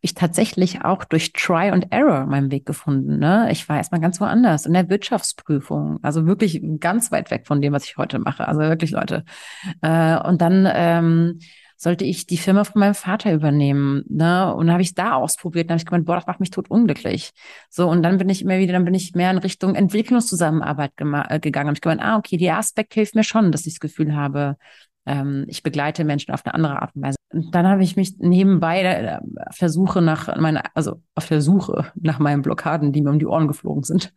ich 0.00 0.14
tatsächlich 0.14 0.84
auch 0.84 1.04
durch 1.04 1.32
Try 1.32 1.70
and 1.70 1.88
Error 1.90 2.26
meinen 2.26 2.50
Weg 2.50 2.66
gefunden. 2.66 3.18
Ne? 3.18 3.48
Ich 3.50 3.68
war 3.68 3.76
erstmal 3.78 4.00
ganz 4.00 4.20
woanders 4.20 4.66
in 4.66 4.72
der 4.72 4.88
Wirtschaftsprüfung, 4.88 5.98
also 6.02 6.26
wirklich 6.26 6.62
ganz 6.78 7.10
weit 7.10 7.30
weg 7.30 7.46
von 7.46 7.60
dem, 7.60 7.72
was 7.72 7.84
ich 7.84 7.96
heute 7.96 8.18
mache. 8.18 8.46
Also 8.46 8.60
wirklich, 8.60 8.92
Leute. 8.92 9.24
Äh, 9.82 10.18
und 10.20 10.40
dann 10.40 10.68
ähm, 10.72 11.40
sollte 11.80 12.04
ich 12.04 12.26
die 12.26 12.38
Firma 12.38 12.64
von 12.64 12.80
meinem 12.80 12.94
Vater 12.94 13.32
übernehmen. 13.32 14.02
Ne? 14.08 14.52
Und 14.52 14.66
dann 14.66 14.72
habe 14.72 14.82
ich 14.82 14.88
es 14.88 14.94
da 14.94 15.12
ausprobiert. 15.14 15.70
Dann 15.70 15.74
habe 15.74 15.82
ich 15.82 15.86
gemeint, 15.86 16.06
boah, 16.06 16.16
das 16.16 16.26
macht 16.26 16.40
mich 16.40 16.50
tot 16.50 16.70
unglücklich. 16.70 17.30
So, 17.70 17.88
und 17.88 18.02
dann 18.02 18.18
bin 18.18 18.28
ich 18.28 18.42
immer 18.42 18.58
wieder, 18.58 18.72
dann 18.72 18.84
bin 18.84 18.94
ich 18.94 19.14
mehr 19.14 19.30
in 19.30 19.38
Richtung 19.38 19.76
Entwicklungszusammenarbeit 19.76 20.92
äh, 21.28 21.38
gegangen. 21.38 21.68
Habe 21.68 21.76
ich 21.76 21.80
gemeint, 21.80 22.02
ah, 22.02 22.16
okay, 22.16 22.36
der 22.36 22.58
Aspekt 22.58 22.94
hilft 22.94 23.14
mir 23.14 23.22
schon, 23.22 23.52
dass 23.52 23.64
ich 23.64 23.74
das 23.74 23.80
Gefühl 23.80 24.16
habe, 24.16 24.56
ähm, 25.08 25.44
ich 25.48 25.62
begleite 25.62 26.04
Menschen 26.04 26.32
auf 26.32 26.44
eine 26.44 26.54
andere 26.54 26.82
Art 26.82 26.94
und 26.94 27.02
Weise. 27.02 27.16
Und 27.32 27.54
dann 27.54 27.66
habe 27.66 27.82
ich 27.82 27.96
mich 27.96 28.18
nebenbei 28.18 28.82
äh, 28.82 29.18
auf 29.48 29.56
der 29.58 29.70
Suche 29.70 30.02
nach 30.02 30.36
meiner, 30.36 30.62
also 30.74 31.02
auf 31.14 31.26
der 31.26 31.40
Suche 31.40 31.90
nach 31.94 32.18
meinen 32.18 32.42
Blockaden, 32.42 32.92
die 32.92 33.00
mir 33.00 33.10
um 33.10 33.18
die 33.18 33.26
Ohren 33.26 33.48
geflogen 33.48 33.82
sind, 33.82 34.12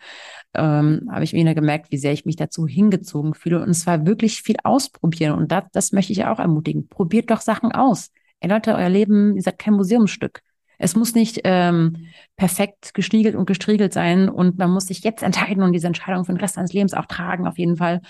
ähm, 0.53 1.07
habe 1.09 1.23
ich 1.23 1.33
wieder 1.33 1.55
gemerkt, 1.55 1.91
wie 1.91 1.97
sehr 1.97 2.11
ich 2.11 2.25
mich 2.25 2.35
dazu 2.35 2.67
hingezogen 2.67 3.33
fühle. 3.33 3.61
Und 3.61 3.69
es 3.69 3.87
war 3.87 4.05
wirklich 4.05 4.41
viel 4.41 4.57
ausprobieren. 4.63 5.37
Und 5.37 5.51
das, 5.51 5.63
das 5.71 5.91
möchte 5.93 6.11
ich 6.11 6.25
auch 6.25 6.39
ermutigen. 6.39 6.87
Probiert 6.89 7.31
doch 7.31 7.41
Sachen 7.41 7.71
aus. 7.71 8.11
Ey 8.41 8.49
Leute, 8.49 8.75
euer 8.75 8.89
Leben, 8.89 9.35
ihr 9.35 9.41
seid 9.41 9.59
kein 9.59 9.75
Museumsstück. 9.75 10.41
Es 10.77 10.95
muss 10.95 11.13
nicht 11.13 11.41
ähm, 11.43 12.07
perfekt 12.35 12.93
gestiegelt 12.93 13.35
und 13.35 13.45
gestriegelt 13.45 13.93
sein 13.93 14.29
und 14.29 14.57
man 14.57 14.71
muss 14.71 14.87
sich 14.87 15.03
jetzt 15.03 15.21
entscheiden 15.21 15.61
und 15.61 15.73
diese 15.73 15.85
Entscheidung 15.85 16.25
für 16.25 16.33
den 16.33 16.39
Rest 16.39 16.55
seines 16.55 16.73
Lebens 16.73 16.95
auch 16.95 17.05
tragen, 17.05 17.47
auf 17.47 17.59
jeden 17.59 17.77
Fall. 17.77 18.01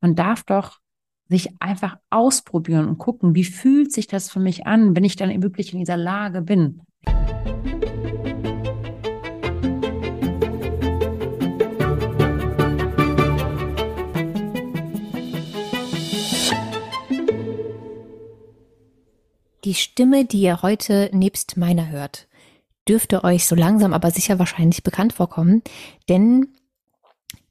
Man 0.00 0.14
darf 0.14 0.44
doch 0.44 0.78
sich 1.30 1.48
einfach 1.60 1.96
ausprobieren 2.10 2.88
und 2.88 2.98
gucken, 2.98 3.34
wie 3.34 3.44
fühlt 3.44 3.92
sich 3.92 4.08
das 4.08 4.30
für 4.30 4.40
mich 4.40 4.66
an, 4.66 4.96
wenn 4.96 5.04
ich 5.04 5.16
dann 5.16 5.42
wirklich 5.42 5.72
in 5.72 5.78
dieser 5.78 5.96
Lage 5.96 6.42
bin. 6.42 6.82
Die 19.64 19.74
Stimme, 19.74 20.24
die 20.24 20.40
ihr 20.40 20.62
heute 20.62 21.10
nebst 21.12 21.56
meiner 21.56 21.90
hört, 21.90 22.26
dürfte 22.88 23.22
euch 23.22 23.46
so 23.46 23.54
langsam 23.54 23.92
aber 23.92 24.10
sicher 24.10 24.40
wahrscheinlich 24.40 24.82
bekannt 24.82 25.12
vorkommen, 25.12 25.62
denn 26.08 26.48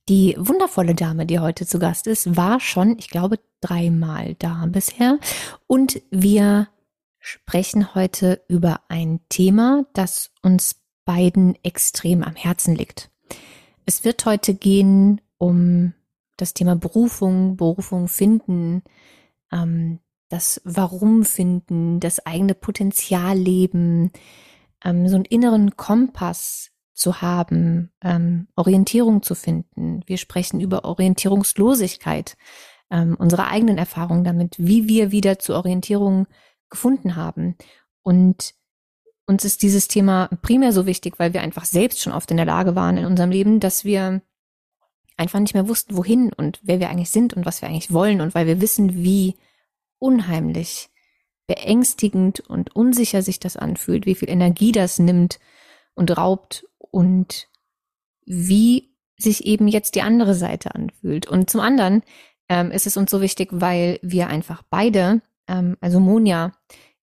die 0.09 0.35
wundervolle 0.39 0.95
Dame, 0.95 1.27
die 1.27 1.39
heute 1.39 1.67
zu 1.67 1.77
Gast 1.77 2.07
ist, 2.07 2.35
war 2.35 2.59
schon, 2.59 2.97
ich 2.97 3.09
glaube, 3.09 3.39
dreimal 3.61 4.35
da 4.39 4.65
bisher. 4.65 5.19
Und 5.67 6.01
wir 6.09 6.67
sprechen 7.19 7.93
heute 7.93 8.41
über 8.47 8.81
ein 8.89 9.19
Thema, 9.29 9.85
das 9.93 10.31
uns 10.41 10.81
beiden 11.05 11.55
extrem 11.63 12.23
am 12.23 12.35
Herzen 12.35 12.75
liegt. 12.75 13.11
Es 13.85 14.03
wird 14.03 14.25
heute 14.25 14.55
gehen 14.55 15.21
um 15.37 15.93
das 16.37 16.53
Thema 16.53 16.75
Berufung, 16.75 17.55
Berufung 17.55 18.07
finden, 18.07 18.81
ähm, 19.51 19.99
das 20.29 20.61
Warum 20.63 21.23
finden, 21.23 21.99
das 21.99 22.25
eigene 22.25 22.55
Potenzial 22.55 23.37
leben, 23.37 24.11
ähm, 24.83 25.07
so 25.07 25.15
einen 25.15 25.25
inneren 25.25 25.75
Kompass 25.75 26.71
zu 26.99 27.21
haben, 27.21 27.91
ähm, 28.01 28.47
Orientierung 28.55 29.23
zu 29.23 29.33
finden. 29.33 30.01
Wir 30.05 30.17
sprechen 30.17 30.59
über 30.59 30.83
Orientierungslosigkeit, 30.83 32.35
ähm, 32.91 33.15
unsere 33.17 33.47
eigenen 33.47 33.77
Erfahrungen 33.77 34.25
damit, 34.25 34.55
wie 34.57 34.89
wir 34.89 35.11
wieder 35.11 35.39
zur 35.39 35.55
Orientierung 35.55 36.27
gefunden 36.69 37.15
haben. 37.15 37.55
Und 38.03 38.53
uns 39.25 39.45
ist 39.45 39.61
dieses 39.61 39.87
Thema 39.87 40.27
primär 40.41 40.73
so 40.73 40.85
wichtig, 40.85 41.19
weil 41.19 41.33
wir 41.33 41.41
einfach 41.41 41.63
selbst 41.63 42.01
schon 42.01 42.11
oft 42.11 42.31
in 42.31 42.37
der 42.37 42.45
Lage 42.45 42.75
waren 42.75 42.97
in 42.97 43.05
unserem 43.05 43.31
Leben, 43.31 43.61
dass 43.61 43.85
wir 43.85 44.21
einfach 45.15 45.39
nicht 45.39 45.53
mehr 45.53 45.69
wussten, 45.69 45.95
wohin 45.95 46.33
und 46.33 46.59
wer 46.63 46.81
wir 46.81 46.89
eigentlich 46.89 47.11
sind 47.11 47.33
und 47.33 47.45
was 47.45 47.61
wir 47.61 47.69
eigentlich 47.69 47.93
wollen 47.93 48.19
und 48.19 48.35
weil 48.35 48.45
wir 48.45 48.59
wissen, 48.59 48.95
wie 48.95 49.37
unheimlich 49.99 50.89
beängstigend 51.47 52.41
und 52.41 52.75
unsicher 52.75 53.21
sich 53.21 53.39
das 53.39 53.55
anfühlt, 53.55 54.05
wie 54.05 54.15
viel 54.15 54.29
Energie 54.29 54.71
das 54.71 54.99
nimmt 54.99 55.39
und 55.95 56.15
raubt 56.17 56.65
und 56.91 57.47
wie 58.25 58.95
sich 59.17 59.45
eben 59.45 59.67
jetzt 59.67 59.95
die 59.95 60.01
andere 60.01 60.33
Seite 60.33 60.73
anfühlt. 60.75 61.27
Und 61.27 61.49
zum 61.49 61.61
anderen 61.61 62.03
ähm, 62.47 62.71
ist 62.71 62.87
es 62.87 62.97
uns 62.97 63.11
so 63.11 63.21
wichtig, 63.21 63.49
weil 63.51 63.99
wir 64.01 64.27
einfach 64.27 64.63
beide, 64.69 65.21
ähm, 65.47 65.77
also 65.81 65.99
Monja 65.99 66.53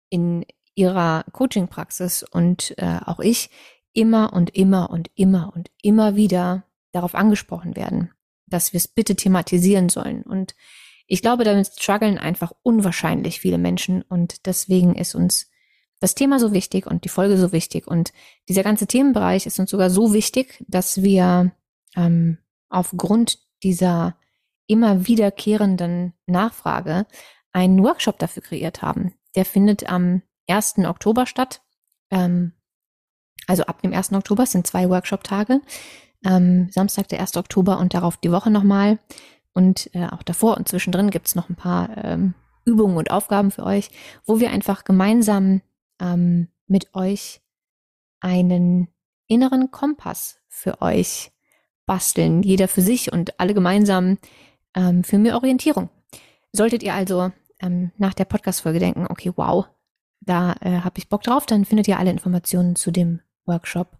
in 0.09 0.45
ihrer 0.75 1.25
Coaching-Praxis 1.31 2.23
und 2.23 2.73
äh, 2.77 2.99
auch 3.05 3.19
ich, 3.19 3.49
immer 3.93 4.33
und 4.33 4.55
immer 4.55 4.89
und 4.89 5.09
immer 5.15 5.51
und 5.55 5.69
immer 5.81 6.15
wieder 6.15 6.63
darauf 6.91 7.15
angesprochen 7.15 7.75
werden, 7.75 8.11
dass 8.47 8.73
wir 8.73 8.77
es 8.77 8.87
bitte 8.87 9.15
thematisieren 9.15 9.89
sollen. 9.89 10.23
Und 10.23 10.55
ich 11.05 11.21
glaube, 11.21 11.43
damit 11.43 11.67
strugglen 11.67 12.17
einfach 12.17 12.51
unwahrscheinlich 12.63 13.39
viele 13.39 13.57
Menschen 13.57 14.01
und 14.03 14.45
deswegen 14.45 14.95
ist 14.95 15.15
uns 15.15 15.48
das 15.99 16.15
Thema 16.15 16.39
so 16.39 16.53
wichtig 16.53 16.85
und 16.87 17.03
die 17.03 17.09
Folge 17.09 17.37
so 17.37 17.51
wichtig 17.51 17.87
und 17.87 18.13
dieser 18.47 18.63
ganze 18.63 18.87
Themenbereich 18.87 19.45
ist 19.45 19.59
uns 19.59 19.69
sogar 19.69 19.89
so 19.89 20.13
wichtig, 20.13 20.63
dass 20.67 21.01
wir 21.01 21.51
ähm, 21.95 22.37
aufgrund 22.69 23.39
dieser 23.63 24.15
immer 24.67 25.07
wiederkehrenden 25.07 26.13
Nachfrage 26.27 27.05
einen 27.51 27.83
Workshop 27.83 28.19
dafür 28.19 28.43
kreiert 28.43 28.81
haben. 28.81 29.13
Der 29.35 29.45
findet 29.45 29.89
am 29.89 30.21
1. 30.47 30.79
Oktober 30.79 31.25
statt. 31.25 31.61
Ähm, 32.11 32.53
also 33.47 33.63
ab 33.63 33.81
dem 33.81 33.93
1. 33.93 34.13
Oktober 34.13 34.45
sind 34.45 34.67
zwei 34.67 34.89
Workshop-Tage. 34.89 35.61
Ähm, 36.23 36.69
Samstag, 36.71 37.07
der 37.07 37.19
1. 37.19 37.37
Oktober 37.37 37.79
und 37.79 37.93
darauf 37.93 38.17
die 38.17 38.31
Woche 38.31 38.51
nochmal. 38.51 38.99
Und 39.53 39.89
äh, 39.95 40.05
auch 40.05 40.23
davor 40.23 40.57
und 40.57 40.67
zwischendrin 40.67 41.09
gibt's 41.09 41.35
noch 41.35 41.49
ein 41.49 41.55
paar 41.55 41.97
ähm, 42.03 42.35
Übungen 42.65 42.97
und 42.97 43.11
Aufgaben 43.11 43.51
für 43.51 43.63
euch, 43.63 43.89
wo 44.25 44.39
wir 44.39 44.51
einfach 44.51 44.83
gemeinsam 44.83 45.61
ähm, 45.99 46.47
mit 46.67 46.93
euch 46.95 47.41
einen 48.19 48.87
inneren 49.27 49.71
Kompass 49.71 50.39
für 50.47 50.81
euch 50.81 51.31
basteln, 51.85 52.43
jeder 52.43 52.67
für 52.67 52.81
sich 52.81 53.11
und 53.11 53.39
alle 53.39 53.53
gemeinsam 53.53 54.17
ähm, 54.75 55.03
für 55.03 55.17
mehr 55.17 55.35
Orientierung. 55.35 55.89
Solltet 56.51 56.83
ihr 56.83 56.93
also 56.93 57.31
ähm, 57.61 57.91
nach 57.97 58.13
der 58.13 58.25
Podcast-Folge 58.25 58.79
denken, 58.79 59.07
okay, 59.09 59.31
wow, 59.35 59.67
da 60.21 60.55
äh, 60.61 60.81
habe 60.81 60.97
ich 60.97 61.09
Bock 61.09 61.23
drauf, 61.23 61.45
dann 61.45 61.65
findet 61.65 61.87
ihr 61.87 61.97
alle 61.97 62.11
Informationen 62.11 62.75
zu 62.75 62.91
dem 62.91 63.21
Workshop 63.45 63.97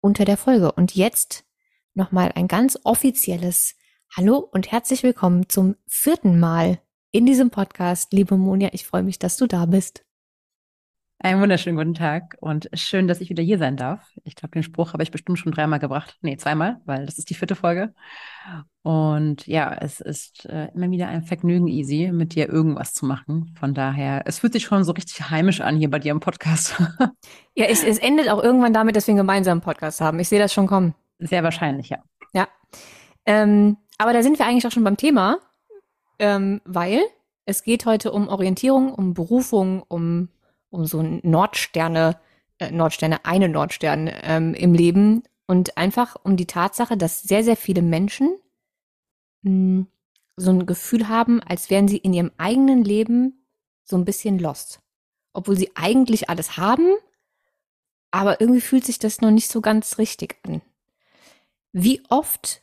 unter 0.00 0.24
der 0.24 0.36
Folge. 0.36 0.72
Und 0.72 0.94
jetzt 0.94 1.44
nochmal 1.94 2.32
ein 2.34 2.48
ganz 2.48 2.78
offizielles 2.84 3.74
Hallo 4.16 4.38
und 4.38 4.72
herzlich 4.72 5.04
willkommen 5.04 5.48
zum 5.48 5.76
vierten 5.86 6.40
Mal 6.40 6.80
in 7.12 7.26
diesem 7.26 7.50
Podcast. 7.50 8.12
Liebe 8.12 8.36
Monja, 8.36 8.70
ich 8.72 8.86
freue 8.86 9.04
mich, 9.04 9.20
dass 9.20 9.36
du 9.36 9.46
da 9.46 9.66
bist. 9.66 10.04
Einen 11.22 11.42
wunderschönen 11.42 11.76
guten 11.76 11.92
Tag 11.92 12.38
und 12.40 12.70
schön, 12.72 13.06
dass 13.06 13.20
ich 13.20 13.28
wieder 13.28 13.42
hier 13.42 13.58
sein 13.58 13.76
darf. 13.76 14.10
Ich 14.24 14.36
glaube, 14.36 14.52
den 14.52 14.62
Spruch 14.62 14.94
habe 14.94 15.02
ich 15.02 15.10
bestimmt 15.10 15.38
schon 15.38 15.52
dreimal 15.52 15.78
gebracht. 15.78 16.16
Nee, 16.22 16.38
zweimal, 16.38 16.80
weil 16.86 17.04
das 17.04 17.18
ist 17.18 17.28
die 17.28 17.34
vierte 17.34 17.54
Folge. 17.54 17.92
Und 18.80 19.46
ja, 19.46 19.70
es 19.82 20.00
ist 20.00 20.46
äh, 20.46 20.68
immer 20.74 20.90
wieder 20.90 21.08
ein 21.08 21.22
Vergnügen, 21.22 21.68
Easy, 21.68 22.10
mit 22.10 22.34
dir 22.34 22.48
irgendwas 22.48 22.94
zu 22.94 23.04
machen. 23.04 23.54
Von 23.60 23.74
daher, 23.74 24.22
es 24.24 24.38
fühlt 24.38 24.54
sich 24.54 24.64
schon 24.64 24.82
so 24.82 24.92
richtig 24.92 25.28
heimisch 25.28 25.60
an 25.60 25.76
hier 25.76 25.90
bei 25.90 25.98
dir 25.98 26.12
im 26.12 26.20
Podcast. 26.20 26.82
ja, 27.54 27.66
es, 27.66 27.84
es 27.84 27.98
endet 27.98 28.30
auch 28.30 28.42
irgendwann 28.42 28.72
damit, 28.72 28.96
dass 28.96 29.06
wir 29.06 29.12
einen 29.12 29.18
gemeinsamen 29.18 29.60
Podcast 29.60 30.00
haben. 30.00 30.18
Ich 30.20 30.30
sehe 30.30 30.38
das 30.38 30.54
schon 30.54 30.66
kommen. 30.66 30.94
Sehr 31.18 31.44
wahrscheinlich, 31.44 31.90
ja. 31.90 31.98
Ja. 32.32 32.48
Ähm, 33.26 33.76
aber 33.98 34.14
da 34.14 34.22
sind 34.22 34.38
wir 34.38 34.46
eigentlich 34.46 34.66
auch 34.66 34.72
schon 34.72 34.84
beim 34.84 34.96
Thema, 34.96 35.36
ähm, 36.18 36.62
weil 36.64 37.02
es 37.44 37.62
geht 37.62 37.84
heute 37.84 38.10
um 38.10 38.28
Orientierung, 38.28 38.94
um 38.94 39.12
Berufung, 39.12 39.82
um 39.86 40.30
um 40.70 40.86
so 40.86 41.02
Nordsterne, 41.02 42.18
äh, 42.58 42.70
Nordsterne, 42.70 43.24
eine 43.24 43.48
Nordstern 43.48 44.10
ähm, 44.22 44.54
im 44.54 44.74
Leben 44.74 45.22
und 45.46 45.76
einfach 45.76 46.16
um 46.22 46.36
die 46.36 46.46
Tatsache, 46.46 46.96
dass 46.96 47.22
sehr, 47.22 47.44
sehr 47.44 47.56
viele 47.56 47.82
Menschen 47.82 48.38
mh, 49.42 49.50
hm, 49.50 49.86
so 50.36 50.50
ein 50.50 50.66
Gefühl 50.66 51.08
haben, 51.08 51.42
als 51.42 51.68
wären 51.68 51.86
sie 51.86 51.98
in 51.98 52.14
ihrem 52.14 52.30
eigenen 52.38 52.82
Leben 52.82 53.44
so 53.84 53.96
ein 53.96 54.04
bisschen 54.04 54.38
lost. 54.38 54.80
Obwohl 55.32 55.56
sie 55.56 55.70
eigentlich 55.74 56.30
alles 56.30 56.56
haben, 56.56 56.94
aber 58.10 58.40
irgendwie 58.40 58.62
fühlt 58.62 58.84
sich 58.84 58.98
das 58.98 59.20
noch 59.20 59.30
nicht 59.30 59.50
so 59.50 59.60
ganz 59.60 59.98
richtig 59.98 60.36
an. 60.44 60.62
Wie 61.72 62.02
oft 62.08 62.62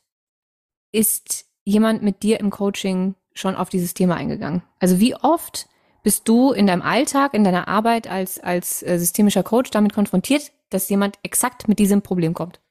ist 0.91 1.45
jemand 1.63 2.03
mit 2.03 2.23
dir 2.23 2.39
im 2.39 2.49
Coaching 2.49 3.15
schon 3.33 3.55
auf 3.55 3.69
dieses 3.69 3.93
Thema 3.93 4.15
eingegangen? 4.15 4.63
Also 4.79 4.99
wie 4.99 5.15
oft 5.15 5.69
bist 6.03 6.27
du 6.27 6.51
in 6.51 6.67
deinem 6.67 6.81
Alltag, 6.81 7.33
in 7.33 7.43
deiner 7.43 7.67
Arbeit 7.67 8.07
als, 8.07 8.39
als 8.39 8.83
äh, 8.83 8.97
systemischer 8.99 9.43
Coach 9.43 9.71
damit 9.71 9.93
konfrontiert, 9.93 10.51
dass 10.69 10.89
jemand 10.89 11.17
exakt 11.23 11.67
mit 11.67 11.79
diesem 11.79 12.01
Problem 12.01 12.33
kommt? 12.33 12.61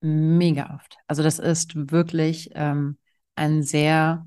Mega 0.00 0.74
oft. 0.74 0.96
Also 1.06 1.22
das 1.22 1.38
ist 1.38 1.90
wirklich 1.92 2.50
ähm, 2.54 2.98
ein 3.36 3.62
sehr 3.62 4.26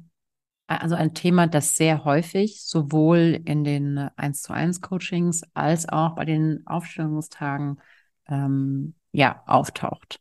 Also 0.68 0.96
ein 0.96 1.14
Thema, 1.16 1.48
das 1.48 1.76
sehr 1.76 2.06
häufig 2.06 2.64
sowohl 2.66 3.42
in 3.46 3.64
den 3.66 3.98
1 4.18 4.42
zu 4.44 4.54
1 4.54 4.82
Coachings 4.82 5.44
als 5.56 5.90
auch 5.90 6.16
bei 6.16 6.26
den 6.26 6.68
Aufstellungstagen 6.68 7.82
ähm, 8.30 8.96
ja, 9.14 9.44
auftaucht. 9.48 10.20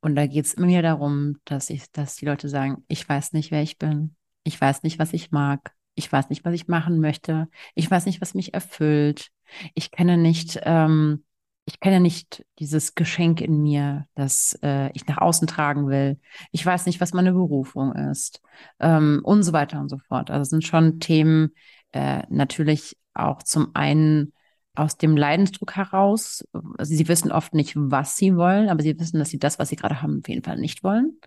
Und 0.00 0.16
da 0.16 0.26
geht 0.26 0.46
es 0.46 0.54
immer 0.54 0.68
wieder 0.68 0.82
darum, 0.82 1.38
dass 1.46 1.70
ich, 1.70 1.90
dass 1.92 2.16
die 2.16 2.26
Leute 2.26 2.48
sagen, 2.48 2.84
ich 2.88 3.08
weiß 3.08 3.32
nicht, 3.34 3.50
wer 3.52 3.62
ich 3.62 3.78
bin. 3.78 4.16
Ich 4.44 4.60
weiß 4.60 4.82
nicht, 4.84 4.98
was 4.98 5.12
ich 5.14 5.32
mag. 5.32 5.74
Ich 5.98 6.10
weiß 6.10 6.30
nicht, 6.30 6.44
was 6.44 6.54
ich 6.54 6.68
machen 6.68 7.00
möchte. 7.00 7.48
Ich 7.74 7.90
weiß 7.90 8.06
nicht, 8.06 8.20
was 8.20 8.34
mich 8.34 8.54
erfüllt. 8.54 9.30
Ich 9.74 9.90
kenne 9.90 10.16
nicht, 10.16 10.60
ähm, 10.62 11.24
ich 11.64 11.80
kenne 11.80 12.00
nicht 12.00 12.46
dieses 12.58 12.94
Geschenk 12.94 13.40
in 13.40 13.62
mir, 13.62 14.06
das 14.14 14.58
äh, 14.62 14.90
ich 14.94 15.06
nach 15.06 15.18
außen 15.18 15.48
tragen 15.48 15.88
will. 15.88 16.18
Ich 16.52 16.64
weiß 16.64 16.86
nicht, 16.86 17.00
was 17.00 17.12
meine 17.12 17.32
Berufung 17.32 17.94
ist 17.94 18.40
ähm, 18.78 19.20
und 19.24 19.42
so 19.42 19.52
weiter 19.52 19.80
und 19.80 19.88
so 19.88 19.98
fort. 19.98 20.30
Also 20.30 20.44
sind 20.48 20.64
schon 20.64 21.00
Themen 21.00 21.50
äh, 21.92 22.22
natürlich 22.30 22.96
auch 23.12 23.42
zum 23.42 23.74
einen 23.74 24.32
aus 24.74 24.96
dem 24.96 25.16
Leidensdruck 25.16 25.74
heraus. 25.74 26.44
Also 26.78 26.94
sie 26.94 27.08
wissen 27.08 27.32
oft 27.32 27.54
nicht, 27.54 27.74
was 27.76 28.16
sie 28.16 28.36
wollen, 28.36 28.68
aber 28.68 28.82
sie 28.82 28.98
wissen, 28.98 29.18
dass 29.18 29.30
sie 29.30 29.40
das, 29.40 29.58
was 29.58 29.68
sie 29.68 29.76
gerade 29.76 30.00
haben, 30.00 30.20
auf 30.20 30.28
jeden 30.28 30.44
Fall 30.44 30.58
nicht 30.58 30.84
wollen. 30.84 31.18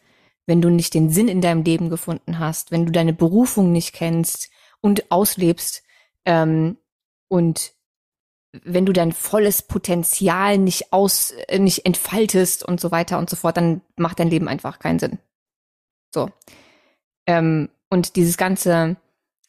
wenn 0.49 0.63
du 0.63 0.71
nicht 0.71 0.95
den 0.95 1.11
Sinn 1.11 1.29
in 1.29 1.43
deinem 1.43 1.63
Leben 1.63 1.91
gefunden 1.91 2.39
hast, 2.39 2.73
wenn 2.73 2.87
du 2.87 2.91
deine 2.91 3.13
Berufung 3.13 3.71
nicht 3.71 3.93
kennst 3.93 4.49
und 4.81 5.13
auslebst 5.13 5.83
ähm, 6.25 6.79
und 7.29 7.75
wenn 8.65 8.87
du 8.87 8.95
dein 8.95 9.13
volles 9.13 9.61
Potenzial 9.61 10.57
nicht 10.57 10.91
aus, 10.91 11.33
äh, 11.49 11.59
nicht 11.59 11.85
entfaltest 11.85 12.65
und 12.65 12.81
so 12.81 12.91
weiter 12.91 13.19
und 13.19 13.29
so 13.29 13.37
fort, 13.37 13.59
dann 13.59 13.83
macht 13.97 14.21
dein 14.21 14.31
Leben 14.31 14.49
einfach 14.49 14.79
keinen 14.79 14.99
Sinn. 14.99 15.19
So. 16.15 16.31
Ähm, 17.27 17.69
und 17.91 18.17
dieses 18.17 18.39
ganze 18.39 18.97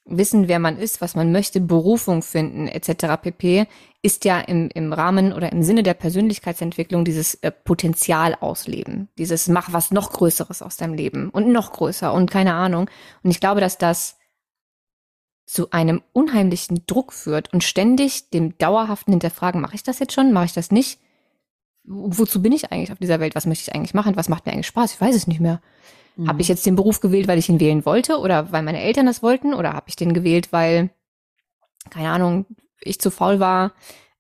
Wissen, 0.09 0.47
wer 0.47 0.59
man 0.59 0.77
ist, 0.77 1.01
was 1.01 1.15
man 1.15 1.31
möchte, 1.31 1.61
Berufung 1.61 2.21
finden, 2.21 2.67
etc. 2.67 3.21
pp, 3.21 3.67
ist 4.01 4.25
ja 4.25 4.39
im, 4.39 4.69
im 4.73 4.93
Rahmen 4.93 5.33
oder 5.33 5.51
im 5.51 5.63
Sinne 5.63 5.83
der 5.83 5.93
Persönlichkeitsentwicklung 5.93 7.05
dieses 7.05 7.35
äh, 7.35 7.51
Potenzial 7.51 8.35
ausleben. 8.39 9.09
Dieses 9.17 9.47
mach 9.47 9.73
was 9.73 9.91
noch 9.91 10.11
Größeres 10.11 10.61
aus 10.61 10.77
deinem 10.77 10.93
Leben 10.93 11.29
und 11.29 11.51
noch 11.51 11.73
größer 11.73 12.13
und 12.13 12.31
keine 12.31 12.53
Ahnung. 12.53 12.89
Und 13.23 13.31
ich 13.31 13.39
glaube, 13.39 13.61
dass 13.61 13.77
das 13.77 14.17
zu 15.45 15.71
einem 15.71 16.03
unheimlichen 16.13 16.83
Druck 16.85 17.11
führt 17.11 17.51
und 17.51 17.63
ständig 17.63 18.29
dem 18.29 18.57
dauerhaften 18.57 19.11
Hinterfragen, 19.11 19.61
mache 19.61 19.75
ich 19.75 19.83
das 19.83 19.99
jetzt 19.99 20.13
schon, 20.13 20.31
mache 20.31 20.45
ich 20.45 20.53
das 20.53 20.71
nicht? 20.71 20.99
Wozu 21.83 22.41
bin 22.41 22.51
ich 22.51 22.71
eigentlich 22.71 22.91
auf 22.91 22.99
dieser 22.99 23.19
Welt? 23.19 23.33
Was 23.33 23.47
möchte 23.47 23.63
ich 23.63 23.75
eigentlich 23.75 23.95
machen? 23.95 24.15
Was 24.15 24.29
macht 24.29 24.45
mir 24.45 24.51
eigentlich 24.51 24.67
Spaß? 24.67 24.93
Ich 24.93 25.01
weiß 25.01 25.15
es 25.15 25.25
nicht 25.25 25.39
mehr. 25.39 25.59
Mhm. 26.19 26.27
Habe 26.27 26.41
ich 26.41 26.49
jetzt 26.49 26.65
den 26.65 26.75
Beruf 26.75 26.99
gewählt, 26.99 27.27
weil 27.27 27.39
ich 27.39 27.47
ihn 27.47 27.61
wählen 27.61 27.85
wollte 27.85 28.17
oder 28.17 28.51
weil 28.51 28.61
meine 28.61 28.81
Eltern 28.81 29.05
das 29.05 29.23
wollten 29.23 29.53
oder 29.53 29.73
habe 29.73 29.85
ich 29.87 29.95
den 29.95 30.13
gewählt, 30.13 30.51
weil, 30.51 30.89
keine 31.89 32.09
Ahnung, 32.09 32.45
ich 32.81 32.99
zu 32.99 33.09
faul 33.09 33.39
war, 33.39 33.73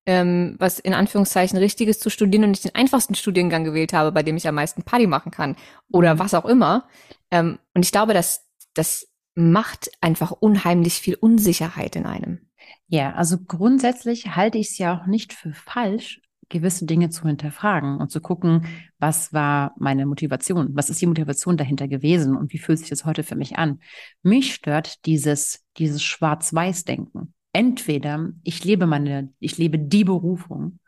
ähm, 0.05 0.55
was 0.59 0.79
in 0.79 0.93
Anführungszeichen 0.93 1.57
Richtiges 1.57 1.99
zu 1.99 2.09
studieren 2.09 2.45
und 2.45 2.51
nicht 2.51 2.63
den 2.63 2.75
einfachsten 2.75 3.15
Studiengang 3.15 3.65
gewählt 3.65 3.91
habe, 3.91 4.13
bei 4.13 4.23
dem 4.23 4.37
ich 4.37 4.47
am 4.47 4.55
meisten 4.55 4.83
Party 4.83 5.07
machen 5.07 5.31
kann 5.31 5.57
oder 5.91 6.15
mhm. 6.15 6.19
was 6.19 6.33
auch 6.33 6.45
immer. 6.45 6.87
Ähm, 7.31 7.59
und 7.73 7.83
ich 7.83 7.91
glaube, 7.91 8.13
dass 8.13 8.47
das 8.73 9.07
macht 9.35 9.91
einfach 9.99 10.31
unheimlich 10.31 10.95
viel 10.95 11.15
Unsicherheit 11.15 11.97
in 11.97 12.05
einem. 12.05 12.49
Ja, 12.87 13.13
also 13.13 13.37
grundsätzlich 13.45 14.35
halte 14.35 14.57
ich 14.57 14.69
es 14.69 14.77
ja 14.77 14.97
auch 14.97 15.05
nicht 15.05 15.33
für 15.33 15.53
falsch, 15.53 16.21
gewisse 16.49 16.85
Dinge 16.85 17.09
zu 17.09 17.27
hinterfragen 17.27 17.97
und 17.97 18.11
zu 18.11 18.21
gucken, 18.21 18.65
was 18.97 19.33
war 19.33 19.73
meine 19.77 20.05
Motivation? 20.05 20.69
Was 20.73 20.89
ist 20.89 21.01
die 21.01 21.07
Motivation 21.07 21.57
dahinter 21.57 21.87
gewesen 21.87 22.35
und 22.35 22.51
wie 22.51 22.57
fühlt 22.57 22.79
sich 22.79 22.89
das 22.89 23.05
heute 23.05 23.23
für 23.23 23.35
mich 23.35 23.57
an? 23.57 23.79
Mich 24.23 24.53
stört 24.53 25.05
dieses, 25.05 25.65
dieses 25.77 26.03
Schwarz-Weiß-Denken. 26.03 27.33
Entweder 27.53 28.29
ich 28.43 28.63
lebe 28.63 28.85
meine, 28.85 29.31
ich 29.39 29.57
lebe 29.57 29.79
die 29.79 30.03
Berufung 30.03 30.79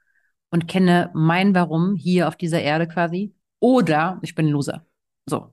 und 0.49 0.67
kenne 0.67 1.09
mein 1.13 1.55
Warum 1.55 1.95
hier 1.95 2.27
auf 2.27 2.35
dieser 2.35 2.61
Erde 2.61 2.87
quasi, 2.87 3.33
oder 3.59 4.19
ich 4.21 4.35
bin 4.35 4.47
ein 4.47 4.51
Loser. 4.51 4.85
So. 5.25 5.51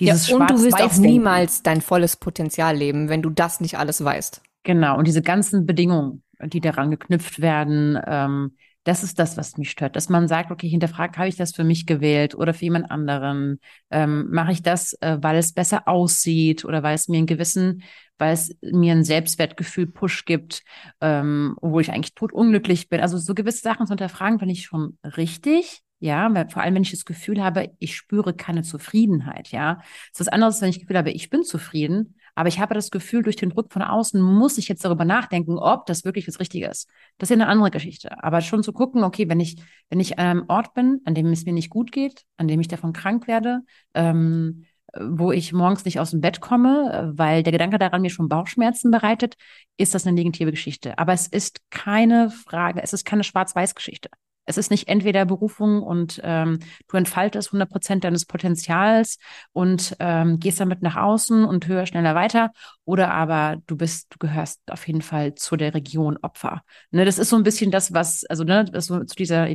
Dieses 0.00 0.28
ja, 0.28 0.36
und 0.36 0.50
du 0.50 0.62
wirst 0.62 0.80
auch 0.80 0.96
niemals 0.96 1.62
dein 1.62 1.82
volles 1.82 2.16
Potenzial 2.16 2.74
leben, 2.76 3.10
wenn 3.10 3.20
du 3.20 3.28
das 3.28 3.60
nicht 3.60 3.78
alles 3.78 4.02
weißt. 4.02 4.42
Genau. 4.62 4.96
Und 4.96 5.06
diese 5.06 5.22
ganzen 5.22 5.66
Bedingungen, 5.66 6.22
die 6.42 6.60
daran 6.60 6.90
geknüpft 6.90 7.40
werden, 7.40 7.98
ähm, 8.06 8.56
das 8.84 9.02
ist 9.02 9.18
das, 9.18 9.36
was 9.36 9.58
mich 9.58 9.70
stört, 9.70 9.94
dass 9.94 10.08
man 10.08 10.26
sagt, 10.26 10.50
okay, 10.50 10.68
hinterfragt, 10.68 11.18
habe 11.18 11.28
ich 11.28 11.36
das 11.36 11.54
für 11.54 11.64
mich 11.64 11.86
gewählt 11.86 12.34
oder 12.34 12.54
für 12.54 12.64
jemand 12.64 12.90
anderen? 12.90 13.60
Ähm, 13.90 14.28
mache 14.30 14.52
ich 14.52 14.62
das, 14.62 14.94
äh, 15.00 15.18
weil 15.20 15.36
es 15.36 15.52
besser 15.52 15.86
aussieht 15.86 16.64
oder 16.64 16.82
weil 16.82 16.94
es 16.94 17.08
mir 17.08 17.18
einen 17.18 17.26
gewissen, 17.26 17.82
weil 18.18 18.32
es 18.32 18.56
mir 18.62 18.92
ein 18.92 19.04
Selbstwertgefühl 19.04 19.86
Push 19.86 20.24
gibt, 20.24 20.62
ähm, 21.00 21.56
wo 21.60 21.80
ich 21.80 21.92
eigentlich 21.92 22.14
totunglücklich 22.14 22.88
bin. 22.88 23.00
Also 23.00 23.18
so 23.18 23.34
gewisse 23.34 23.60
Sachen 23.60 23.86
zu 23.86 23.92
hinterfragen, 23.92 24.38
finde 24.38 24.52
ich 24.52 24.64
schon 24.64 24.98
richtig. 25.04 25.82
Ja, 26.02 26.32
weil 26.32 26.48
vor 26.48 26.62
allem, 26.62 26.74
wenn 26.74 26.82
ich 26.82 26.92
das 26.92 27.04
Gefühl 27.04 27.42
habe, 27.44 27.70
ich 27.78 27.94
spüre 27.94 28.32
keine 28.34 28.62
Zufriedenheit, 28.62 29.48
ja. 29.52 29.80
Es 30.12 30.20
ist 30.20 30.20
was 30.20 30.28
anderes, 30.28 30.60
wenn 30.62 30.70
ich 30.70 30.76
das 30.76 30.82
Gefühl 30.82 30.96
habe, 30.96 31.10
ich 31.10 31.28
bin 31.28 31.44
zufrieden, 31.44 32.16
aber 32.34 32.48
ich 32.48 32.58
habe 32.58 32.74
das 32.74 32.90
Gefühl, 32.90 33.22
durch 33.22 33.36
den 33.36 33.50
Druck 33.50 33.70
von 33.70 33.82
außen 33.82 34.20
muss 34.20 34.56
ich 34.56 34.68
jetzt 34.68 34.82
darüber 34.82 35.04
nachdenken, 35.04 35.58
ob 35.58 35.84
das 35.84 36.06
wirklich 36.06 36.24
das 36.24 36.40
Richtige 36.40 36.68
ist. 36.68 36.88
Das 37.18 37.28
ist 37.30 37.36
ja 37.36 37.42
eine 37.42 37.52
andere 37.52 37.70
Geschichte. 37.70 38.22
Aber 38.22 38.40
schon 38.40 38.62
zu 38.62 38.72
gucken, 38.72 39.04
okay, 39.04 39.28
wenn 39.28 39.40
ich, 39.40 39.56
wenn 39.90 40.00
ich 40.00 40.18
an 40.18 40.26
einem 40.26 40.44
Ort 40.48 40.72
bin, 40.72 41.00
an 41.04 41.14
dem 41.14 41.26
es 41.26 41.44
mir 41.44 41.52
nicht 41.52 41.68
gut 41.68 41.92
geht, 41.92 42.24
an 42.38 42.48
dem 42.48 42.60
ich 42.60 42.68
davon 42.68 42.94
krank 42.94 43.26
werde, 43.26 43.60
ähm, 43.92 44.64
wo 44.98 45.32
ich 45.32 45.52
morgens 45.52 45.84
nicht 45.84 46.00
aus 46.00 46.12
dem 46.12 46.20
Bett 46.22 46.40
komme, 46.40 47.12
weil 47.14 47.42
der 47.42 47.52
Gedanke 47.52 47.78
daran 47.78 48.00
mir 48.00 48.10
schon 48.10 48.28
Bauchschmerzen 48.28 48.90
bereitet, 48.90 49.36
ist 49.76 49.94
das 49.94 50.06
eine 50.06 50.14
negative 50.14 50.50
Geschichte. 50.50 50.98
Aber 50.98 51.12
es 51.12 51.26
ist 51.26 51.60
keine 51.70 52.30
Frage, 52.30 52.82
es 52.82 52.92
ist 52.92 53.04
keine 53.04 53.22
Schwarz-Weiß-Geschichte. 53.22 54.08
Es 54.50 54.58
ist 54.58 54.70
nicht 54.70 54.88
entweder 54.88 55.24
Berufung 55.24 55.80
und 55.82 56.20
ähm, 56.24 56.58
du 56.88 56.96
entfaltest 56.96 57.48
100 57.48 57.70
Prozent 57.70 58.04
deines 58.04 58.26
Potenzials 58.26 59.18
und 59.52 59.96
ähm, 60.00 60.40
gehst 60.40 60.58
damit 60.58 60.82
nach 60.82 60.96
außen 60.96 61.44
und 61.44 61.68
höher, 61.68 61.86
schneller 61.86 62.16
weiter, 62.16 62.50
oder 62.84 63.12
aber 63.14 63.62
du 63.68 63.76
bist, 63.76 64.08
du 64.10 64.18
gehörst 64.18 64.60
auf 64.68 64.86
jeden 64.88 65.02
Fall 65.02 65.36
zu 65.36 65.56
der 65.56 65.72
Region 65.72 66.18
Opfer. 66.22 66.62
Ne, 66.90 67.04
das 67.04 67.18
ist 67.18 67.30
so 67.30 67.36
ein 67.36 67.44
bisschen 67.44 67.70
das, 67.70 67.94
was, 67.94 68.24
also 68.24 68.42
ne, 68.42 68.64
das 68.64 68.86
so 68.86 69.04
zu 69.04 69.14
dieser, 69.14 69.46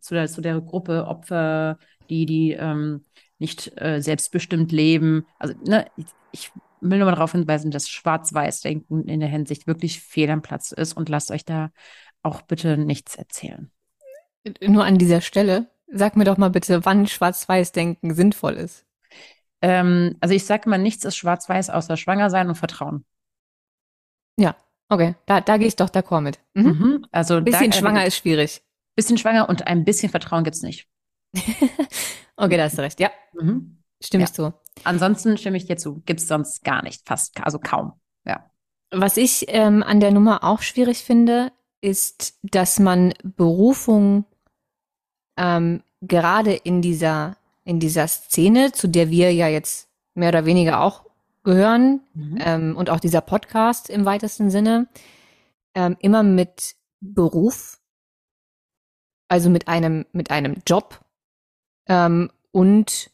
zu 0.00 0.14
der, 0.14 0.28
zu 0.28 0.42
der 0.42 0.60
Gruppe 0.60 1.06
Opfer, 1.06 1.78
die, 2.10 2.26
die 2.26 2.52
ähm, 2.52 3.04
nicht 3.38 3.72
äh, 3.80 4.00
selbstbestimmt 4.02 4.70
leben. 4.70 5.24
Also 5.38 5.54
ne, 5.66 5.86
ich, 5.96 6.06
ich 6.32 6.50
will 6.82 6.98
nur 6.98 7.06
mal 7.06 7.14
darauf 7.14 7.32
hinweisen, 7.32 7.70
dass 7.70 7.88
Schwarz-Weiß-Denken 7.88 9.08
in 9.08 9.20
der 9.20 9.30
Hinsicht 9.30 9.66
wirklich 9.66 10.00
fehl 10.00 10.28
am 10.28 10.42
Platz 10.42 10.72
ist 10.72 10.94
und 10.94 11.08
lasst 11.08 11.30
euch 11.30 11.46
da 11.46 11.70
auch 12.22 12.42
bitte 12.42 12.76
nichts 12.76 13.16
erzählen. 13.16 13.70
Nur 14.60 14.84
an 14.84 14.98
dieser 14.98 15.20
Stelle, 15.20 15.70
sag 15.86 16.16
mir 16.16 16.24
doch 16.24 16.36
mal 16.36 16.50
bitte, 16.50 16.84
wann 16.84 17.06
Schwarz-Weiß-Denken 17.06 18.14
sinnvoll 18.14 18.54
ist. 18.54 18.86
Ähm, 19.60 20.16
also 20.20 20.34
ich 20.34 20.44
sage 20.44 20.68
mal, 20.68 20.78
nichts 20.78 21.04
ist 21.04 21.16
schwarz-weiß 21.16 21.70
außer 21.70 21.96
schwanger 21.96 22.30
sein 22.30 22.48
und 22.48 22.56
Vertrauen. 22.56 23.04
Ja, 24.36 24.56
okay, 24.88 25.14
da, 25.26 25.40
da 25.40 25.56
gehe 25.56 25.68
ich 25.68 25.76
doch 25.76 25.90
d'accord 25.90 26.22
mit. 26.22 26.40
Mhm. 26.54 26.64
Mhm, 26.64 27.06
also 27.12 27.40
bisschen 27.40 27.70
da, 27.70 27.76
schwanger 27.76 28.04
ist 28.04 28.16
schwierig. 28.16 28.62
Bisschen 28.96 29.18
schwanger 29.18 29.48
und 29.48 29.66
ein 29.66 29.84
bisschen 29.84 30.10
Vertrauen 30.10 30.44
gibt's 30.44 30.62
nicht. 30.62 30.88
okay, 32.36 32.56
da 32.56 32.64
hast 32.64 32.76
du 32.76 32.82
recht, 32.82 32.98
ja. 32.98 33.10
Mhm. 33.34 33.78
Stimmst 34.02 34.36
ja. 34.38 34.50
du. 34.50 34.56
Ansonsten 34.84 35.38
stimme 35.38 35.56
ich 35.56 35.66
dir 35.66 35.76
zu. 35.76 36.02
Gibt's 36.06 36.26
sonst 36.26 36.64
gar 36.64 36.82
nicht, 36.82 37.06
fast, 37.06 37.40
also 37.42 37.58
kaum. 37.58 37.92
Ja. 38.24 38.50
Was 38.90 39.16
ich 39.16 39.46
ähm, 39.48 39.82
an 39.82 40.00
der 40.00 40.10
Nummer 40.10 40.42
auch 40.42 40.62
schwierig 40.62 41.04
finde, 41.04 41.52
ist, 41.80 42.38
dass 42.42 42.78
man 42.78 43.14
Berufung 43.22 44.24
ähm, 45.36 45.82
gerade 46.00 46.52
in 46.52 46.82
dieser, 46.82 47.36
in 47.64 47.80
dieser 47.80 48.08
Szene, 48.08 48.72
zu 48.72 48.88
der 48.88 49.10
wir 49.10 49.32
ja 49.32 49.48
jetzt 49.48 49.88
mehr 50.14 50.28
oder 50.28 50.44
weniger 50.44 50.82
auch 50.82 51.04
gehören 51.44 52.00
mhm. 52.14 52.38
ähm, 52.40 52.76
und 52.76 52.90
auch 52.90 53.00
dieser 53.00 53.20
Podcast 53.20 53.90
im 53.90 54.04
weitesten 54.04 54.50
Sinne, 54.50 54.88
ähm, 55.74 55.96
immer 56.00 56.22
mit 56.22 56.76
Beruf, 57.00 57.80
also 59.28 59.50
mit 59.50 59.68
einem, 59.68 60.06
mit 60.12 60.30
einem 60.30 60.56
Job 60.66 61.00
ähm, 61.88 62.30
und 62.52 63.10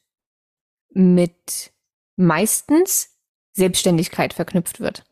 mit 0.91 1.73
meistens 2.17 3.17
Selbstständigkeit 3.53 4.35
verknüpft 4.35 4.81
wird. 4.81 5.05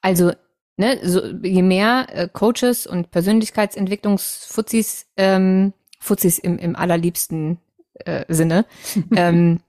Also 0.00 0.32
ne, 0.76 1.00
so, 1.02 1.24
je 1.42 1.62
mehr 1.62 2.06
äh, 2.10 2.28
Coaches 2.28 2.86
und 2.86 3.10
Persönlichkeitsentwicklungsfuzis, 3.10 5.06
ähm, 5.16 5.72
Fuzis 6.04 6.38
im, 6.38 6.58
im 6.58 6.76
allerliebsten 6.76 7.58
äh, 7.94 8.24
Sinne, 8.28 8.66
ähm, 9.16 9.60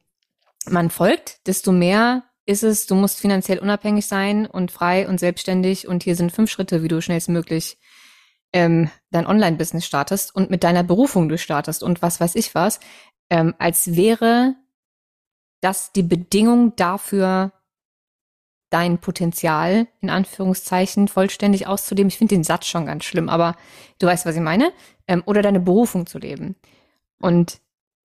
man 0.68 0.90
folgt, 0.90 1.48
desto 1.48 1.72
mehr 1.72 2.24
ist 2.46 2.64
es, 2.64 2.86
du 2.86 2.96
musst 2.96 3.20
finanziell 3.20 3.60
unabhängig 3.60 4.06
sein 4.06 4.46
und 4.46 4.72
frei 4.72 5.08
und 5.08 5.20
selbstständig. 5.20 5.88
Und 5.88 6.04
hier 6.04 6.16
sind 6.16 6.32
fünf 6.32 6.52
Schritte, 6.52 6.84
wie 6.84 6.88
du 6.88 7.02
schnellstmöglich 7.02 7.78
ähm, 8.54 8.90
dein 9.12 9.26
Online-Business 9.26 9.86
startest 9.86 10.36
und 10.36 10.50
mit 10.50 10.64
deiner 10.64 10.84
Berufung 10.84 11.28
du 11.28 11.38
startest. 11.38 11.82
Und 11.82 12.02
was 12.02 12.20
weiß 12.20 12.36
ich 12.36 12.54
was, 12.54 12.80
ähm, 13.30 13.56
als 13.58 13.96
wäre 13.96 14.56
das 15.62 15.92
die 15.92 16.04
Bedingung 16.04 16.76
dafür, 16.76 17.52
dein 18.70 19.00
Potenzial 19.00 19.88
in 20.02 20.10
Anführungszeichen 20.10 21.08
vollständig 21.08 21.68
auszuleben. 21.68 22.10
Ich 22.10 22.18
finde 22.18 22.36
den 22.36 22.44
Satz 22.44 22.66
schon 22.66 22.86
ganz 22.86 23.06
schlimm, 23.06 23.30
aber 23.30 23.56
du 24.00 24.08
weißt, 24.08 24.26
was 24.26 24.36
ich 24.36 24.42
meine. 24.42 24.72
Ähm, 25.08 25.24
oder 25.26 25.42
deine 25.42 25.60
Berufung 25.60 26.06
zu 26.08 26.18
leben. 26.18 26.56
Und 27.20 27.62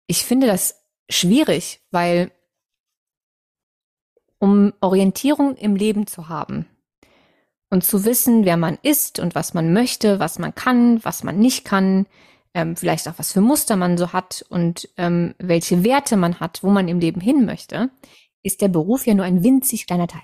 ich 0.06 0.24
finde 0.24 0.46
das 0.46 0.84
schwierig, 1.08 1.80
weil 1.90 2.30
um 4.38 4.72
Orientierung 4.80 5.56
im 5.56 5.76
Leben 5.76 6.06
zu 6.06 6.28
haben 6.28 6.66
und 7.70 7.84
zu 7.84 8.04
wissen, 8.04 8.44
wer 8.44 8.56
man 8.56 8.78
ist 8.82 9.18
und 9.18 9.34
was 9.34 9.54
man 9.54 9.72
möchte, 9.72 10.18
was 10.18 10.38
man 10.38 10.54
kann, 10.54 11.02
was 11.04 11.22
man 11.22 11.38
nicht 11.38 11.64
kann, 11.64 12.06
ähm, 12.54 12.76
vielleicht 12.76 13.08
auch 13.08 13.14
was 13.16 13.32
für 13.32 13.40
Muster 13.40 13.76
man 13.76 13.96
so 13.96 14.12
hat 14.12 14.44
und 14.48 14.88
ähm, 14.96 15.34
welche 15.38 15.84
Werte 15.84 16.16
man 16.16 16.40
hat, 16.40 16.62
wo 16.62 16.70
man 16.70 16.88
im 16.88 16.98
Leben 16.98 17.20
hin 17.20 17.46
möchte, 17.46 17.90
ist 18.42 18.60
der 18.60 18.68
Beruf 18.68 19.06
ja 19.06 19.14
nur 19.14 19.24
ein 19.24 19.42
winzig 19.42 19.86
kleiner 19.86 20.08
Teil. 20.08 20.22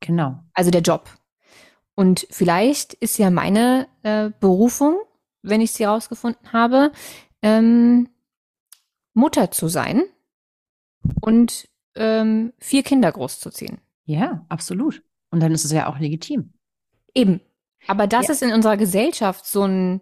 Genau. 0.00 0.42
Also 0.54 0.70
der 0.70 0.80
Job. 0.80 1.08
Und 1.94 2.26
vielleicht 2.30 2.94
ist 2.94 3.18
ja 3.18 3.30
meine 3.30 3.86
äh, 4.02 4.30
Berufung, 4.40 4.98
wenn 5.42 5.60
ich 5.60 5.72
sie 5.72 5.84
herausgefunden 5.84 6.52
habe, 6.52 6.92
ähm, 7.42 8.08
Mutter 9.14 9.50
zu 9.50 9.68
sein 9.68 10.04
und 11.20 11.68
ähm, 11.94 12.52
vier 12.58 12.82
Kinder 12.82 13.10
großzuziehen. 13.12 13.78
Ja, 14.04 14.44
absolut. 14.48 15.02
Und 15.30 15.40
dann 15.40 15.52
ist 15.52 15.64
es 15.64 15.72
ja 15.72 15.88
auch 15.88 15.98
legitim. 15.98 16.52
Eben. 17.14 17.40
Aber 17.86 18.06
das 18.06 18.28
ja. 18.28 18.32
ist 18.32 18.42
in 18.42 18.52
unserer 18.52 18.76
Gesellschaft 18.76 19.46
so 19.46 19.64
ein, 19.64 20.00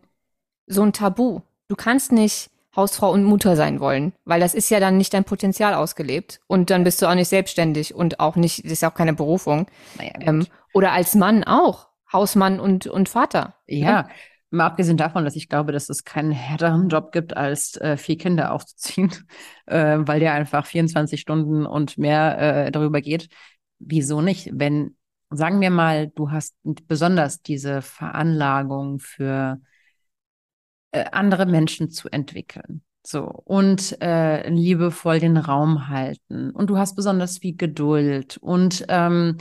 so 0.67 0.83
ein 0.83 0.93
Tabu. 0.93 1.41
Du 1.69 1.77
kannst 1.77 2.13
nicht 2.13 2.51
Hausfrau 2.77 3.11
und 3.13 3.25
Mutter 3.25 3.57
sein 3.57 3.81
wollen, 3.81 4.13
weil 4.25 4.41
das 4.41 4.55
ist 4.55 4.71
ja 4.71 4.81
dann 4.81 4.97
nicht 4.97 5.15
dein 5.15 5.25
Potenzial 5.25 5.75
ausgelebt 5.75 6.41
und 6.47 6.71
dann 6.71 6.85
bist 6.85 7.01
du 7.03 7.07
auch 7.07 7.15
nicht 7.15 7.29
selbstständig 7.29 7.95
und 7.95 8.21
auch 8.21 8.37
nicht, 8.37 8.65
das 8.65 8.73
ist 8.73 8.83
ja 8.83 8.91
auch 8.91 8.95
keine 8.95 9.15
Berufung. 9.15 9.67
Naja, 9.97 10.13
ähm, 10.21 10.47
oder 10.75 10.93
als 10.93 11.15
Mann 11.15 11.45
auch, 11.45 11.89
Hausmann 12.13 12.61
und, 12.61 12.87
und 12.87 13.09
Vater. 13.09 13.55
Ja, 13.67 14.03
ne? 14.03 14.09
mal 14.51 14.67
abgesehen 14.67 14.97
davon, 14.97 15.25
dass 15.25 15.37
ich 15.37 15.49
glaube, 15.49 15.73
dass 15.73 15.89
es 15.89 16.05
keinen 16.05 16.31
härteren 16.31 16.89
Job 16.89 17.13
gibt, 17.13 17.37
als 17.37 17.77
äh, 17.77 17.97
vier 17.97 18.19
Kinder 18.19 18.53
aufzuziehen, 18.53 19.13
äh, 19.67 19.99
weil 20.01 20.21
der 20.21 20.35
einfach 20.35 20.67
24 20.67 21.21
Stunden 21.21 21.67
und 21.67 21.99
mehr 21.99 22.67
äh, 22.67 22.71
darüber 22.71 23.01
geht. 23.01 23.29
Wieso 23.79 24.21
nicht? 24.21 24.51
Wenn, 24.53 24.97
sagen 25.31 25.61
wir 25.61 25.71
mal, 25.71 26.09
du 26.09 26.31
hast 26.31 26.57
besonders 26.63 27.43
diese 27.43 27.83
Veranlagung 27.83 28.99
für 28.99 29.61
äh, 30.93 31.05
andere 31.13 31.47
Menschen 31.47 31.91
zu 31.91 32.09
entwickeln. 32.09 32.83
So, 33.07 33.25
und 33.25 34.01
äh, 34.03 34.49
liebevoll 34.51 35.19
den 35.19 35.37
Raum 35.37 35.89
halten. 35.89 36.51
Und 36.51 36.69
du 36.69 36.77
hast 36.77 36.95
besonders 36.95 37.39
viel 37.39 37.57
Geduld 37.57 38.37
und 38.39 38.85
ähm, 38.89 39.39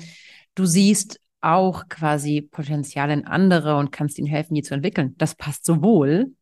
du 0.56 0.66
siehst 0.66 1.20
auch 1.42 1.90
quasi 1.90 2.42
Potenzial 2.42 3.10
in 3.12 3.26
andere 3.26 3.78
und 3.78 3.92
kannst 3.92 4.20
ihnen 4.20 4.28
helfen, 4.28 4.54
die 4.54 4.64
zu 4.64 4.74
entwickeln. 4.74 5.16
Das 5.18 5.36
passt 5.36 5.66
sowohl 5.66 6.34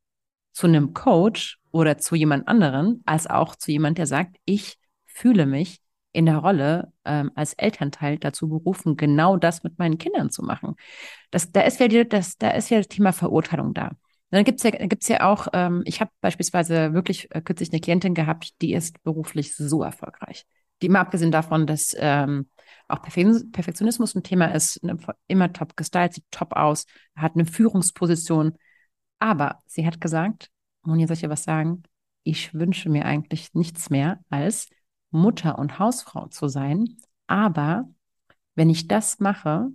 zu 0.52 0.68
einem 0.68 0.94
Coach 0.94 1.60
oder 1.72 1.98
zu 1.98 2.16
jemand 2.16 2.48
anderen, 2.48 3.02
als 3.06 3.28
auch 3.28 3.56
zu 3.56 3.72
jemand, 3.72 3.98
der 3.98 4.08
sagt, 4.08 4.38
ich 4.46 4.78
fühle 5.06 5.46
mich 5.46 5.80
in 6.14 6.26
der 6.26 6.38
Rolle 6.38 6.94
ähm, 7.04 7.32
als 7.36 7.54
Elternteil 7.54 8.18
dazu 8.18 8.48
berufen, 8.48 8.96
genau 8.96 9.36
das 9.36 9.64
mit 9.64 9.78
meinen 9.78 9.98
Kindern 9.98 10.30
zu 10.30 10.44
machen. 10.44 10.76
Das, 11.30 11.52
da 11.52 11.62
ist 11.62 11.80
ja 11.80 11.88
das, 12.06 12.38
da 12.38 12.52
ist 12.52 12.70
ja 12.70 12.78
das 12.78 12.88
Thema 12.88 13.12
Verurteilung 13.12 13.74
da. 13.74 13.92
Dann 14.36 14.44
gibt's 14.44 14.64
ja, 14.64 14.72
gibt's 14.72 15.08
ja 15.08 15.26
auch, 15.32 15.48
ähm, 15.54 15.82
ich 15.86 16.02
habe 16.02 16.12
beispielsweise 16.20 16.94
wirklich 16.94 17.34
äh, 17.34 17.40
kürzlich 17.40 17.72
eine 17.72 17.80
Klientin 17.80 18.14
gehabt, 18.14 18.62
die 18.62 18.74
ist 18.74 19.02
beruflich 19.02 19.56
so 19.56 19.82
erfolgreich. 19.82 20.46
Die 20.82 20.90
mal 20.90 21.00
abgesehen 21.00 21.32
davon, 21.32 21.66
dass 21.66 21.96
ähm, 21.98 22.50
auch 22.90 23.02
Perfektionismus 23.02 24.14
ein 24.14 24.24
Thema 24.24 24.48
ist, 24.48 24.84
ne, 24.84 24.98
immer 25.28 25.54
top 25.54 25.78
gestylt, 25.78 26.16
sieht 26.16 26.26
top 26.32 26.52
aus, 26.52 26.86
hat 27.16 27.36
eine 27.36 27.46
Führungsposition. 27.46 28.58
Aber 29.20 29.64
sie 29.68 29.88
hat 29.88 30.02
gesagt, 30.02 30.50
Monja, 30.84 31.08
soll 31.08 31.14
ich 31.14 31.22
dir 31.22 31.30
was 31.30 31.44
sagen? 31.44 31.84
Ich 32.24 32.54
wünsche 32.54 32.90
mir 32.90 33.06
eigentlich 33.06 33.54
nichts 33.54 33.90
mehr 33.90 34.20
als 34.30 34.68
Mutter 35.12 35.58
und 35.58 35.80
Hausfrau 35.80 36.28
zu 36.28 36.50
sein. 36.50 36.98
Aber 37.28 37.88
wenn 38.56 38.70
ich 38.70 38.90
das 38.90 39.22
mache, 39.22 39.70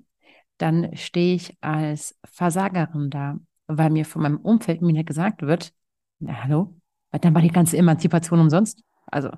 dann 0.58 0.94
stehe 0.98 1.34
ich 1.34 1.56
als 1.62 2.14
Versagerin 2.26 3.08
da 3.08 3.38
weil 3.78 3.90
mir 3.90 4.04
von 4.04 4.22
meinem 4.22 4.38
Umfeld 4.38 4.82
mir 4.82 5.04
gesagt 5.04 5.42
wird, 5.42 5.72
na 6.18 6.44
hallo, 6.44 6.74
dann 7.12 7.34
war 7.34 7.42
die 7.42 7.50
ganze 7.50 7.76
Emanzipation 7.76 8.40
umsonst. 8.40 8.82
Also 9.06 9.30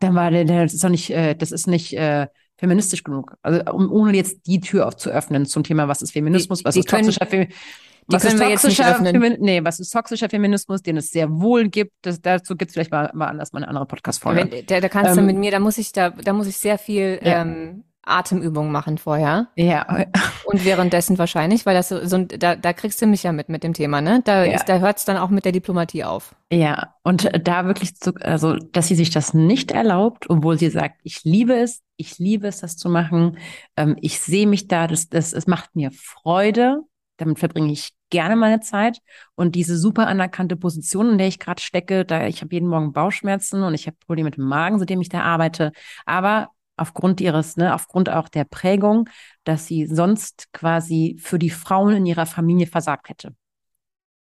dann 0.00 0.14
war 0.14 0.30
der, 0.30 0.44
das 0.44 0.74
ist 0.74 0.82
doch 0.82 0.88
nicht, 0.88 1.10
äh, 1.10 1.34
das 1.34 1.52
ist 1.52 1.66
nicht 1.66 1.92
äh, 1.96 2.26
feministisch 2.56 3.04
genug. 3.04 3.36
Also 3.42 3.62
um, 3.72 3.90
ohne 3.90 4.16
jetzt 4.16 4.46
die 4.46 4.60
Tür 4.60 4.86
aufzuöffnen 4.86 5.46
zum 5.46 5.62
Thema, 5.62 5.88
was 5.88 6.02
ist 6.02 6.12
Feminismus, 6.12 6.64
was 6.64 6.74
die 6.74 6.80
ist 6.80 6.88
können, 6.88 7.04
toxischer 7.04 7.26
Feminismus. 7.26 7.60
Was 8.06 8.24
ist 8.24 8.38
toxischer 8.38 8.94
Femin 8.96 9.36
nee, 9.40 9.62
was 9.62 9.78
ist 9.78 9.90
toxischer 9.90 10.28
Feminismus, 10.28 10.82
den 10.82 10.96
es 10.96 11.10
sehr 11.10 11.30
wohl 11.30 11.68
gibt. 11.68 11.92
Das, 12.02 12.20
dazu 12.20 12.56
gibt 12.56 12.70
es 12.70 12.74
vielleicht 12.74 12.90
mal, 12.90 13.10
mal 13.14 13.28
anders 13.28 13.52
mal 13.52 13.58
eine 13.58 13.68
andere 13.68 13.86
Podcast-Folge. 13.86 14.64
Da, 14.66 14.80
da 14.80 14.88
kannst 14.88 15.12
ähm, 15.12 15.18
du 15.18 15.22
mit 15.22 15.36
mir, 15.36 15.52
da 15.52 15.60
muss 15.60 15.78
ich 15.78 15.92
da, 15.92 16.10
da 16.10 16.32
muss 16.32 16.48
ich 16.48 16.56
sehr 16.56 16.78
viel 16.78 17.20
ja. 17.22 17.42
ähm, 17.42 17.84
Atemübungen 18.02 18.72
machen 18.72 18.98
vorher. 18.98 19.48
Ja. 19.56 20.06
Und 20.44 20.64
währenddessen 20.64 21.18
wahrscheinlich, 21.18 21.66
weil 21.66 21.74
das 21.74 21.90
so, 21.90 22.04
so 22.06 22.24
da, 22.24 22.56
da 22.56 22.72
kriegst 22.72 23.00
du 23.02 23.06
mich 23.06 23.22
ja 23.22 23.32
mit 23.32 23.48
mit 23.48 23.62
dem 23.62 23.74
Thema, 23.74 24.00
ne? 24.00 24.22
Da, 24.24 24.44
ja. 24.44 24.62
da 24.64 24.78
hört 24.78 24.98
es 24.98 25.04
dann 25.04 25.16
auch 25.16 25.30
mit 25.30 25.44
der 25.44 25.52
Diplomatie 25.52 26.04
auf. 26.04 26.34
Ja, 26.52 26.94
und 27.02 27.30
da 27.46 27.66
wirklich 27.66 27.96
zu, 27.96 28.14
also, 28.20 28.56
dass 28.56 28.88
sie 28.88 28.94
sich 28.94 29.10
das 29.10 29.34
nicht 29.34 29.70
erlaubt, 29.70 30.28
obwohl 30.28 30.58
sie 30.58 30.70
sagt, 30.70 31.00
ich 31.02 31.24
liebe 31.24 31.54
es, 31.54 31.82
ich 31.96 32.18
liebe 32.18 32.48
es, 32.48 32.60
das 32.60 32.76
zu 32.76 32.88
machen. 32.88 33.38
Ähm, 33.76 33.96
ich 34.00 34.20
sehe 34.20 34.46
mich 34.46 34.66
da, 34.66 34.86
das, 34.86 35.08
das, 35.08 35.32
es 35.32 35.46
macht 35.46 35.76
mir 35.76 35.90
Freude. 35.92 36.80
Damit 37.18 37.38
verbringe 37.38 37.70
ich 37.70 37.92
gerne 38.08 38.34
meine 38.34 38.60
Zeit. 38.60 38.98
Und 39.34 39.54
diese 39.54 39.76
super 39.76 40.06
anerkannte 40.06 40.56
Position, 40.56 41.10
in 41.10 41.18
der 41.18 41.28
ich 41.28 41.38
gerade 41.38 41.60
stecke, 41.62 42.06
da 42.06 42.26
ich 42.26 42.40
habe 42.40 42.54
jeden 42.54 42.68
Morgen 42.68 42.92
Bauchschmerzen 42.92 43.62
und 43.62 43.74
ich 43.74 43.86
habe 43.86 43.96
Probleme 44.04 44.28
mit 44.28 44.38
dem 44.38 44.44
Magen, 44.44 44.78
seitdem 44.78 45.02
ich 45.02 45.10
da 45.10 45.20
arbeite. 45.20 45.72
Aber 46.06 46.48
aufgrund 46.80 47.20
ihres, 47.20 47.56
ne, 47.56 47.74
aufgrund 47.74 48.08
auch 48.08 48.28
der 48.28 48.44
Prägung, 48.44 49.08
dass 49.44 49.66
sie 49.66 49.86
sonst 49.86 50.50
quasi 50.52 51.18
für 51.20 51.38
die 51.38 51.50
Frauen 51.50 51.94
in 51.96 52.06
ihrer 52.06 52.26
Familie 52.26 52.66
versagt 52.66 53.10
hätte. 53.10 53.34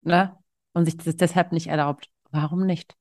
Ne? 0.04 0.38
Und 0.74 0.86
sich 0.86 0.98
das 0.98 1.16
deshalb 1.16 1.52
nicht 1.52 1.68
erlaubt. 1.68 2.10
Warum 2.30 2.66
nicht? 2.66 2.96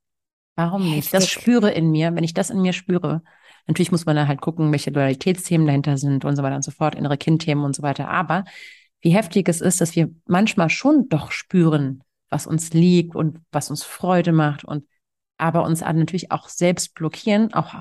Warum 0.55 0.89
nicht? 0.89 1.13
Das 1.13 1.29
spüre 1.29 1.71
in 1.71 1.91
mir, 1.91 2.15
wenn 2.15 2.25
ich 2.25 2.35
das 2.35 2.51
in 2.51 2.63
mir 2.63 2.73
spüre. 2.73 3.23
Natürlich 3.67 3.93
muss 3.93 4.07
man 4.07 4.17
dann 4.17 4.29
halt 4.29 4.41
gucken, 4.41 4.73
welche 4.73 4.91
Loyalitätsthemen 4.91 5.67
dahinter 5.67 5.99
sind 5.99 6.25
und 6.25 6.35
so 6.37 6.43
weiter 6.43 6.57
und 6.57 6.65
so 6.65 6.71
fort, 6.71 6.95
innere 6.95 7.19
Kindthemen 7.19 7.65
und 7.65 7.77
so 7.77 7.83
weiter. 7.83 8.09
Aber 8.09 8.45
wie 9.01 9.11
heftig 9.11 9.49
es 9.49 9.61
ist, 9.61 9.81
dass 9.81 9.95
wir 9.97 10.11
manchmal 10.27 10.71
schon 10.71 11.09
doch 11.09 11.31
spüren, 11.31 12.03
was 12.31 12.47
uns 12.47 12.73
liegt 12.73 13.15
und 13.15 13.39
was 13.51 13.69
uns 13.71 13.83
Freude 13.83 14.33
macht 14.33 14.65
und 14.65 14.87
aber 15.37 15.65
uns 15.65 15.81
natürlich 15.81 16.31
auch 16.31 16.49
selbst 16.49 16.95
blockieren, 16.95 17.53
auch 17.53 17.75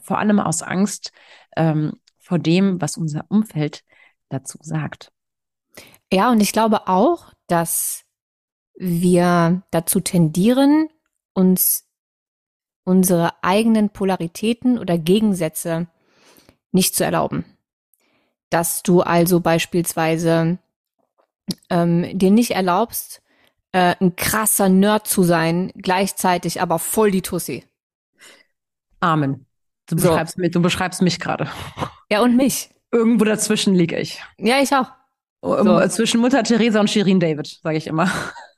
vor 0.00 0.18
allem 0.18 0.40
aus 0.40 0.62
Angst 0.62 1.12
ähm, 1.56 2.00
vor 2.18 2.38
dem, 2.38 2.80
was 2.80 2.96
unser 2.96 3.24
Umfeld 3.28 3.84
dazu 4.28 4.58
sagt. 4.60 5.12
Ja, 6.12 6.30
und 6.30 6.40
ich 6.40 6.52
glaube 6.52 6.88
auch, 6.88 7.32
dass 7.46 8.04
wir 8.74 9.62
dazu 9.70 10.00
tendieren, 10.00 10.88
uns 11.32 11.86
unsere 12.84 13.42
eigenen 13.42 13.90
Polaritäten 13.90 14.78
oder 14.78 14.98
Gegensätze 14.98 15.88
nicht 16.70 16.94
zu 16.94 17.04
erlauben. 17.04 17.44
Dass 18.50 18.82
du 18.82 19.00
also 19.00 19.40
beispielsweise 19.40 20.58
ähm, 21.70 22.18
dir 22.18 22.30
nicht 22.30 22.52
erlaubst, 22.52 23.22
äh, 23.72 23.96
ein 24.00 24.16
krasser 24.16 24.68
Nerd 24.68 25.06
zu 25.06 25.22
sein, 25.22 25.72
gleichzeitig 25.76 26.60
aber 26.60 26.78
voll 26.78 27.10
die 27.10 27.22
Tussi. 27.22 27.64
Amen. 29.00 29.46
Du 29.86 29.96
beschreibst, 29.96 30.36
so. 30.36 30.40
mich, 30.40 30.50
du 30.50 30.62
beschreibst 30.62 31.02
mich 31.02 31.20
gerade. 31.20 31.48
Ja, 32.10 32.22
und 32.22 32.36
mich. 32.36 32.70
Irgendwo 32.90 33.24
dazwischen 33.24 33.74
liege 33.74 33.98
ich. 33.98 34.22
Ja, 34.38 34.60
ich 34.60 34.74
auch. 34.74 34.90
So. 35.42 35.86
Zwischen 35.88 36.20
Mutter 36.20 36.42
Teresa 36.42 36.80
und 36.80 36.88
Shirin 36.88 37.20
David, 37.20 37.60
sage 37.62 37.76
ich 37.76 37.86
immer. 37.86 38.10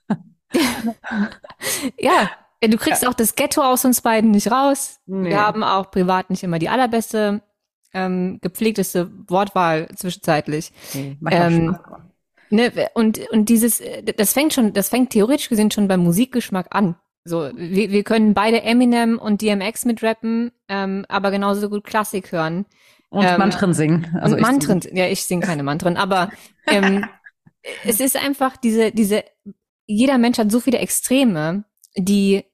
ja, 1.98 2.30
du 2.60 2.76
kriegst 2.76 3.02
ja. 3.02 3.08
auch 3.08 3.14
das 3.14 3.34
Ghetto 3.34 3.62
aus 3.62 3.84
uns 3.84 4.02
beiden 4.02 4.30
nicht 4.30 4.50
raus. 4.52 5.00
Nee. 5.06 5.30
Wir 5.30 5.40
haben 5.40 5.64
auch 5.64 5.90
privat 5.90 6.30
nicht 6.30 6.44
immer 6.44 6.60
die 6.60 6.68
allerbeste 6.68 7.42
ähm, 7.92 8.38
gepflegteste 8.40 9.10
Wortwahl 9.28 9.88
zwischenzeitlich. 9.96 10.72
Nee, 10.94 11.16
Ähm. 11.30 11.76
Ne, 12.48 12.70
und, 12.94 13.18
und 13.30 13.48
dieses, 13.48 13.82
das 14.16 14.32
fängt 14.32 14.54
schon, 14.54 14.72
das 14.72 14.88
fängt 14.88 15.10
theoretisch 15.10 15.48
gesehen 15.48 15.72
schon 15.72 15.88
beim 15.88 16.00
Musikgeschmack 16.00 16.68
an. 16.70 16.94
So, 17.26 17.50
wir, 17.56 17.90
wir 17.90 18.04
können 18.04 18.34
beide 18.34 18.62
Eminem 18.62 19.18
und 19.18 19.42
DMX 19.42 19.84
mitrappen, 19.84 20.52
ähm, 20.68 21.04
aber 21.08 21.32
genauso 21.32 21.68
gut 21.68 21.82
Klassik 21.82 22.30
hören. 22.30 22.66
Und 23.08 23.24
ähm, 23.24 23.38
Mantren 23.38 23.74
singen. 23.74 24.16
Also 24.20 24.36
und 24.36 24.42
Mantren, 24.42 24.80
ja, 24.92 25.06
ich 25.08 25.24
singe 25.24 25.44
keine 25.44 25.64
Mantren, 25.64 25.96
aber 25.96 26.30
ähm, 26.68 27.04
es 27.84 27.98
ist 27.98 28.16
einfach 28.16 28.56
diese, 28.56 28.92
diese, 28.92 29.24
jeder 29.86 30.18
Mensch 30.18 30.38
hat 30.38 30.52
so 30.52 30.60
viele 30.60 30.78
Extreme, 30.78 31.64
die 31.96 32.44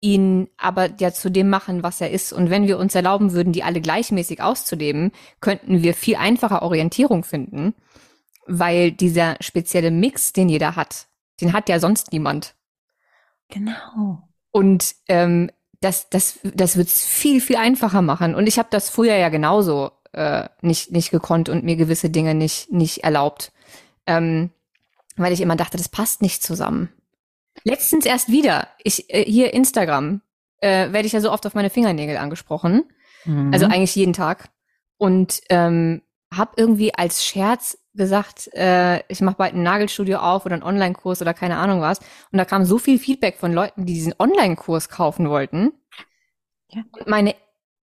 ihn 0.00 0.48
aber 0.56 0.90
ja 0.98 1.12
zu 1.12 1.30
dem 1.30 1.48
machen, 1.48 1.84
was 1.84 2.00
er 2.00 2.10
ist. 2.10 2.32
Und 2.32 2.50
wenn 2.50 2.66
wir 2.66 2.78
uns 2.78 2.96
erlauben 2.96 3.32
würden, 3.32 3.52
die 3.52 3.62
alle 3.62 3.80
gleichmäßig 3.80 4.42
auszuleben, 4.42 5.12
könnten 5.40 5.84
wir 5.84 5.94
viel 5.94 6.16
einfacher 6.16 6.62
Orientierung 6.62 7.22
finden, 7.22 7.74
weil 8.46 8.90
dieser 8.90 9.36
spezielle 9.38 9.92
Mix, 9.92 10.32
den 10.32 10.48
jeder 10.48 10.74
hat, 10.74 11.06
den 11.40 11.52
hat 11.52 11.68
ja 11.68 11.78
sonst 11.78 12.10
niemand. 12.12 12.56
Genau. 13.52 14.28
Und 14.50 14.94
ähm, 15.08 15.50
das, 15.80 16.08
das, 16.10 16.38
das 16.42 16.76
wird's 16.76 17.04
viel, 17.04 17.40
viel 17.40 17.56
einfacher 17.56 18.02
machen. 18.02 18.34
Und 18.34 18.46
ich 18.46 18.58
habe 18.58 18.68
das 18.70 18.88
früher 18.88 19.16
ja 19.16 19.28
genauso 19.28 19.90
äh, 20.12 20.48
nicht, 20.60 20.92
nicht 20.92 21.10
gekonnt 21.10 21.48
und 21.48 21.64
mir 21.64 21.76
gewisse 21.76 22.10
Dinge 22.10 22.34
nicht, 22.34 22.70
nicht 22.70 23.04
erlaubt. 23.04 23.52
Ähm, 24.06 24.50
weil 25.16 25.32
ich 25.32 25.40
immer 25.40 25.56
dachte, 25.56 25.76
das 25.76 25.88
passt 25.88 26.22
nicht 26.22 26.42
zusammen. 26.42 26.88
Letztens 27.64 28.06
erst 28.06 28.30
wieder, 28.30 28.68
ich 28.82 29.12
äh, 29.12 29.24
hier 29.24 29.52
Instagram, 29.52 30.22
äh, 30.58 30.92
werde 30.92 31.06
ich 31.06 31.12
ja 31.12 31.20
so 31.20 31.30
oft 31.30 31.46
auf 31.46 31.54
meine 31.54 31.70
Fingernägel 31.70 32.16
angesprochen. 32.16 32.84
Mhm. 33.24 33.52
Also 33.52 33.66
eigentlich 33.66 33.94
jeden 33.94 34.14
Tag. 34.14 34.50
Und 34.96 35.40
ähm, 35.50 36.02
habe 36.32 36.52
irgendwie 36.56 36.94
als 36.94 37.24
Scherz 37.24 37.78
gesagt, 37.94 38.48
äh, 38.54 39.02
ich 39.08 39.20
mache 39.20 39.36
bald 39.36 39.54
ein 39.54 39.62
Nagelstudio 39.62 40.18
auf 40.18 40.46
oder 40.46 40.54
einen 40.54 40.62
Online-Kurs 40.62 41.20
oder 41.20 41.34
keine 41.34 41.56
Ahnung 41.56 41.80
was. 41.80 41.98
Und 42.30 42.38
da 42.38 42.44
kam 42.44 42.64
so 42.64 42.78
viel 42.78 42.98
Feedback 42.98 43.36
von 43.36 43.52
Leuten, 43.52 43.86
die 43.86 43.94
diesen 43.94 44.14
Online-Kurs 44.18 44.88
kaufen 44.88 45.28
wollten. 45.28 45.72
Ja. 46.68 46.82
Und 46.92 47.06
meine 47.06 47.34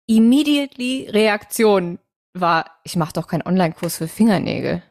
immediately 0.08 1.10
Reaktion 1.10 2.00
war, 2.34 2.66
ich 2.84 2.96
mache 2.96 3.14
doch 3.14 3.28
keinen 3.28 3.46
Online-Kurs 3.46 3.98
für 3.98 4.08
Fingernägel. 4.08 4.84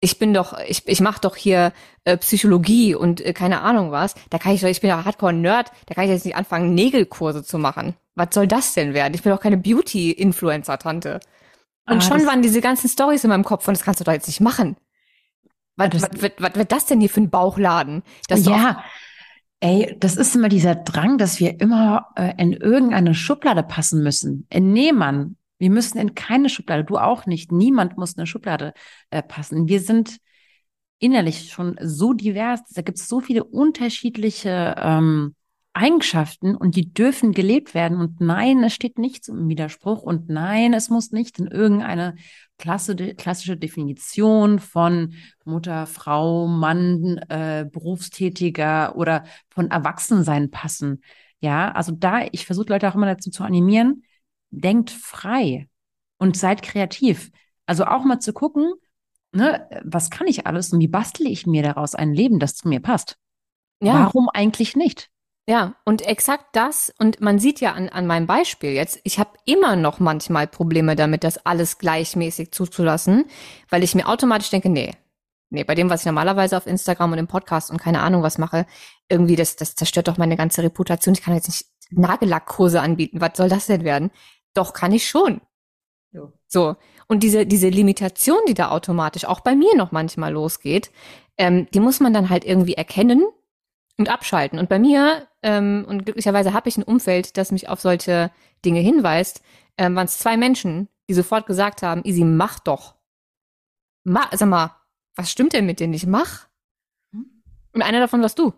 Ich 0.00 0.20
bin 0.20 0.32
doch, 0.32 0.56
ich, 0.60 0.86
ich 0.86 1.00
mache 1.00 1.20
doch 1.20 1.34
hier 1.34 1.72
äh, 2.04 2.16
Psychologie 2.18 2.94
und 2.94 3.20
äh, 3.20 3.32
keine 3.32 3.62
Ahnung 3.62 3.90
was. 3.90 4.14
Da 4.30 4.38
kann 4.38 4.52
ich 4.52 4.60
doch, 4.60 4.68
ich 4.68 4.80
bin 4.80 4.90
ja 4.90 5.04
Hardcore-Nerd, 5.04 5.72
da 5.86 5.94
kann 5.94 6.04
ich 6.04 6.10
jetzt 6.10 6.24
nicht 6.24 6.36
anfangen, 6.36 6.74
Nägelkurse 6.74 7.42
zu 7.42 7.58
machen. 7.58 7.96
Was 8.14 8.28
soll 8.32 8.46
das 8.46 8.74
denn 8.74 8.94
werden? 8.94 9.14
Ich 9.14 9.22
bin 9.22 9.32
doch 9.32 9.40
keine 9.40 9.56
Beauty-Influencer-Tante. 9.56 11.18
Und 11.88 11.98
Ah, 11.98 12.00
schon 12.00 12.26
waren 12.26 12.42
diese 12.42 12.60
ganzen 12.60 12.88
Stories 12.88 13.24
in 13.24 13.30
meinem 13.30 13.44
Kopf 13.44 13.66
und 13.68 13.76
das 13.76 13.84
kannst 13.84 14.00
du 14.00 14.04
doch 14.04 14.12
jetzt 14.12 14.26
nicht 14.26 14.40
machen. 14.40 14.76
Was, 15.76 15.90
Das- 15.90 16.02
was, 16.02 16.30
was, 16.38 16.54
wird 16.54 16.72
das 16.72 16.86
denn 16.86 17.00
hier 17.00 17.08
für 17.10 17.20
ein 17.20 17.30
Bauchladen? 17.30 18.02
Ja, 18.30 18.82
ey, 19.60 19.96
das 20.00 20.16
ist 20.16 20.34
immer 20.36 20.48
dieser 20.48 20.74
Drang, 20.74 21.18
dass 21.18 21.40
wir 21.40 21.60
immer 21.60 22.08
äh, 22.16 22.34
in 22.36 22.52
irgendeine 22.52 23.14
Schublade 23.14 23.62
passen 23.62 24.02
müssen. 24.02 24.46
In 24.50 24.72
Nehmann. 24.72 25.36
Wir 25.60 25.70
müssen 25.70 25.98
in 25.98 26.14
keine 26.14 26.48
Schublade, 26.48 26.84
du 26.84 26.98
auch 26.98 27.26
nicht. 27.26 27.50
Niemand 27.50 27.96
muss 27.96 28.12
in 28.12 28.18
eine 28.18 28.26
Schublade 28.28 28.74
äh, 29.10 29.22
passen. 29.22 29.66
Wir 29.66 29.80
sind 29.80 30.18
innerlich 31.00 31.50
schon 31.50 31.76
so 31.80 32.12
divers. 32.12 32.60
Da 32.74 32.82
gibt 32.82 32.98
es 32.98 33.08
so 33.08 33.20
viele 33.20 33.44
unterschiedliche 33.44 34.74
ähm, 34.78 35.34
Eigenschaften 35.74 36.56
und 36.56 36.74
die 36.74 36.92
dürfen 36.92 37.32
gelebt 37.32 37.74
werden. 37.74 37.98
Und 37.98 38.20
nein, 38.20 38.62
es 38.64 38.74
steht 38.74 38.98
nichts 38.98 39.28
im 39.28 39.48
Widerspruch. 39.48 40.02
Und 40.02 40.28
nein, 40.28 40.74
es 40.74 40.90
muss 40.90 41.12
nicht 41.12 41.38
in 41.38 41.46
irgendeine 41.46 42.16
klasse, 42.58 42.96
klassische 42.96 43.56
Definition 43.56 44.58
von 44.58 45.14
Mutter, 45.44 45.86
Frau, 45.86 46.48
Mann, 46.48 47.18
äh, 47.28 47.66
Berufstätiger 47.70 48.96
oder 48.96 49.24
von 49.50 49.70
Erwachsensein 49.70 50.50
passen. 50.50 51.02
Ja, 51.40 51.70
also 51.70 51.92
da, 51.92 52.24
ich 52.32 52.46
versuche 52.46 52.68
Leute 52.68 52.88
auch 52.88 52.96
immer 52.96 53.06
dazu 53.06 53.30
zu 53.30 53.44
animieren, 53.44 54.02
denkt 54.50 54.90
frei 54.90 55.68
und 56.18 56.36
seid 56.36 56.62
kreativ. 56.62 57.30
Also 57.66 57.84
auch 57.84 58.04
mal 58.04 58.18
zu 58.18 58.32
gucken, 58.32 58.72
ne, 59.30 59.68
was 59.84 60.10
kann 60.10 60.26
ich 60.26 60.46
alles 60.46 60.72
und 60.72 60.80
wie 60.80 60.88
bastle 60.88 61.28
ich 61.28 61.46
mir 61.46 61.62
daraus 61.62 61.94
ein 61.94 62.12
Leben, 62.12 62.40
das 62.40 62.56
zu 62.56 62.68
mir 62.68 62.80
passt? 62.80 63.16
ja. 63.80 63.94
Warum 63.94 64.28
eigentlich 64.28 64.74
nicht? 64.74 65.08
Ja, 65.48 65.76
und 65.86 66.02
exakt 66.02 66.44
das, 66.52 66.92
und 66.98 67.22
man 67.22 67.38
sieht 67.38 67.60
ja 67.60 67.72
an, 67.72 67.88
an 67.88 68.06
meinem 68.06 68.26
Beispiel 68.26 68.72
jetzt, 68.72 69.00
ich 69.04 69.18
habe 69.18 69.30
immer 69.46 69.76
noch 69.76 69.98
manchmal 69.98 70.46
Probleme 70.46 70.94
damit, 70.94 71.24
das 71.24 71.38
alles 71.46 71.78
gleichmäßig 71.78 72.52
zuzulassen, 72.52 73.24
weil 73.70 73.82
ich 73.82 73.94
mir 73.94 74.08
automatisch 74.08 74.50
denke, 74.50 74.68
nee, 74.68 74.94
nee, 75.48 75.64
bei 75.64 75.74
dem, 75.74 75.88
was 75.88 76.02
ich 76.02 76.06
normalerweise 76.06 76.54
auf 76.54 76.66
Instagram 76.66 77.12
und 77.12 77.18
im 77.18 77.28
Podcast 77.28 77.70
und 77.70 77.78
keine 77.78 78.02
Ahnung 78.02 78.22
was 78.22 78.36
mache, 78.36 78.66
irgendwie, 79.08 79.36
das, 79.36 79.56
das 79.56 79.74
zerstört 79.74 80.08
doch 80.08 80.18
meine 80.18 80.36
ganze 80.36 80.62
Reputation. 80.62 81.14
Ich 81.14 81.22
kann 81.22 81.34
jetzt 81.34 81.48
nicht 81.48 81.64
Nagellackkurse 81.92 82.82
anbieten. 82.82 83.22
Was 83.22 83.38
soll 83.38 83.48
das 83.48 83.68
denn 83.68 83.84
werden? 83.84 84.10
Doch, 84.52 84.74
kann 84.74 84.92
ich 84.92 85.08
schon. 85.08 85.40
So. 86.12 86.30
So. 86.46 86.76
Und 87.06 87.22
diese, 87.22 87.46
diese 87.46 87.70
Limitation, 87.70 88.40
die 88.46 88.54
da 88.54 88.68
automatisch 88.68 89.24
auch 89.24 89.40
bei 89.40 89.54
mir 89.54 89.74
noch 89.76 89.92
manchmal 89.92 90.30
losgeht, 90.30 90.90
ähm, 91.38 91.68
die 91.72 91.80
muss 91.80 92.00
man 92.00 92.12
dann 92.12 92.28
halt 92.28 92.44
irgendwie 92.44 92.74
erkennen 92.74 93.24
und 93.98 94.08
abschalten. 94.08 94.58
Und 94.58 94.68
bei 94.68 94.78
mir, 94.78 95.26
ähm, 95.42 95.84
und 95.88 96.04
glücklicherweise 96.04 96.52
habe 96.52 96.68
ich 96.68 96.76
ein 96.76 96.82
Umfeld, 96.84 97.36
das 97.36 97.52
mich 97.52 97.68
auf 97.68 97.80
solche 97.80 98.30
Dinge 98.64 98.80
hinweist, 98.80 99.42
ähm, 99.76 99.94
waren 99.96 100.06
es 100.06 100.18
zwei 100.18 100.36
Menschen, 100.36 100.88
die 101.08 101.14
sofort 101.14 101.46
gesagt 101.46 101.82
haben, 101.82 102.02
Easy, 102.04 102.24
mach 102.24 102.58
doch. 102.60 102.94
Ma 104.04 104.28
sag 104.32 104.48
mal, 104.48 104.74
was 105.16 105.30
stimmt 105.30 105.52
denn 105.52 105.66
mit 105.66 105.80
dir 105.80 105.88
nicht? 105.88 106.06
Mach. 106.06 106.46
Und 107.74 107.82
einer 107.82 108.00
davon 108.00 108.22
warst 108.22 108.38
du. 108.38 108.54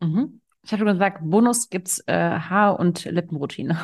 Mhm. 0.00 0.40
Ich 0.64 0.72
hatte 0.72 0.84
gesagt, 0.84 1.18
Bonus 1.22 1.68
gibt's 1.68 2.02
äh, 2.06 2.14
Haar- 2.14 2.80
und 2.80 3.04
Lippenroutine. 3.04 3.76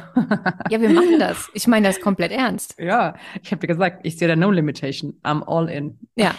Ja, 0.70 0.80
wir 0.80 0.88
machen 0.88 1.18
das. 1.18 1.50
Ich 1.52 1.66
meine 1.66 1.88
das 1.88 2.00
komplett 2.00 2.32
ernst. 2.32 2.76
ja, 2.78 3.14
ich 3.42 3.50
habe 3.52 3.60
dir 3.60 3.66
gesagt, 3.66 4.00
ich 4.04 4.16
sehe 4.16 4.28
da 4.28 4.36
no 4.36 4.50
limitation. 4.50 5.20
I'm 5.22 5.42
all 5.46 5.68
in. 5.68 5.98
Ja. 6.16 6.34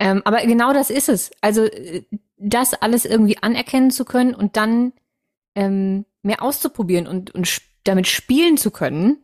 Ähm, 0.00 0.22
aber 0.24 0.38
genau 0.46 0.72
das 0.72 0.90
ist 0.90 1.08
es. 1.08 1.30
Also 1.40 1.62
äh, 1.64 2.02
das 2.42 2.74
alles 2.74 3.04
irgendwie 3.04 3.38
anerkennen 3.38 3.90
zu 3.90 4.04
können 4.04 4.34
und 4.34 4.56
dann 4.56 4.92
ähm, 5.54 6.04
mehr 6.22 6.42
auszuprobieren 6.42 7.06
und, 7.06 7.34
und 7.34 7.46
sp 7.46 7.70
damit 7.84 8.06
spielen 8.06 8.56
zu 8.56 8.70
können 8.70 9.20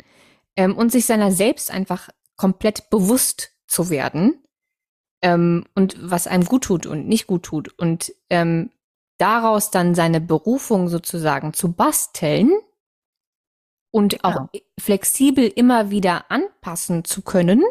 ähm, 0.57 0.77
und 0.77 0.91
sich 0.91 1.07
seiner 1.07 1.31
selbst 1.31 1.71
einfach 1.71 2.09
komplett 2.37 2.91
bewusst 2.91 3.53
zu 3.69 3.89
werden 3.89 4.43
ähm, 5.23 5.65
und 5.77 5.97
was 6.01 6.27
einem 6.27 6.45
gut 6.45 6.65
tut 6.65 6.85
und 6.85 7.07
nicht 7.07 7.29
gut 7.29 7.45
tut 7.45 7.69
und 7.79 8.13
ähm, 8.31 8.71
daraus 9.19 9.71
dann 9.71 9.95
seine 9.95 10.21
Berufung 10.21 10.89
sozusagen 10.89 11.53
zu 11.53 11.73
basteln 11.73 12.51
und 13.91 14.25
auch 14.25 14.49
flexibel 14.79 15.47
immer 15.47 15.91
wieder 15.91 16.31
anpassen 16.31 17.05
zu 17.05 17.23
können, 17.23 17.63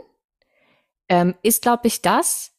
ähm, 1.10 1.36
ist, 1.44 1.62
glaube 1.62 1.88
ich, 1.88 2.02
das, 2.02 2.54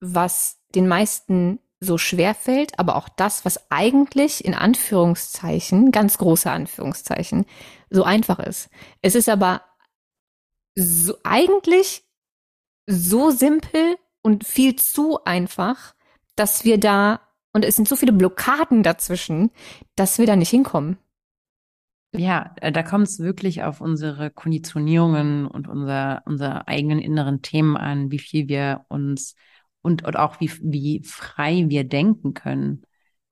was 0.00 0.62
den 0.74 0.86
meisten 0.86 1.58
so 1.80 1.98
schwer 1.98 2.34
fällt, 2.34 2.78
aber 2.78 2.96
auch 2.96 3.08
das, 3.08 3.44
was 3.44 3.70
eigentlich 3.70 4.44
in 4.44 4.54
Anführungszeichen, 4.54 5.90
ganz 5.92 6.18
große 6.18 6.50
Anführungszeichen, 6.50 7.44
so 7.90 8.04
einfach 8.04 8.38
ist. 8.38 8.70
Es 9.02 9.14
ist 9.14 9.28
aber 9.28 9.62
so 10.74 11.14
eigentlich 11.24 12.04
so 12.86 13.30
simpel 13.30 13.96
und 14.22 14.46
viel 14.46 14.76
zu 14.76 15.24
einfach, 15.24 15.94
dass 16.34 16.64
wir 16.64 16.78
da, 16.78 17.20
und 17.52 17.64
es 17.64 17.76
sind 17.76 17.88
so 17.88 17.96
viele 17.96 18.12
Blockaden 18.12 18.82
dazwischen, 18.82 19.50
dass 19.96 20.18
wir 20.18 20.26
da 20.26 20.36
nicht 20.36 20.50
hinkommen. 20.50 20.98
Ja, 22.12 22.54
äh, 22.60 22.72
da 22.72 22.82
kommt 22.82 23.08
es 23.08 23.18
wirklich 23.18 23.62
auf 23.62 23.80
unsere 23.80 24.30
Konditionierungen 24.30 25.46
und 25.46 25.68
unser, 25.68 26.22
unsere 26.26 26.66
eigenen 26.68 26.98
inneren 26.98 27.42
Themen 27.42 27.76
an, 27.76 28.10
wie 28.10 28.18
viel 28.18 28.48
wir 28.48 28.86
uns 28.88 29.34
und, 29.86 30.04
und 30.04 30.16
auch 30.16 30.40
wie, 30.40 30.50
wie 30.62 31.00
frei 31.04 31.66
wir 31.68 31.84
denken 31.84 32.34
können, 32.34 32.82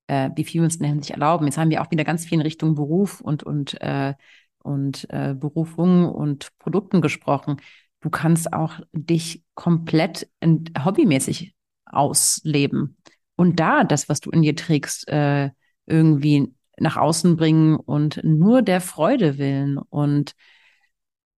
äh, 0.06 0.30
wie 0.36 0.44
viel 0.44 0.60
wir 0.60 0.66
uns 0.66 0.76
in 0.76 1.02
erlauben. 1.10 1.46
Jetzt 1.46 1.58
haben 1.58 1.70
wir 1.70 1.82
auch 1.82 1.90
wieder 1.90 2.04
ganz 2.04 2.24
viel 2.24 2.36
in 2.36 2.42
Richtung 2.42 2.76
Beruf 2.76 3.20
und, 3.20 3.42
und, 3.42 3.80
äh, 3.80 4.14
und 4.62 5.04
äh, 5.10 5.34
Berufung 5.34 6.08
und 6.08 6.56
Produkten 6.60 7.00
gesprochen. 7.00 7.56
Du 8.02 8.08
kannst 8.08 8.52
auch 8.52 8.78
dich 8.92 9.42
komplett 9.54 10.30
hobbymäßig 10.44 11.56
ausleben 11.86 12.98
und 13.34 13.58
da 13.58 13.82
das, 13.82 14.08
was 14.08 14.20
du 14.20 14.30
in 14.30 14.42
dir 14.42 14.54
trägst, 14.54 15.08
äh, 15.08 15.50
irgendwie 15.86 16.54
nach 16.78 16.96
außen 16.96 17.36
bringen 17.36 17.74
und 17.74 18.20
nur 18.22 18.62
der 18.62 18.80
Freude 18.80 19.38
willen. 19.38 19.78
Und 19.78 20.34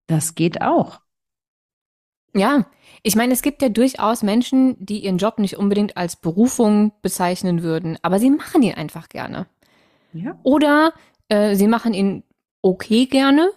das 0.09 0.35
geht 0.35 0.61
auch. 0.61 1.01
Ja, 2.35 2.67
ich 3.03 3.17
meine, 3.17 3.33
es 3.33 3.43
gibt 3.43 3.63
ja 3.63 3.69
durchaus 3.69 4.23
Menschen, 4.23 4.77
die 4.79 5.05
ihren 5.05 5.19
Job 5.19 5.39
nicht 5.39 5.57
unbedingt 5.57 5.97
als 5.97 6.17
Berufung 6.17 6.93
bezeichnen 7.03 7.63
würden, 7.63 7.99
aber 8.03 8.19
sie 8.19 8.31
machen 8.31 8.63
ihn 8.63 8.75
einfach 8.75 9.09
gerne. 9.09 9.47
Ja. 10.13 10.39
Oder 10.43 10.93
äh, 11.29 11.55
sie 11.55 11.67
machen 11.67 11.95
ihn 11.95 12.25
okay 12.63 13.07
gerne, 13.07 13.51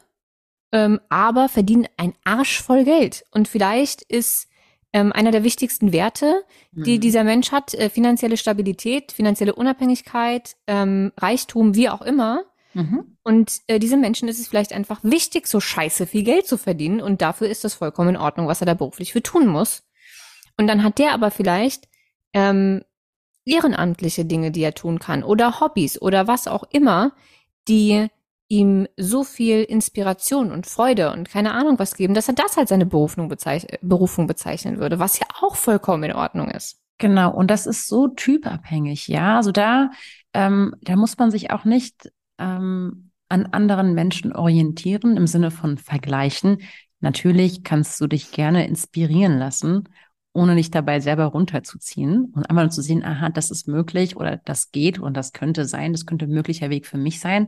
ähm, 0.71 0.99
aber 1.09 1.49
verdienen 1.49 1.87
ein 1.97 2.13
Arsch 2.23 2.61
voll 2.61 2.83
Geld. 2.83 3.25
Und 3.31 3.47
vielleicht 3.47 4.03
ist 4.03 4.47
ähm, 4.93 5.11
einer 5.11 5.31
der 5.31 5.43
wichtigsten 5.43 5.91
Werte, 5.91 6.43
die 6.71 6.97
Mhm. 6.97 7.01
dieser 7.01 7.23
Mensch 7.23 7.51
hat, 7.51 7.73
äh, 7.73 7.89
finanzielle 7.89 8.37
Stabilität, 8.37 9.11
finanzielle 9.11 9.53
Unabhängigkeit, 9.55 10.55
ähm, 10.67 11.11
Reichtum, 11.17 11.75
wie 11.75 11.89
auch 11.89 12.01
immer. 12.01 12.43
Mhm. 12.73 13.17
Und 13.23 13.61
äh, 13.67 13.79
diesem 13.79 14.01
Menschen 14.01 14.27
ist 14.27 14.39
es 14.39 14.47
vielleicht 14.47 14.73
einfach 14.73 14.99
wichtig, 15.03 15.47
so 15.47 15.59
scheiße 15.59 16.05
viel 16.05 16.23
Geld 16.23 16.47
zu 16.47 16.57
verdienen. 16.57 17.01
Und 17.01 17.21
dafür 17.21 17.47
ist 17.49 17.63
das 17.63 17.73
vollkommen 17.73 18.09
in 18.09 18.17
Ordnung, 18.17 18.47
was 18.47 18.61
er 18.61 18.65
da 18.65 18.73
beruflich 18.73 19.13
für 19.13 19.23
tun 19.23 19.47
muss. 19.47 19.83
Und 20.57 20.67
dann 20.67 20.83
hat 20.83 20.99
der 20.99 21.13
aber 21.13 21.31
vielleicht 21.31 21.87
ähm, 22.33 22.83
ehrenamtliche 23.45 24.25
Dinge, 24.25 24.51
die 24.51 24.61
er 24.61 24.73
tun 24.73 24.99
kann, 24.99 25.23
oder 25.23 25.59
Hobbys 25.59 26.01
oder 26.01 26.27
was 26.27 26.47
auch 26.47 26.63
immer, 26.71 27.13
die 27.67 28.07
ihm 28.49 28.87
so 28.97 29.23
viel 29.23 29.63
Inspiration 29.63 30.51
und 30.51 30.65
Freude 30.65 31.11
und 31.11 31.29
keine 31.29 31.53
Ahnung 31.53 31.77
was 31.77 31.95
geben, 31.95 32.15
dass 32.15 32.27
er 32.27 32.33
das 32.33 32.57
als 32.57 32.69
seine 32.69 32.87
Berufung, 32.87 33.29
bezeich 33.29 33.67
Berufung 33.81 34.25
bezeichnen 34.25 34.79
würde, 34.79 34.99
was 34.99 35.19
ja 35.19 35.27
auch 35.41 35.55
vollkommen 35.55 36.03
in 36.03 36.15
Ordnung 36.15 36.49
ist. 36.49 36.79
Genau, 36.97 37.31
und 37.31 37.49
das 37.49 37.65
ist 37.65 37.87
so 37.87 38.07
typabhängig, 38.07 39.07
ja. 39.07 39.37
Also 39.37 39.51
da, 39.51 39.91
ähm, 40.33 40.75
da 40.81 40.95
muss 40.95 41.17
man 41.17 41.31
sich 41.31 41.51
auch 41.51 41.63
nicht 41.63 42.11
ähm, 42.39 43.11
an 43.29 43.45
anderen 43.47 43.93
Menschen 43.93 44.33
orientieren 44.33 45.17
im 45.17 45.27
Sinne 45.27 45.51
von 45.51 45.77
vergleichen. 45.77 46.57
Natürlich 46.99 47.63
kannst 47.63 48.01
du 48.01 48.07
dich 48.07 48.31
gerne 48.31 48.67
inspirieren 48.67 49.37
lassen, 49.37 49.87
ohne 50.33 50.55
dich 50.55 50.71
dabei 50.71 50.99
selber 50.99 51.25
runterzuziehen 51.25 52.33
und 52.35 52.49
einmal 52.49 52.71
zu 52.71 52.81
sehen, 52.81 53.03
aha, 53.03 53.29
das 53.29 53.51
ist 53.51 53.67
möglich 53.67 54.15
oder 54.15 54.37
das 54.37 54.71
geht 54.71 54.99
und 54.99 55.15
das 55.15 55.31
könnte 55.31 55.65
sein, 55.65 55.91
das 55.93 56.05
könnte 56.05 56.25
ein 56.25 56.31
möglicher 56.31 56.69
Weg 56.69 56.87
für 56.87 56.97
mich 56.97 57.19
sein. 57.19 57.47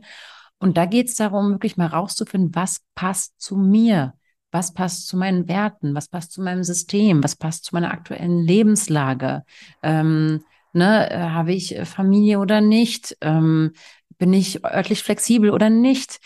Und 0.58 0.76
da 0.76 0.86
geht 0.86 1.08
es 1.08 1.16
darum, 1.16 1.50
wirklich 1.50 1.76
mal 1.76 1.88
rauszufinden, 1.88 2.54
was 2.54 2.82
passt 2.94 3.40
zu 3.40 3.56
mir, 3.56 4.14
was 4.52 4.74
passt 4.74 5.08
zu 5.08 5.16
meinen 5.16 5.48
Werten, 5.48 5.94
was 5.94 6.08
passt 6.08 6.32
zu 6.32 6.42
meinem 6.42 6.62
System, 6.62 7.24
was 7.24 7.36
passt 7.36 7.64
zu 7.64 7.74
meiner 7.74 7.90
aktuellen 7.90 8.42
Lebenslage. 8.42 9.42
Ähm, 9.82 10.44
ne, 10.72 11.10
äh, 11.10 11.18
habe 11.18 11.52
ich 11.52 11.76
Familie 11.84 12.38
oder 12.38 12.60
nicht? 12.60 13.16
Ähm, 13.20 13.72
bin 14.22 14.32
ich 14.32 14.64
örtlich 14.64 15.02
flexibel 15.02 15.50
oder 15.50 15.68
nicht? 15.68 16.20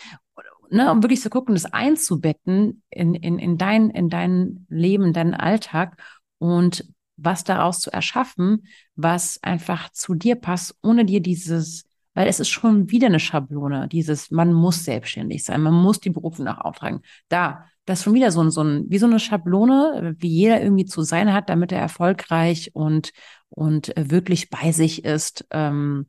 Ne, 0.68 0.92
um 0.92 1.02
wirklich 1.02 1.22
zu 1.22 1.30
gucken, 1.30 1.54
das 1.54 1.64
einzubetten 1.64 2.82
in, 2.90 3.14
in, 3.14 3.38
in, 3.38 3.56
dein, 3.56 3.88
in 3.88 4.10
dein 4.10 4.66
Leben, 4.68 5.04
in 5.04 5.12
deinen 5.14 5.32
Alltag 5.32 5.96
und 6.36 6.84
was 7.16 7.42
daraus 7.44 7.80
zu 7.80 7.90
erschaffen, 7.90 8.66
was 8.96 9.42
einfach 9.42 9.88
zu 9.92 10.14
dir 10.14 10.34
passt, 10.34 10.76
ohne 10.82 11.06
dir 11.06 11.20
dieses 11.20 11.84
weil 12.12 12.28
es 12.28 12.40
ist 12.40 12.48
schon 12.48 12.90
wieder 12.90 13.06
eine 13.06 13.20
Schablone, 13.20 13.88
dieses, 13.88 14.30
man 14.30 14.52
muss 14.52 14.84
selbstständig 14.84 15.44
sein, 15.44 15.62
man 15.62 15.74
muss 15.74 16.00
die 16.00 16.10
Berufe 16.10 16.42
nach 16.42 16.58
auftragen. 16.58 17.00
Da, 17.28 17.64
das 17.86 18.00
ist 18.00 18.04
schon 18.04 18.14
wieder 18.14 18.30
so 18.30 18.42
ein, 18.42 18.50
so 18.50 18.62
ein, 18.62 18.84
wie 18.88 18.98
so 18.98 19.06
eine 19.06 19.20
Schablone, 19.20 20.14
wie 20.18 20.28
jeder 20.28 20.62
irgendwie 20.62 20.86
zu 20.86 21.02
sein 21.02 21.32
hat, 21.32 21.48
damit 21.48 21.72
er 21.72 21.80
erfolgreich 21.80 22.74
und, 22.74 23.12
und 23.50 23.92
wirklich 23.96 24.48
bei 24.48 24.72
sich 24.72 25.04
ist, 25.04 25.46
ähm, 25.50 26.06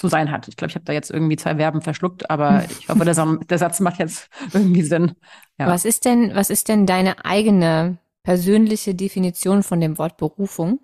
zu 0.00 0.08
sein 0.08 0.30
hat. 0.30 0.48
Ich 0.48 0.56
glaube, 0.56 0.70
ich 0.70 0.74
habe 0.76 0.84
da 0.86 0.92
jetzt 0.94 1.10
irgendwie 1.10 1.36
zwei 1.36 1.56
Verben 1.56 1.82
verschluckt, 1.82 2.30
aber 2.30 2.64
ich 2.70 2.88
hoffe, 2.88 3.04
der, 3.04 3.14
Sam- 3.14 3.46
der 3.46 3.58
Satz 3.58 3.80
macht 3.80 3.98
jetzt 3.98 4.30
irgendwie 4.52 4.82
Sinn. 4.82 5.14
Ja. 5.58 5.66
Was 5.66 5.84
ist 5.84 6.06
denn, 6.06 6.34
was 6.34 6.48
ist 6.48 6.68
denn 6.68 6.86
deine 6.86 7.24
eigene 7.24 7.98
persönliche 8.22 8.94
Definition 8.94 9.62
von 9.62 9.80
dem 9.80 9.98
Wort 9.98 10.16
Berufung? 10.16 10.80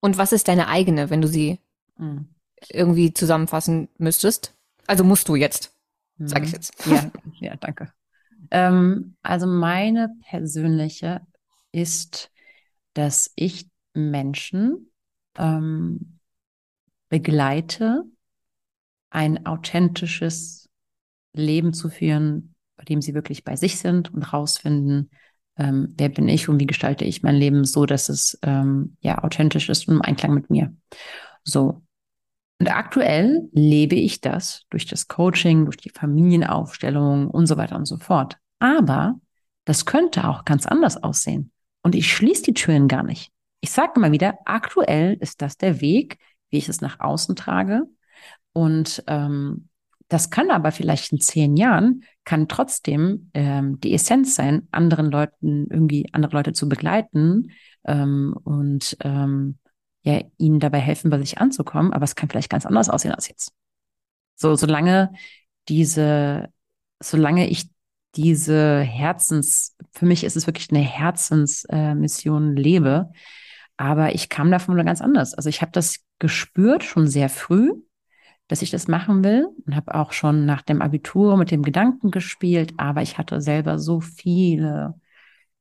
Und 0.00 0.16
was 0.16 0.32
ist 0.32 0.48
deine 0.48 0.68
eigene, 0.68 1.10
wenn 1.10 1.20
du 1.20 1.28
sie 1.28 1.60
Mhm. 1.98 2.28
irgendwie 2.70 3.12
zusammenfassen 3.12 3.88
müsstest? 3.98 4.54
Also 4.86 5.04
musst 5.04 5.28
du 5.28 5.34
jetzt, 5.36 5.74
sage 6.18 6.44
ich 6.46 6.52
Mhm. 6.52 6.54
jetzt. 6.54 6.86
Ja, 6.86 7.10
ja, 7.40 7.56
danke. 7.56 7.92
Ähm, 8.50 9.16
also 9.22 9.46
meine 9.46 10.14
persönliche 10.30 11.20
ist, 11.72 12.30
dass 12.94 13.30
ich 13.36 13.68
Menschen 13.94 14.90
ähm, 15.36 16.18
begleite, 17.08 18.04
ein 19.10 19.46
authentisches 19.46 20.68
Leben 21.32 21.72
zu 21.72 21.88
führen, 21.88 22.54
bei 22.76 22.84
dem 22.84 23.02
sie 23.02 23.14
wirklich 23.14 23.44
bei 23.44 23.56
sich 23.56 23.78
sind 23.78 24.12
und 24.12 24.32
rausfinden, 24.32 25.10
ähm, 25.56 25.94
wer 25.96 26.08
bin 26.08 26.28
ich 26.28 26.48
und 26.48 26.60
wie 26.60 26.66
gestalte 26.66 27.04
ich 27.04 27.22
mein 27.22 27.34
Leben 27.34 27.64
so, 27.64 27.84
dass 27.84 28.08
es 28.08 28.38
ähm, 28.42 28.96
ja 29.00 29.22
authentisch 29.22 29.68
ist 29.68 29.88
und 29.88 29.96
im 29.96 30.02
Einklang 30.02 30.32
mit 30.32 30.50
mir. 30.50 30.74
So. 31.44 31.82
Und 32.60 32.68
aktuell 32.68 33.48
lebe 33.52 33.94
ich 33.94 34.20
das 34.20 34.64
durch 34.70 34.86
das 34.86 35.08
Coaching, 35.08 35.64
durch 35.64 35.76
die 35.76 35.90
Familienaufstellung 35.90 37.28
und 37.28 37.46
so 37.46 37.56
weiter 37.56 37.76
und 37.76 37.86
so 37.86 37.98
fort. 37.98 38.36
Aber 38.58 39.20
das 39.64 39.86
könnte 39.86 40.28
auch 40.28 40.44
ganz 40.44 40.66
anders 40.66 40.96
aussehen. 40.96 41.52
Und 41.82 41.94
ich 41.94 42.12
schließe 42.12 42.42
die 42.42 42.54
Türen 42.54 42.88
gar 42.88 43.02
nicht. 43.02 43.30
Ich 43.60 43.70
sage 43.70 43.92
immer 43.96 44.12
wieder, 44.12 44.38
aktuell 44.44 45.16
ist 45.20 45.42
das 45.42 45.56
der 45.56 45.80
Weg, 45.80 46.18
wie 46.50 46.58
ich 46.58 46.68
es 46.68 46.80
nach 46.80 47.00
außen 47.00 47.36
trage. 47.36 47.82
Und 48.52 49.04
ähm, 49.06 49.68
das 50.08 50.30
kann 50.30 50.50
aber 50.50 50.72
vielleicht 50.72 51.12
in 51.12 51.20
zehn 51.20 51.56
Jahren, 51.56 52.02
kann 52.24 52.48
trotzdem 52.48 53.30
ähm, 53.34 53.78
die 53.80 53.92
Essenz 53.92 54.34
sein, 54.34 54.66
anderen 54.70 55.10
Leuten 55.10 55.66
irgendwie 55.70 56.06
andere 56.12 56.36
Leute 56.36 56.52
zu 56.52 56.68
begleiten 56.68 57.52
ähm, 57.84 58.34
und 58.42 58.96
ähm, 59.00 59.58
ja, 60.02 60.22
ihnen 60.38 60.60
dabei 60.60 60.78
helfen, 60.78 61.10
bei 61.10 61.18
sich 61.18 61.38
anzukommen, 61.38 61.92
aber 61.92 62.04
es 62.04 62.16
kann 62.16 62.28
vielleicht 62.28 62.50
ganz 62.50 62.64
anders 62.64 62.88
aussehen 62.88 63.12
als 63.12 63.28
jetzt. 63.28 63.52
So, 64.36 64.54
solange 64.54 65.12
diese, 65.68 66.48
solange 67.00 67.48
ich 67.48 67.68
diese 68.14 68.80
Herzens, 68.80 69.76
für 69.92 70.06
mich 70.06 70.24
ist 70.24 70.36
es 70.36 70.46
wirklich 70.46 70.70
eine 70.70 70.80
Herzensmission 70.80 72.56
äh, 72.56 72.60
lebe, 72.60 73.10
aber 73.76 74.14
ich 74.14 74.28
kam 74.28 74.50
davon 74.50 74.76
ganz 74.84 75.00
anders. 75.00 75.34
Also 75.34 75.48
ich 75.48 75.60
habe 75.60 75.72
das 75.72 76.00
gespürt 76.18 76.82
schon 76.82 77.06
sehr 77.06 77.28
früh, 77.28 77.72
dass 78.48 78.62
ich 78.62 78.70
das 78.70 78.88
machen 78.88 79.22
will 79.22 79.46
und 79.66 79.76
habe 79.76 79.94
auch 79.94 80.12
schon 80.12 80.46
nach 80.46 80.62
dem 80.62 80.82
Abitur 80.82 81.36
mit 81.36 81.50
dem 81.50 81.62
Gedanken 81.62 82.10
gespielt, 82.10 82.72
aber 82.78 83.02
ich 83.02 83.18
hatte 83.18 83.40
selber 83.40 83.78
so 83.78 84.00
viele 84.00 84.94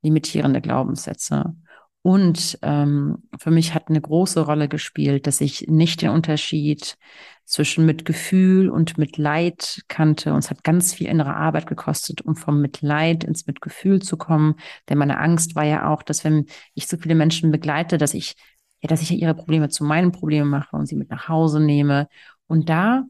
limitierende 0.01 0.61
Glaubenssätze. 0.61 1.53
Und 2.01 2.57
ähm, 2.61 3.23
für 3.37 3.51
mich 3.51 3.73
hat 3.73 3.89
eine 3.89 3.99
große 3.99 4.39
Rolle 4.39 4.69
gespielt, 4.69 5.27
dass 5.27 5.41
ich 5.41 5.67
nicht 5.67 6.01
den 6.01 6.11
Unterschied 6.11 6.97
zwischen 7.43 7.85
Mitgefühl 7.85 8.69
und 8.69 8.97
Mitleid 8.97 9.83
kannte. 9.89 10.31
Und 10.31 10.39
es 10.39 10.49
hat 10.49 10.63
ganz 10.63 10.93
viel 10.93 11.07
innere 11.07 11.35
Arbeit 11.35 11.67
gekostet, 11.67 12.21
um 12.21 12.37
vom 12.37 12.61
Mitleid 12.61 13.25
ins 13.25 13.45
Mitgefühl 13.45 14.01
zu 14.01 14.15
kommen. 14.15 14.55
Denn 14.87 14.97
meine 14.97 15.19
Angst 15.19 15.55
war 15.55 15.65
ja 15.65 15.89
auch, 15.89 16.01
dass 16.01 16.23
wenn 16.23 16.45
ich 16.75 16.87
so 16.87 16.95
viele 16.95 17.15
Menschen 17.15 17.51
begleite, 17.51 17.97
dass 17.97 18.13
ich 18.13 18.35
ja, 18.81 18.87
dass 18.87 19.01
ich 19.01 19.09
ja 19.09 19.17
ihre 19.17 19.33
Probleme 19.33 19.69
zu 19.69 19.83
meinen 19.83 20.11
Problemen 20.11 20.49
mache 20.49 20.75
und 20.75 20.85
sie 20.85 20.95
mit 20.95 21.09
nach 21.09 21.27
Hause 21.27 21.59
nehme. 21.59 22.07
Und 22.47 22.69
da 22.69 23.03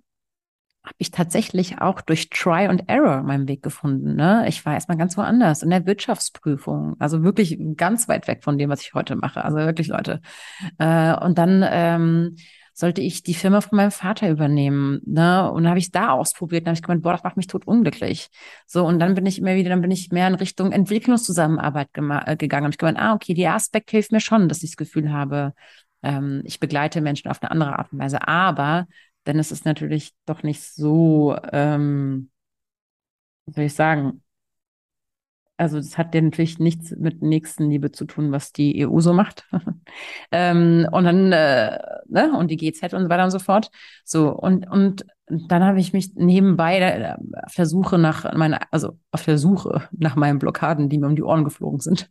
habe 0.83 0.95
ich 0.99 1.11
tatsächlich 1.11 1.81
auch 1.81 2.01
durch 2.01 2.29
Try 2.29 2.67
and 2.67 2.87
Error 2.87 3.21
meinen 3.23 3.47
Weg 3.47 3.61
gefunden. 3.61 4.15
Ne? 4.15 4.45
Ich 4.47 4.65
war 4.65 4.73
erstmal 4.73 4.97
ganz 4.97 5.17
woanders 5.17 5.61
in 5.61 5.69
der 5.69 5.85
Wirtschaftsprüfung, 5.85 6.95
also 6.99 7.23
wirklich 7.23 7.59
ganz 7.75 8.07
weit 8.07 8.27
weg 8.27 8.43
von 8.43 8.57
dem, 8.57 8.69
was 8.69 8.81
ich 8.81 8.93
heute 8.93 9.15
mache. 9.15 9.43
Also 9.43 9.57
wirklich, 9.57 9.87
Leute. 9.87 10.21
Äh, 10.77 11.13
und 11.19 11.37
dann 11.37 11.63
ähm, 11.69 12.35
sollte 12.73 13.01
ich 13.01 13.23
die 13.23 13.33
Firma 13.33 13.59
von 13.59 13.75
meinem 13.75 13.91
Vater 13.91 14.29
übernehmen. 14.29 15.01
Ne? 15.05 15.51
Und 15.51 15.63
dann 15.63 15.71
habe 15.71 15.79
ich 15.79 15.91
da 15.91 16.11
ausprobiert. 16.11 16.65
Dann 16.65 16.71
habe 16.71 16.77
ich 16.77 16.83
gemeint, 16.83 17.01
boah, 17.01 17.13
das 17.13 17.23
macht 17.23 17.35
mich 17.35 17.47
tot 17.47 17.65
unglücklich. 17.65 18.29
So, 18.67 18.85
und 18.85 18.99
dann 18.99 19.15
bin 19.15 19.25
ich 19.25 19.39
immer 19.39 19.55
wieder, 19.55 19.71
dann 19.71 19.81
bin 19.81 19.91
ich 19.91 20.11
mehr 20.11 20.27
in 20.27 20.35
Richtung 20.35 20.71
Entwicklungszusammenarbeit 20.71 21.89
äh, 21.95 22.37
gegangen. 22.37 22.65
Habe 22.65 22.73
ich 22.73 22.77
gemeint, 22.77 22.99
ah, 22.99 23.13
okay, 23.13 23.33
der 23.33 23.55
Aspekt 23.55 23.91
hilft 23.91 24.11
mir 24.11 24.21
schon, 24.21 24.47
dass 24.47 24.61
ich 24.61 24.69
das 24.69 24.77
Gefühl 24.77 25.11
habe, 25.11 25.53
ähm, 26.03 26.43
ich 26.45 26.59
begleite 26.59 27.01
Menschen 27.01 27.31
auf 27.31 27.41
eine 27.41 27.49
andere 27.49 27.79
Art 27.79 27.91
und 27.91 27.99
Weise. 27.99 28.27
Aber 28.27 28.85
ist 29.35 29.51
es 29.51 29.65
natürlich 29.65 30.13
doch 30.25 30.43
nicht 30.43 30.61
so, 30.63 31.35
ähm, 31.51 32.31
wie 33.45 33.53
soll 33.53 33.63
ich 33.65 33.73
sagen, 33.73 34.23
also 35.59 35.77
das 35.77 35.97
hat 35.97 36.13
ja 36.13 36.21
natürlich 36.21 36.59
nichts 36.59 36.91
mit 36.91 37.21
Nächstenliebe 37.23 37.91
zu 37.91 38.05
tun, 38.05 38.31
was 38.31 38.51
die 38.53 38.77
EU 38.79 38.99
so 39.01 39.13
macht. 39.13 39.45
ähm, 40.31 40.87
und 40.91 41.03
dann, 41.05 41.31
äh, 41.31 41.79
ne, 42.07 42.31
und 42.37 42.51
die 42.51 42.57
GZ 42.57 42.93
und 42.93 43.03
so 43.03 43.09
weiter 43.09 43.23
und 43.23 43.31
so 43.31 43.39
fort. 43.39 43.71
So, 44.05 44.29
und, 44.31 44.69
und 44.69 45.05
dann 45.29 45.63
habe 45.63 45.79
ich 45.79 45.91
mich 45.91 46.15
nebenbei 46.15 46.79
äh, 46.79 47.15
auf 47.45 47.55
der 47.55 47.65
Suche 47.65 47.97
nach 47.97 48.33
meiner, 48.33 48.61
also 48.71 48.97
auf 49.11 49.25
der 49.25 49.37
Suche 49.37 49.87
nach 49.91 50.15
meinen 50.15 50.39
Blockaden, 50.39 50.87
die 50.87 50.97
mir 50.97 51.07
um 51.07 51.15
die 51.15 51.23
Ohren 51.23 51.43
geflogen 51.43 51.79
sind, 51.79 52.09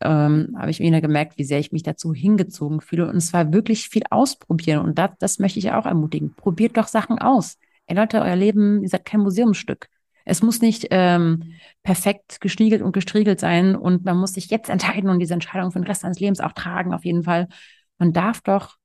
ähm, 0.00 0.54
habe 0.58 0.70
ich 0.70 0.80
wieder 0.80 1.00
gemerkt, 1.00 1.38
wie 1.38 1.44
sehr 1.44 1.58
ich 1.58 1.72
mich 1.72 1.82
dazu 1.82 2.12
hingezogen 2.12 2.80
fühle. 2.80 3.08
Und 3.08 3.16
es 3.16 3.32
war 3.32 3.52
wirklich 3.52 3.88
viel 3.88 4.02
ausprobieren. 4.10 4.84
Und 4.84 4.98
das, 4.98 5.10
das 5.18 5.38
möchte 5.38 5.58
ich 5.58 5.72
auch 5.72 5.86
ermutigen. 5.86 6.34
Probiert 6.34 6.76
doch 6.76 6.86
Sachen 6.86 7.18
aus. 7.18 7.56
Ey 7.86 7.96
Leute, 7.96 8.20
euer 8.20 8.36
Leben, 8.36 8.82
ihr 8.82 8.88
seid 8.88 9.06
kein 9.06 9.20
Museumsstück. 9.20 9.88
Es 10.26 10.42
muss 10.42 10.60
nicht 10.60 10.88
ähm, 10.90 11.54
perfekt 11.82 12.40
gestiegelt 12.42 12.82
und 12.82 12.92
gestriegelt 12.92 13.40
sein 13.40 13.74
und 13.74 14.04
man 14.04 14.18
muss 14.18 14.34
sich 14.34 14.50
jetzt 14.50 14.68
entscheiden 14.68 15.08
und 15.08 15.18
diese 15.18 15.34
Entscheidung 15.34 15.72
für 15.72 15.80
den 15.80 15.86
Rest 15.86 16.02
seines 16.02 16.20
Lebens 16.20 16.40
auch 16.40 16.52
tragen, 16.52 16.92
auf 16.92 17.04
jeden 17.06 17.22
Fall. 17.22 17.48
Man 17.98 18.12
darf 18.12 18.42
doch 18.42 18.76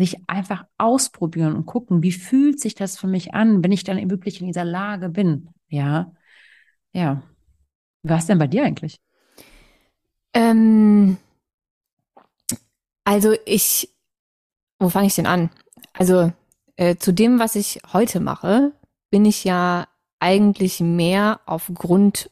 sich 0.00 0.18
einfach 0.26 0.64
ausprobieren 0.78 1.54
und 1.54 1.66
gucken, 1.66 2.02
wie 2.02 2.12
fühlt 2.12 2.58
sich 2.58 2.74
das 2.74 2.98
für 2.98 3.06
mich 3.06 3.34
an, 3.34 3.62
wenn 3.62 3.72
ich 3.72 3.84
dann 3.84 4.10
wirklich 4.10 4.40
in 4.40 4.46
dieser 4.46 4.64
Lage 4.64 5.08
bin, 5.08 5.50
ja. 5.68 6.12
Ja. 6.92 7.22
Was 8.02 8.26
denn 8.26 8.38
bei 8.38 8.46
dir 8.46 8.64
eigentlich? 8.64 9.00
Ähm, 10.34 11.18
also 13.04 13.34
ich, 13.44 13.90
wo 14.78 14.88
fange 14.88 15.06
ich 15.06 15.14
denn 15.14 15.26
an? 15.26 15.50
Also 15.92 16.32
äh, 16.76 16.96
zu 16.96 17.12
dem, 17.12 17.38
was 17.38 17.56
ich 17.56 17.80
heute 17.92 18.20
mache, 18.20 18.72
bin 19.10 19.24
ich 19.24 19.44
ja 19.44 19.86
eigentlich 20.18 20.80
mehr 20.80 21.40
aufgrund 21.46 22.30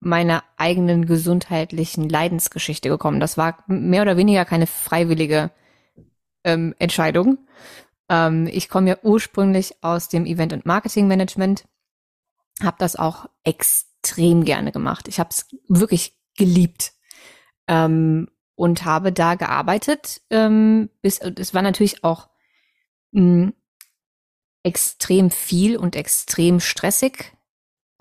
meiner 0.00 0.42
eigenen 0.56 1.06
gesundheitlichen 1.06 2.08
Leidensgeschichte 2.08 2.88
gekommen. 2.88 3.20
Das 3.20 3.36
war 3.36 3.62
mehr 3.68 4.02
oder 4.02 4.16
weniger 4.16 4.44
keine 4.44 4.66
freiwillige 4.66 5.50
ähm, 6.44 6.74
Entscheidung. 6.78 7.38
Ähm, 8.08 8.46
ich 8.46 8.68
komme 8.68 8.90
ja 8.90 8.98
ursprünglich 9.02 9.82
aus 9.82 10.08
dem 10.08 10.26
Event- 10.26 10.52
und 10.52 10.66
Marketing-Management, 10.66 11.66
habe 12.62 12.76
das 12.78 12.96
auch 12.96 13.28
extrem 13.44 14.44
gerne 14.44 14.72
gemacht. 14.72 15.08
Ich 15.08 15.18
habe 15.18 15.30
es 15.30 15.46
wirklich 15.68 16.18
geliebt 16.36 16.92
ähm, 17.68 18.28
und 18.54 18.84
habe 18.84 19.12
da 19.12 19.34
gearbeitet. 19.34 20.22
Ähm, 20.30 20.90
bis 21.00 21.18
es 21.18 21.54
war 21.54 21.62
natürlich 21.62 22.04
auch 22.04 22.28
mh, 23.12 23.20
hm, 23.20 23.52
extrem 24.62 25.30
viel 25.30 25.76
und 25.76 25.96
extrem 25.96 26.60
stressig. 26.60 27.32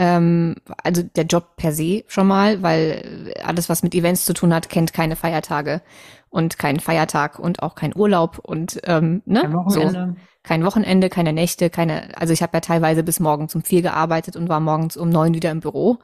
Ähm, 0.01 0.55
also 0.83 1.03
der 1.03 1.25
Job 1.25 1.57
per 1.57 1.73
se 1.73 2.03
schon 2.07 2.25
mal, 2.25 2.63
weil 2.63 3.35
alles, 3.43 3.69
was 3.69 3.83
mit 3.83 3.93
Events 3.93 4.25
zu 4.25 4.33
tun 4.33 4.51
hat, 4.51 4.67
kennt 4.67 4.93
keine 4.93 5.15
Feiertage 5.15 5.83
und 6.31 6.57
keinen 6.57 6.79
Feiertag 6.79 7.37
und 7.37 7.61
auch 7.61 7.75
kein 7.75 7.95
Urlaub 7.95 8.39
und 8.39 8.79
ähm, 8.85 9.21
ne? 9.25 9.41
Kein 9.41 9.53
Wochenende. 9.53 10.15
So, 10.17 10.21
kein 10.41 10.65
Wochenende, 10.65 11.09
keine 11.09 11.33
Nächte, 11.33 11.69
keine, 11.69 12.17
also 12.17 12.33
ich 12.33 12.41
habe 12.41 12.57
ja 12.57 12.61
teilweise 12.61 13.03
bis 13.03 13.19
morgens 13.19 13.53
um 13.53 13.61
vier 13.61 13.83
gearbeitet 13.83 14.35
und 14.35 14.49
war 14.49 14.59
morgens 14.59 14.97
um 14.97 15.09
neun 15.09 15.35
wieder 15.35 15.51
im 15.51 15.59
Büro. 15.59 15.99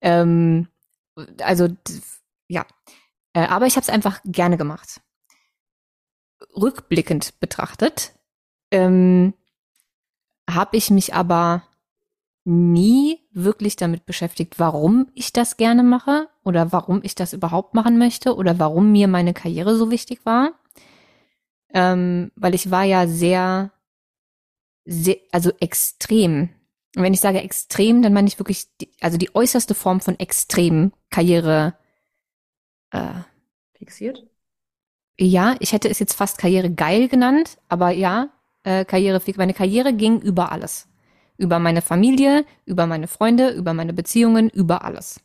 Ähm, 0.00 0.66
also 1.40 1.68
ja, 2.48 2.66
äh, 3.34 3.46
aber 3.46 3.66
ich 3.66 3.76
habe 3.76 3.82
es 3.82 3.88
einfach 3.88 4.18
gerne 4.24 4.56
gemacht. 4.56 5.00
Rückblickend 6.56 7.38
betrachtet 7.38 8.14
ähm, 8.72 9.32
habe 10.50 10.76
ich 10.76 10.90
mich 10.90 11.14
aber 11.14 11.62
nie 12.44 13.20
wirklich 13.32 13.76
damit 13.76 14.06
beschäftigt, 14.06 14.58
warum 14.58 15.08
ich 15.14 15.32
das 15.32 15.56
gerne 15.56 15.82
mache 15.82 16.28
oder 16.44 16.72
warum 16.72 17.00
ich 17.02 17.14
das 17.14 17.32
überhaupt 17.32 17.74
machen 17.74 17.98
möchte 17.98 18.34
oder 18.36 18.58
warum 18.58 18.92
mir 18.92 19.08
meine 19.08 19.34
Karriere 19.34 19.76
so 19.76 19.90
wichtig 19.90 20.24
war. 20.24 20.52
Ähm, 21.74 22.32
weil 22.36 22.54
ich 22.54 22.70
war 22.70 22.84
ja 22.84 23.06
sehr, 23.06 23.72
sehr, 24.84 25.16
also 25.32 25.52
extrem. 25.60 26.50
Und 26.96 27.02
wenn 27.02 27.12
ich 27.12 27.20
sage 27.20 27.42
extrem, 27.42 28.02
dann 28.02 28.14
meine 28.14 28.28
ich 28.28 28.38
wirklich, 28.38 28.74
die, 28.80 28.90
also 29.00 29.18
die 29.18 29.34
äußerste 29.34 29.74
Form 29.74 30.00
von 30.00 30.18
extrem 30.18 30.92
Karriere 31.10 31.74
äh, 32.90 33.20
fixiert. 33.74 34.26
Ja, 35.18 35.56
ich 35.60 35.72
hätte 35.72 35.88
es 35.90 35.98
jetzt 35.98 36.14
fast 36.14 36.38
Karriere 36.38 36.70
geil 36.70 37.08
genannt, 37.08 37.58
aber 37.68 37.90
ja, 37.90 38.30
äh, 38.62 38.84
Karriere, 38.84 39.20
meine 39.36 39.54
Karriere 39.54 39.92
ging 39.92 40.20
über 40.20 40.52
alles. 40.52 40.88
Über 41.38 41.58
meine 41.58 41.80
Familie, 41.80 42.44
über 42.66 42.86
meine 42.86 43.08
Freunde, 43.08 43.50
über 43.50 43.72
meine 43.72 43.94
Beziehungen, 43.94 44.50
über 44.50 44.84
alles. 44.84 45.20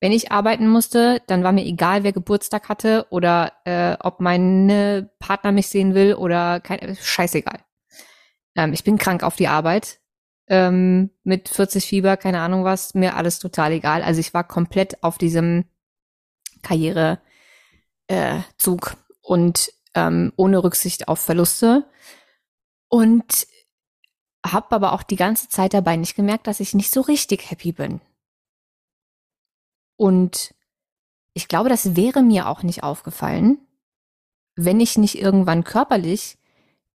Wenn 0.00 0.12
ich 0.12 0.32
arbeiten 0.32 0.66
musste, 0.66 1.20
dann 1.26 1.44
war 1.44 1.52
mir 1.52 1.66
egal, 1.66 2.04
wer 2.04 2.12
Geburtstag 2.12 2.70
hatte 2.70 3.06
oder 3.10 3.52
äh, 3.66 3.96
ob 4.00 4.20
mein 4.20 5.10
Partner 5.18 5.52
mich 5.52 5.68
sehen 5.68 5.94
will 5.94 6.14
oder 6.14 6.60
kein, 6.60 6.96
scheißegal. 6.96 7.58
Ähm, 8.56 8.72
ich 8.72 8.82
bin 8.82 8.96
krank 8.96 9.22
auf 9.22 9.36
die 9.36 9.48
Arbeit. 9.48 10.00
Ähm, 10.46 11.10
mit 11.22 11.48
40 11.48 11.84
Fieber, 11.84 12.16
keine 12.16 12.40
Ahnung 12.40 12.64
was, 12.64 12.94
mir 12.94 13.14
alles 13.14 13.38
total 13.38 13.72
egal. 13.72 14.02
Also 14.02 14.20
ich 14.20 14.34
war 14.34 14.42
komplett 14.42 15.02
auf 15.02 15.18
diesem 15.18 15.64
Karrierezug 16.62 17.20
äh, 18.08 18.96
und 19.20 19.72
ähm, 19.94 20.32
ohne 20.36 20.64
Rücksicht 20.64 21.08
auf 21.08 21.20
Verluste. 21.20 21.84
Und 22.88 23.46
habe 24.46 24.74
aber 24.74 24.92
auch 24.92 25.02
die 25.02 25.16
ganze 25.16 25.48
Zeit 25.48 25.74
dabei 25.74 25.96
nicht 25.96 26.14
gemerkt, 26.14 26.46
dass 26.46 26.60
ich 26.60 26.74
nicht 26.74 26.90
so 26.90 27.00
richtig 27.00 27.50
happy 27.50 27.72
bin. 27.72 28.00
Und 29.96 30.54
ich 31.34 31.48
glaube, 31.48 31.68
das 31.68 31.96
wäre 31.96 32.22
mir 32.22 32.48
auch 32.48 32.62
nicht 32.62 32.82
aufgefallen, 32.82 33.58
wenn 34.56 34.80
ich 34.80 34.98
nicht 34.98 35.20
irgendwann 35.20 35.64
körperlich 35.64 36.38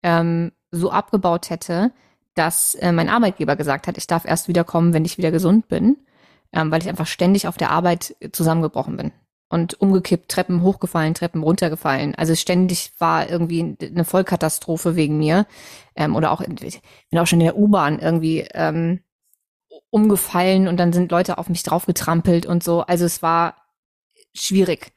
ähm, 0.03 0.51
so 0.71 0.89
abgebaut 0.89 1.49
hätte, 1.49 1.91
dass 2.33 2.75
äh, 2.75 2.91
mein 2.91 3.09
Arbeitgeber 3.09 3.55
gesagt 3.55 3.87
hat, 3.87 3.97
ich 3.97 4.07
darf 4.07 4.25
erst 4.25 4.47
wiederkommen, 4.47 4.93
wenn 4.93 5.05
ich 5.05 5.17
wieder 5.17 5.31
gesund 5.31 5.67
bin, 5.67 5.97
ähm, 6.51 6.71
weil 6.71 6.81
ich 6.81 6.89
einfach 6.89 7.07
ständig 7.07 7.47
auf 7.47 7.57
der 7.57 7.69
Arbeit 7.69 8.15
zusammengebrochen 8.31 8.97
bin 8.97 9.11
und 9.53 9.79
umgekippt, 9.79 10.31
Treppen 10.31 10.63
hochgefallen, 10.63 11.13
Treppen 11.13 11.43
runtergefallen. 11.43 12.15
Also 12.15 12.33
ständig 12.35 12.91
war 12.97 13.29
irgendwie 13.29 13.77
eine 13.79 14.03
Vollkatastrophe 14.03 14.95
wegen 14.95 15.19
mir. 15.19 15.45
Ähm, 15.95 16.15
oder 16.15 16.31
auch, 16.31 16.41
ich 16.41 16.81
bin 17.11 17.19
auch 17.19 17.27
schon 17.27 17.39
in 17.39 17.45
der 17.45 17.57
U-Bahn 17.57 17.99
irgendwie 17.99 18.47
ähm, 18.53 19.01
umgefallen 19.91 20.67
und 20.67 20.77
dann 20.77 20.91
sind 20.91 21.11
Leute 21.11 21.37
auf 21.37 21.49
mich 21.49 21.61
draufgetrampelt 21.61 22.47
und 22.47 22.63
so. 22.63 22.81
Also 22.81 23.05
es 23.05 23.21
war 23.21 23.55
schwierig. 24.33 24.91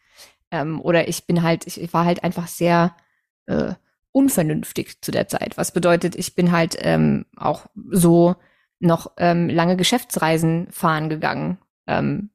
Ähm, 0.50 0.80
oder 0.80 1.06
ich 1.06 1.26
bin 1.26 1.42
halt, 1.42 1.66
ich, 1.66 1.78
ich 1.78 1.92
war 1.92 2.06
halt 2.06 2.24
einfach 2.24 2.48
sehr 2.48 2.96
äh, 3.44 3.74
unvernünftig 4.12 5.02
zu 5.02 5.10
der 5.10 5.28
Zeit. 5.28 5.58
Was 5.58 5.72
bedeutet, 5.72 6.14
ich 6.16 6.34
bin 6.34 6.50
halt 6.50 6.76
ähm, 6.80 7.26
auch 7.36 7.66
so 7.90 8.36
noch 8.78 9.12
ähm, 9.18 9.50
lange 9.50 9.76
Geschäftsreisen 9.76 10.68
fahren 10.70 11.10
gegangen. 11.10 11.58
Ähm, 11.86 12.30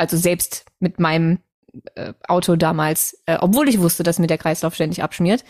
also 0.00 0.16
selbst 0.16 0.64
mit 0.78 0.98
meinem 0.98 1.40
äh, 1.94 2.14
Auto 2.26 2.56
damals, 2.56 3.22
äh, 3.26 3.36
obwohl 3.38 3.68
ich 3.68 3.80
wusste, 3.80 4.02
dass 4.02 4.18
mir 4.18 4.26
der 4.26 4.38
Kreislauf 4.38 4.74
ständig 4.74 5.02
abschmiert, 5.02 5.44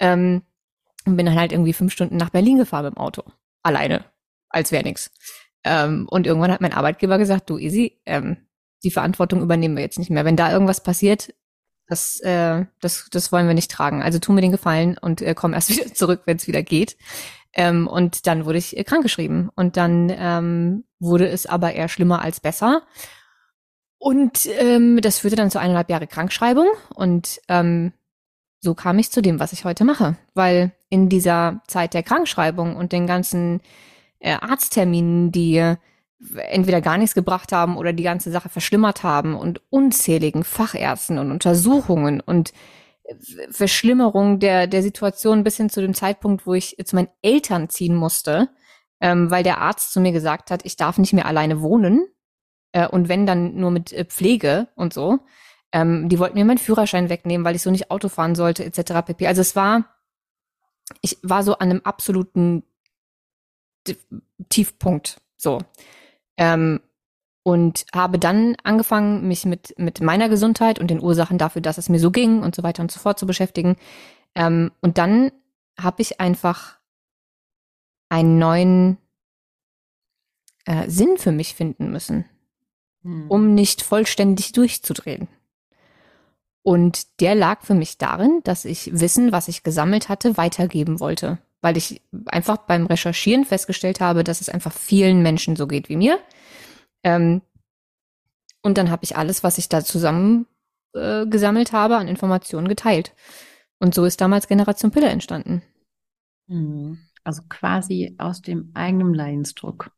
ähm, 0.00 0.42
bin 1.04 1.24
dann 1.24 1.38
halt 1.38 1.52
irgendwie 1.52 1.72
fünf 1.72 1.92
Stunden 1.92 2.16
nach 2.16 2.30
Berlin 2.30 2.58
gefahren 2.58 2.86
dem 2.86 2.96
Auto. 2.96 3.22
Alleine. 3.62 4.04
Als 4.48 4.72
wäre 4.72 4.82
nix. 4.82 5.10
Ähm, 5.64 6.08
und 6.10 6.26
irgendwann 6.26 6.50
hat 6.50 6.60
mein 6.60 6.72
Arbeitgeber 6.72 7.16
gesagt, 7.16 7.48
du 7.48 7.58
Easy, 7.58 8.00
ähm, 8.04 8.36
die 8.82 8.90
Verantwortung 8.90 9.40
übernehmen 9.40 9.76
wir 9.76 9.84
jetzt 9.84 9.98
nicht 9.98 10.10
mehr. 10.10 10.24
Wenn 10.24 10.36
da 10.36 10.50
irgendwas 10.50 10.82
passiert, 10.82 11.32
das, 11.86 12.18
äh, 12.20 12.66
das, 12.80 13.08
das 13.10 13.30
wollen 13.30 13.46
wir 13.46 13.54
nicht 13.54 13.70
tragen. 13.70 14.02
Also 14.02 14.18
tu 14.18 14.32
mir 14.32 14.40
den 14.40 14.50
Gefallen 14.50 14.98
und 14.98 15.22
äh, 15.22 15.34
komm 15.34 15.54
erst 15.54 15.70
wieder 15.76 15.94
zurück, 15.94 16.22
wenn 16.26 16.38
es 16.38 16.48
wieder 16.48 16.64
geht. 16.64 16.96
Ähm, 17.54 17.86
und 17.86 18.26
dann 18.26 18.46
wurde 18.46 18.58
ich 18.58 18.76
äh, 18.76 18.82
krankgeschrieben. 18.82 19.48
Und 19.54 19.76
dann 19.76 20.12
ähm, 20.14 20.84
wurde 20.98 21.28
es 21.28 21.46
aber 21.46 21.72
eher 21.72 21.88
schlimmer 21.88 22.22
als 22.22 22.40
besser. 22.40 22.82
Und 24.02 24.48
ähm, 24.58 25.00
das 25.00 25.18
führte 25.18 25.36
dann 25.36 25.52
zu 25.52 25.60
eineinhalb 25.60 25.88
Jahre 25.88 26.08
Krankschreibung 26.08 26.66
und 26.92 27.40
ähm, 27.46 27.92
so 28.58 28.74
kam 28.74 28.98
ich 28.98 29.12
zu 29.12 29.22
dem, 29.22 29.38
was 29.38 29.52
ich 29.52 29.64
heute 29.64 29.84
mache. 29.84 30.16
Weil 30.34 30.72
in 30.88 31.08
dieser 31.08 31.62
Zeit 31.68 31.94
der 31.94 32.02
Krankschreibung 32.02 32.74
und 32.74 32.90
den 32.90 33.06
ganzen 33.06 33.60
äh, 34.18 34.32
Arztterminen, 34.32 35.30
die 35.30 35.76
entweder 36.36 36.80
gar 36.80 36.98
nichts 36.98 37.14
gebracht 37.14 37.52
haben 37.52 37.76
oder 37.76 37.92
die 37.92 38.02
ganze 38.02 38.32
Sache 38.32 38.48
verschlimmert 38.48 39.04
haben 39.04 39.36
und 39.36 39.62
unzähligen 39.70 40.42
Fachärzten 40.42 41.18
und 41.18 41.30
Untersuchungen 41.30 42.20
und 42.20 42.52
äh, 43.04 43.14
Verschlimmerung 43.50 44.40
der, 44.40 44.66
der 44.66 44.82
Situation 44.82 45.44
bis 45.44 45.58
hin 45.58 45.70
zu 45.70 45.80
dem 45.80 45.94
Zeitpunkt, 45.94 46.44
wo 46.44 46.54
ich 46.54 46.76
zu 46.84 46.96
meinen 46.96 47.10
Eltern 47.22 47.68
ziehen 47.68 47.94
musste, 47.94 48.48
ähm, 49.00 49.30
weil 49.30 49.44
der 49.44 49.58
Arzt 49.58 49.92
zu 49.92 50.00
mir 50.00 50.10
gesagt 50.10 50.50
hat, 50.50 50.62
ich 50.64 50.74
darf 50.74 50.98
nicht 50.98 51.12
mehr 51.12 51.26
alleine 51.26 51.60
wohnen, 51.60 52.04
äh, 52.72 52.88
und 52.88 53.08
wenn 53.08 53.26
dann 53.26 53.56
nur 53.56 53.70
mit 53.70 53.92
äh, 53.92 54.04
Pflege 54.04 54.68
und 54.74 54.92
so. 54.92 55.20
Ähm, 55.72 56.08
die 56.08 56.18
wollten 56.18 56.36
mir 56.36 56.44
meinen 56.44 56.58
Führerschein 56.58 57.08
wegnehmen, 57.08 57.44
weil 57.44 57.56
ich 57.56 57.62
so 57.62 57.70
nicht 57.70 57.90
Auto 57.90 58.08
fahren 58.08 58.34
sollte, 58.34 58.64
etc. 58.64 59.06
pp. 59.06 59.26
Also 59.26 59.40
es 59.40 59.56
war, 59.56 59.84
ich 61.00 61.18
war 61.22 61.42
so 61.42 61.54
an 61.54 61.70
einem 61.70 61.80
absoluten 61.84 62.64
Tiefpunkt. 64.48 65.20
So. 65.36 65.60
Ähm, 66.36 66.80
und 67.42 67.86
habe 67.94 68.18
dann 68.18 68.56
angefangen, 68.62 69.26
mich 69.26 69.44
mit, 69.46 69.74
mit 69.78 70.00
meiner 70.00 70.28
Gesundheit 70.28 70.78
und 70.78 70.90
den 70.90 71.02
Ursachen 71.02 71.38
dafür, 71.38 71.62
dass 71.62 71.78
es 71.78 71.88
mir 71.88 71.98
so 71.98 72.10
ging 72.10 72.42
und 72.42 72.54
so 72.54 72.62
weiter 72.62 72.82
und 72.82 72.92
so 72.92 73.00
fort 73.00 73.18
zu 73.18 73.26
beschäftigen. 73.26 73.76
Ähm, 74.34 74.72
und 74.80 74.98
dann 74.98 75.32
habe 75.78 76.02
ich 76.02 76.20
einfach 76.20 76.78
einen 78.10 78.38
neuen 78.38 78.98
äh, 80.66 80.88
Sinn 80.88 81.16
für 81.16 81.32
mich 81.32 81.54
finden 81.54 81.90
müssen 81.90 82.26
hm. 83.02 83.30
um 83.30 83.54
nicht 83.54 83.82
vollständig 83.82 84.52
durchzudrehen. 84.52 85.28
Und 86.62 87.20
der 87.20 87.34
lag 87.34 87.62
für 87.62 87.74
mich 87.74 87.98
darin, 87.98 88.40
dass 88.44 88.64
ich 88.64 88.98
Wissen, 88.98 89.32
was 89.32 89.48
ich 89.48 89.62
gesammelt 89.64 90.08
hatte, 90.08 90.36
weitergeben 90.36 91.00
wollte. 91.00 91.38
Weil 91.60 91.76
ich 91.76 92.02
einfach 92.26 92.58
beim 92.58 92.86
Recherchieren 92.86 93.44
festgestellt 93.44 94.00
habe, 94.00 94.24
dass 94.24 94.40
es 94.40 94.48
einfach 94.48 94.72
vielen 94.72 95.22
Menschen 95.22 95.56
so 95.56 95.66
geht 95.66 95.88
wie 95.88 95.96
mir. 95.96 96.18
Ähm, 97.02 97.42
und 98.62 98.78
dann 98.78 98.90
habe 98.90 99.04
ich 99.04 99.16
alles, 99.16 99.42
was 99.42 99.58
ich 99.58 99.68
da 99.68 99.84
zusammen 99.84 100.46
äh, 100.94 101.26
gesammelt 101.26 101.72
habe, 101.72 101.96
an 101.96 102.06
Informationen 102.06 102.68
geteilt. 102.68 103.12
Und 103.80 103.94
so 103.94 104.04
ist 104.04 104.20
damals 104.20 104.46
Generation 104.46 104.92
Pille 104.92 105.08
entstanden. 105.08 105.62
Hm. 106.48 106.98
Also 107.24 107.42
quasi 107.48 108.14
aus 108.18 108.40
dem 108.40 108.70
eigenen 108.74 109.14
Leidensdruck. 109.14 109.90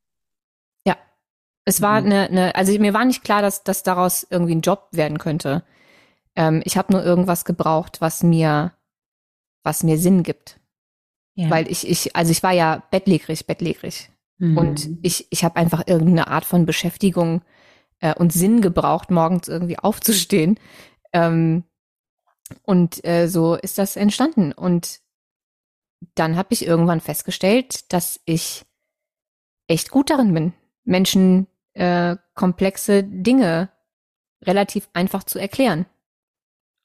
Es 1.64 1.81
war 1.81 2.00
Mhm. 2.00 2.07
eine, 2.07 2.29
eine, 2.29 2.55
also 2.55 2.79
mir 2.79 2.94
war 2.94 3.05
nicht 3.05 3.24
klar, 3.24 3.42
dass 3.42 3.64
das 3.64 3.83
daraus 3.83 4.27
irgendwie 4.29 4.55
ein 4.55 4.61
Job 4.61 4.88
werden 4.92 5.18
könnte. 5.18 5.64
Ähm, 6.37 6.62
ich 6.64 6.77
habe 6.77 6.92
nur 6.92 7.03
irgendwas 7.05 7.44
gebraucht, 7.44 8.00
was 8.00 8.22
mir, 8.22 8.72
was 9.62 9.83
mir 9.83 9.98
Sinn 9.98 10.22
gibt. 10.22 10.61
Ja. 11.37 11.50
Weil 11.50 11.70
ich, 11.70 11.88
ich, 11.88 12.14
also 12.14 12.31
ich 12.31 12.42
war 12.42 12.53
ja 12.53 12.83
bettlägerig, 12.90 13.46
bettlägerig. 13.46 14.11
Mhm. 14.38 14.59
Und 14.59 14.90
ich, 15.03 15.27
ich 15.31 15.44
habe 15.44 15.57
einfach 15.57 15.85
irgendeine 15.87 16.29
Art 16.29 16.44
von 16.44 16.66
Beschäftigung 16.66 17.42
äh, 18.00 18.14
und 18.14 18.33
Sinn 18.33 18.61
gebraucht, 18.61 19.11
morgens 19.11 19.48
irgendwie 19.48 19.79
aufzustehen. 19.79 20.59
Ähm, 21.12 21.64
und 22.62 23.05
äh, 23.05 23.27
so 23.29 23.55
ist 23.55 23.79
das 23.79 23.96
entstanden. 23.96 24.53
Und 24.53 25.00
dann 26.14 26.37
habe 26.37 26.48
ich 26.53 26.66
irgendwann 26.66 27.00
festgestellt, 27.00 27.92
dass 27.92 28.20
ich 28.27 28.64
echt 29.66 29.90
gut 29.90 30.11
darin 30.11 30.35
bin, 30.35 30.53
Menschen 30.85 31.46
äh, 31.74 32.16
komplexe 32.34 33.02
Dinge 33.04 33.68
relativ 34.42 34.88
einfach 34.92 35.24
zu 35.24 35.38
erklären 35.38 35.87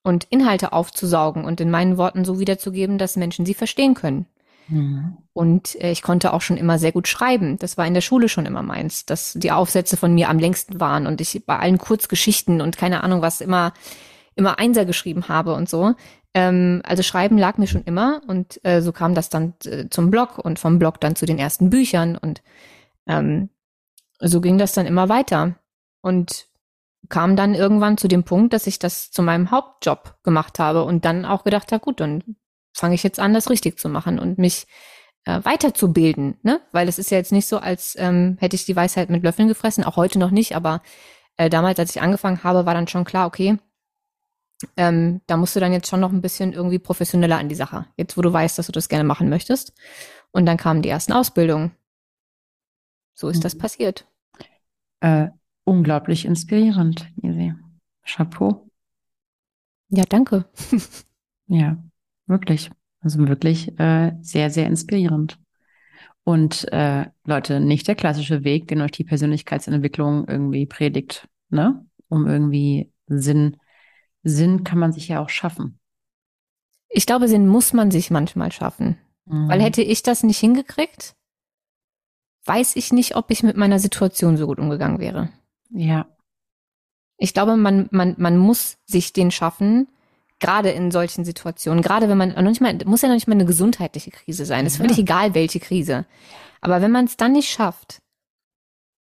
und 0.03 0.25
Inhalte 0.25 0.73
aufzusaugen 0.73 1.45
und 1.45 1.61
in 1.61 1.71
meinen 1.71 1.97
Worten 1.97 2.25
so 2.25 2.39
wiederzugeben, 2.39 2.97
dass 2.97 3.15
Menschen 3.15 3.45
sie 3.45 3.53
verstehen 3.53 3.93
können. 3.93 4.25
Mhm. 4.67 5.17
Und 5.33 5.81
äh, 5.81 5.91
ich 5.91 6.01
konnte 6.01 6.33
auch 6.33 6.41
schon 6.41 6.57
immer 6.57 6.79
sehr 6.79 6.91
gut 6.91 7.07
schreiben. 7.07 7.57
Das 7.59 7.77
war 7.77 7.85
in 7.85 7.93
der 7.93 8.01
Schule 8.01 8.29
schon 8.29 8.45
immer 8.45 8.63
meins, 8.63 9.05
dass 9.05 9.33
die 9.33 9.51
Aufsätze 9.51 9.97
von 9.97 10.13
mir 10.13 10.29
am 10.29 10.39
längsten 10.39 10.79
waren 10.79 11.07
und 11.07 11.21
ich 11.21 11.43
bei 11.45 11.57
allen 11.57 11.77
Kurzgeschichten 11.77 12.61
und 12.61 12.77
keine 12.77 13.03
Ahnung 13.03 13.21
was 13.21 13.41
immer 13.41 13.73
immer 14.35 14.57
Einser 14.57 14.85
geschrieben 14.85 15.27
habe 15.27 15.53
und 15.53 15.69
so. 15.69 15.95
Ähm, 16.33 16.81
also 16.85 17.03
Schreiben 17.03 17.37
lag 17.37 17.57
mir 17.57 17.67
schon 17.67 17.83
immer 17.83 18.21
und 18.27 18.63
äh, 18.63 18.81
so 18.81 18.91
kam 18.91 19.15
das 19.15 19.29
dann 19.29 19.53
äh, 19.65 19.89
zum 19.89 20.11
Blog 20.11 20.37
und 20.37 20.59
vom 20.59 20.79
Blog 20.79 21.01
dann 21.01 21.15
zu 21.15 21.25
den 21.25 21.39
ersten 21.39 21.69
Büchern 21.69 22.15
und 22.15 22.41
ähm, 23.07 23.49
so 24.19 24.41
ging 24.41 24.57
das 24.57 24.73
dann 24.73 24.85
immer 24.85 25.09
weiter 25.09 25.55
und 26.01 26.47
kam 27.07 27.35
dann 27.35 27.55
irgendwann 27.55 27.97
zu 27.97 28.07
dem 28.07 28.23
Punkt, 28.23 28.53
dass 28.53 28.67
ich 28.67 28.77
das 28.77 29.11
zu 29.11 29.21
meinem 29.21 29.51
Hauptjob 29.51 30.17
gemacht 30.23 30.59
habe 30.59 30.83
und 30.83 31.05
dann 31.05 31.25
auch 31.25 31.43
gedacht 31.43 31.71
habe, 31.71 31.83
gut, 31.83 31.99
dann 31.99 32.35
fange 32.73 32.95
ich 32.95 33.03
jetzt 33.03 33.19
an, 33.19 33.33
das 33.33 33.49
richtig 33.49 33.79
zu 33.79 33.89
machen 33.89 34.19
und 34.19 34.37
mich 34.37 34.67
äh, 35.25 35.39
weiterzubilden, 35.43 36.37
ne? 36.43 36.61
Weil 36.71 36.87
es 36.87 36.99
ist 36.99 37.11
ja 37.11 37.17
jetzt 37.17 37.31
nicht 37.31 37.47
so, 37.47 37.57
als 37.57 37.95
ähm, 37.97 38.37
hätte 38.39 38.55
ich 38.55 38.65
die 38.65 38.75
Weisheit 38.75 39.09
mit 39.09 39.23
Löffeln 39.23 39.47
gefressen, 39.47 39.83
auch 39.83 39.95
heute 39.95 40.19
noch 40.19 40.31
nicht, 40.31 40.55
aber 40.55 40.81
äh, 41.37 41.49
damals, 41.49 41.79
als 41.79 41.95
ich 41.95 42.01
angefangen 42.01 42.43
habe, 42.43 42.65
war 42.65 42.73
dann 42.73 42.87
schon 42.87 43.05
klar, 43.05 43.25
okay, 43.25 43.57
ähm, 44.75 45.21
da 45.27 45.37
musst 45.37 45.55
du 45.55 45.59
dann 45.59 45.71
jetzt 45.71 45.87
schon 45.87 46.01
noch 46.01 46.11
ein 46.11 46.21
bisschen 46.21 46.53
irgendwie 46.53 46.79
professioneller 46.79 47.37
an 47.37 47.49
die 47.49 47.55
Sache. 47.55 47.85
Jetzt, 47.95 48.17
wo 48.17 48.21
du 48.21 48.31
weißt, 48.31 48.57
dass 48.57 48.65
du 48.65 48.71
das 48.73 48.89
gerne 48.89 49.05
machen 49.05 49.29
möchtest. 49.29 49.73
Und 50.31 50.45
dann 50.45 50.57
kamen 50.57 50.81
die 50.81 50.89
ersten 50.89 51.13
Ausbildungen. 51.13 51.71
So 53.19 53.27
ist 53.27 53.43
das 53.43 53.55
Mhm. 53.55 53.59
passiert. 53.59 54.07
Äh, 55.01 55.27
unglaublich 55.65 56.23
inspirierend, 56.23 57.11
Isi. 57.21 57.53
Chapeau. 58.05 58.69
Ja, 59.89 60.05
danke. 60.07 60.45
Ja, 61.51 61.83
wirklich. 62.27 62.69
Also 63.01 63.27
wirklich 63.27 63.77
äh, 63.79 64.11
sehr, 64.21 64.51
sehr 64.51 64.67
inspirierend. 64.67 65.37
Und 66.23 66.71
äh, 66.71 67.07
Leute, 67.25 67.59
nicht 67.59 67.87
der 67.87 67.95
klassische 67.95 68.43
Weg, 68.43 68.67
den 68.67 68.81
euch 68.81 68.91
die 68.91 69.03
Persönlichkeitsentwicklung 69.03 70.27
irgendwie 70.27 70.65
predigt, 70.67 71.27
ne? 71.49 71.85
Um 72.07 72.27
irgendwie 72.27 72.93
Sinn. 73.07 73.57
Sinn 74.23 74.63
kann 74.63 74.77
man 74.79 74.93
sich 74.93 75.07
ja 75.07 75.21
auch 75.21 75.29
schaffen. 75.29 75.79
Ich 76.87 77.05
glaube, 77.05 77.27
Sinn 77.27 77.47
muss 77.47 77.73
man 77.73 77.89
sich 77.91 78.11
manchmal 78.11 78.51
schaffen. 78.51 78.97
Weil 79.25 79.59
Mhm. 79.59 79.63
hätte 79.63 79.81
ich 79.81 80.03
das 80.03 80.23
nicht 80.23 80.37
hingekriegt, 80.39 81.15
weiß 82.49 82.75
ich 82.75 82.91
nicht, 82.91 83.15
ob 83.15 83.31
ich 83.31 83.43
mit 83.43 83.55
meiner 83.55 83.79
Situation 83.79 84.35
so 84.35 84.45
gut 84.47 84.59
umgegangen 84.59 84.99
wäre. 84.99 85.29
Ja. 85.69 86.07
Ich 87.17 87.33
glaube, 87.33 87.55
man, 87.55 87.87
man, 87.91 88.15
man 88.17 88.37
muss 88.37 88.77
sich 88.85 89.13
den 89.13 89.29
schaffen, 89.31 89.87
gerade 90.39 90.69
in 90.71 90.89
solchen 90.89 91.23
Situationen, 91.25 91.81
gerade 91.83 92.09
wenn 92.09 92.17
man, 92.17 92.29
noch 92.29 92.41
nicht 92.41 92.61
mal, 92.61 92.75
muss 92.85 93.01
ja 93.03 93.07
noch 93.09 93.15
nicht 93.15 93.27
mal 93.27 93.35
eine 93.35 93.45
gesundheitliche 93.45 94.11
Krise 94.11 94.45
sein, 94.45 94.65
ist 94.65 94.77
Ja. 94.79 94.83
völlig 94.85 94.97
egal, 94.99 95.33
welche 95.35 95.59
Krise. 95.59 96.05
Aber 96.61 96.81
wenn 96.81 96.91
man 96.91 97.05
es 97.05 97.15
dann 97.17 97.33
nicht 97.33 97.49
schafft, 97.49 98.01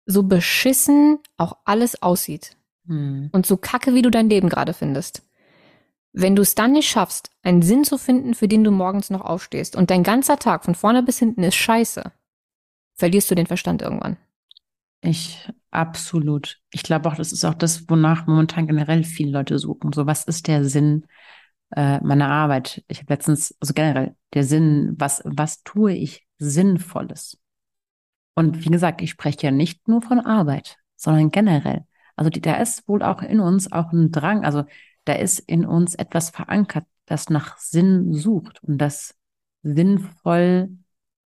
so 0.06 0.24
beschissen 0.24 1.20
auch 1.38 1.58
alles 1.66 2.02
aussieht 2.02 2.56
Hm. 2.88 3.30
und 3.32 3.46
so 3.46 3.58
kacke, 3.58 3.94
wie 3.94 4.02
du 4.02 4.10
dein 4.12 4.30
Leben 4.30 4.50
gerade 4.50 4.74
findest, 4.74 5.24
wenn 6.14 6.36
du 6.36 6.42
es 6.42 6.56
dann 6.56 6.74
nicht 6.74 6.90
schaffst, 6.90 7.30
einen 7.44 7.62
Sinn 7.62 7.86
zu 7.86 7.98
finden, 7.98 8.34
für 8.34 8.48
den 8.50 8.64
du 8.64 8.72
morgens 8.72 9.10
noch 9.10 9.22
aufstehst 9.22 9.76
und 9.78 9.90
dein 9.90 10.04
ganzer 10.04 10.38
Tag 10.38 10.66
von 10.66 10.76
vorne 10.76 11.02
bis 11.04 11.20
hinten 11.20 11.44
ist 11.44 11.56
scheiße, 11.56 12.12
verlierst 13.02 13.32
du 13.32 13.36
den 13.36 13.48
Verstand 13.48 13.82
irgendwann. 13.82 14.18
Ich 15.02 15.50
absolut. 15.72 16.62
Ich 16.70 16.84
glaube 16.84 17.10
auch, 17.10 17.16
das 17.16 17.32
ist 17.32 17.44
auch 17.44 17.56
das, 17.56 17.90
wonach 17.90 18.28
momentan 18.28 18.68
generell 18.68 19.04
viele 19.04 19.32
Leute 19.32 19.58
suchen. 19.58 19.92
So, 19.92 20.06
was 20.06 20.26
ist 20.26 20.48
der 20.48 20.64
Sinn 20.66 21.08
äh, 21.76 22.00
meiner 22.02 22.30
Arbeit? 22.30 22.84
Ich 22.88 23.00
habe 23.00 23.12
letztens, 23.12 23.58
also 23.60 23.74
generell, 23.74 24.16
der 24.36 24.44
Sinn, 24.44 24.94
was, 25.00 25.24
was 25.26 25.64
tue 25.64 25.94
ich 25.94 26.28
Sinnvolles? 26.38 27.40
Und 28.36 28.64
wie 28.64 28.70
gesagt, 28.70 29.02
ich 29.02 29.10
spreche 29.10 29.48
ja 29.48 29.52
nicht 29.52 29.88
nur 29.88 30.04
von 30.04 30.20
Arbeit, 30.20 30.78
sondern 30.96 31.32
generell. 31.32 31.88
Also 32.16 32.30
die, 32.30 32.40
da 32.40 32.58
ist 32.58 32.88
wohl 32.88 33.02
auch 33.02 33.24
in 33.24 33.40
uns 33.40 33.72
auch 33.72 33.92
ein 33.92 34.12
Drang, 34.12 34.46
also 34.46 34.66
da 35.06 35.14
ist 35.14 35.40
in 35.40 35.66
uns 35.66 35.96
etwas 35.96 36.30
verankert, 36.30 36.86
das 37.08 37.32
nach 37.32 37.58
Sinn 37.58 38.14
sucht 38.14 38.64
und 38.64 38.78
das 38.78 39.16
sinnvoll 39.64 40.70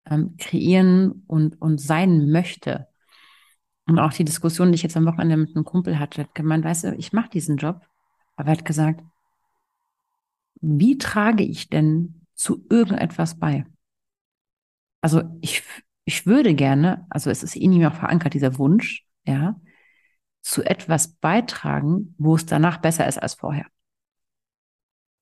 ähm, 0.09 0.35
kreieren 0.37 1.23
und, 1.27 1.61
und 1.61 1.79
sein 1.79 2.31
möchte. 2.31 2.87
Und 3.87 3.99
auch 3.99 4.13
die 4.13 4.25
Diskussion, 4.25 4.71
die 4.71 4.75
ich 4.75 4.83
jetzt 4.83 4.97
am 4.97 5.05
Wochenende 5.05 5.37
mit 5.37 5.55
einem 5.55 5.65
Kumpel 5.65 5.99
hatte, 5.99 6.21
hat 6.21 6.35
gemeint, 6.35 6.65
weißt 6.65 6.85
du, 6.85 6.95
ich 6.95 7.13
mache 7.13 7.29
diesen 7.29 7.57
Job, 7.57 7.81
aber 8.35 8.49
er 8.49 8.57
hat 8.57 8.65
gesagt, 8.65 9.01
wie 10.61 10.97
trage 10.97 11.43
ich 11.43 11.69
denn 11.69 12.25
zu 12.33 12.65
irgendetwas 12.69 13.39
bei? 13.39 13.65
Also 15.01 15.21
ich, 15.41 15.61
ich 16.05 16.25
würde 16.25 16.55
gerne, 16.55 17.05
also 17.09 17.29
es 17.29 17.43
ist 17.43 17.55
in 17.55 17.73
ihm 17.73 17.85
auch 17.85 17.93
verankert, 17.93 18.33
dieser 18.33 18.57
Wunsch, 18.57 19.05
ja, 19.25 19.59
zu 20.41 20.63
etwas 20.63 21.15
beitragen, 21.15 22.15
wo 22.17 22.35
es 22.35 22.45
danach 22.45 22.77
besser 22.77 23.07
ist 23.07 23.21
als 23.21 23.35
vorher. 23.35 23.65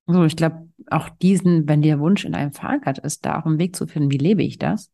So, 0.07 0.25
ich 0.25 0.35
glaube, 0.35 0.69
auch 0.89 1.09
diesen, 1.09 1.67
wenn 1.67 1.81
der 1.81 1.99
Wunsch 1.99 2.25
in 2.25 2.35
einem 2.35 2.51
verankert 2.51 2.99
ist, 2.99 3.25
da 3.25 3.39
auch 3.39 3.45
einen 3.45 3.59
Weg 3.59 3.75
zu 3.75 3.87
finden, 3.87 4.11
wie 4.11 4.17
lebe 4.17 4.43
ich 4.43 4.57
das? 4.59 4.91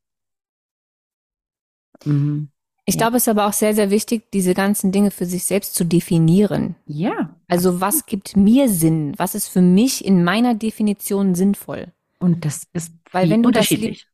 Mhm. 2.06 2.50
Ich 2.86 2.95
Ja. 2.95 3.00
glaube, 3.02 3.17
es 3.17 3.24
ist 3.24 3.30
aber 3.30 3.45
auch 3.48 3.54
sehr, 3.54 3.76
sehr 3.76 3.91
wichtig, 3.91 4.32
diese 4.32 4.54
ganzen 4.54 4.91
Dinge 4.91 5.12
für 5.12 5.26
sich 5.26 5.43
selbst 5.43 5.76
zu 5.76 5.84
definieren. 5.84 6.76
Ja, 6.88 7.36
Also 7.48 7.82
was 7.82 8.06
gibt 8.06 8.36
mir 8.36 8.67
Sinn? 8.69 9.13
Was 9.17 9.36
ist 9.36 9.48
für 9.48 9.62
mich 9.62 10.04
in 10.06 10.24
meiner 10.24 10.56
Definition 10.56 11.36
sinnvoll? 11.36 11.93
und 12.19 12.43
das 12.45 12.63
ist 12.74 12.93
Weil 13.12 13.30
wenn 13.30 13.43
du 13.43 13.52
das, 13.52 13.69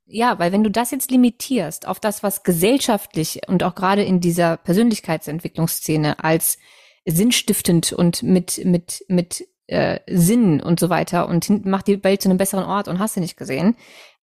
ja, 0.05 0.38
weil 0.39 0.51
wenn 0.51 0.63
du 0.63 0.69
das 0.69 0.91
jetzt 0.91 1.10
limitierst 1.10 1.88
auf 1.88 1.99
das, 1.99 2.21
was 2.21 2.43
gesellschaftlich 2.43 3.41
und 3.47 3.63
auch 3.63 3.75
gerade 3.75 4.03
in 4.03 4.19
dieser 4.19 4.58
Persönlichkeitsentwicklungsszene 4.58 6.23
als 6.23 6.58
sinnstiftend 7.05 7.93
und 7.93 8.23
mit, 8.23 8.63
mit, 8.63 9.03
mit 9.08 9.47
äh, 9.67 9.99
Sinn 10.08 10.62
und 10.62 10.80
so 10.80 10.89
weiter 10.89 11.28
und 11.28 11.65
macht 11.65 11.88
die 11.88 12.04
Welt 12.04 12.21
zu 12.21 12.30
einem 12.30 12.38
besseren 12.38 12.65
Ort 12.65 12.88
und 12.88 12.99
hast 12.99 13.15
du 13.15 13.19
nicht 13.19 13.38
gesehen, 13.38 13.75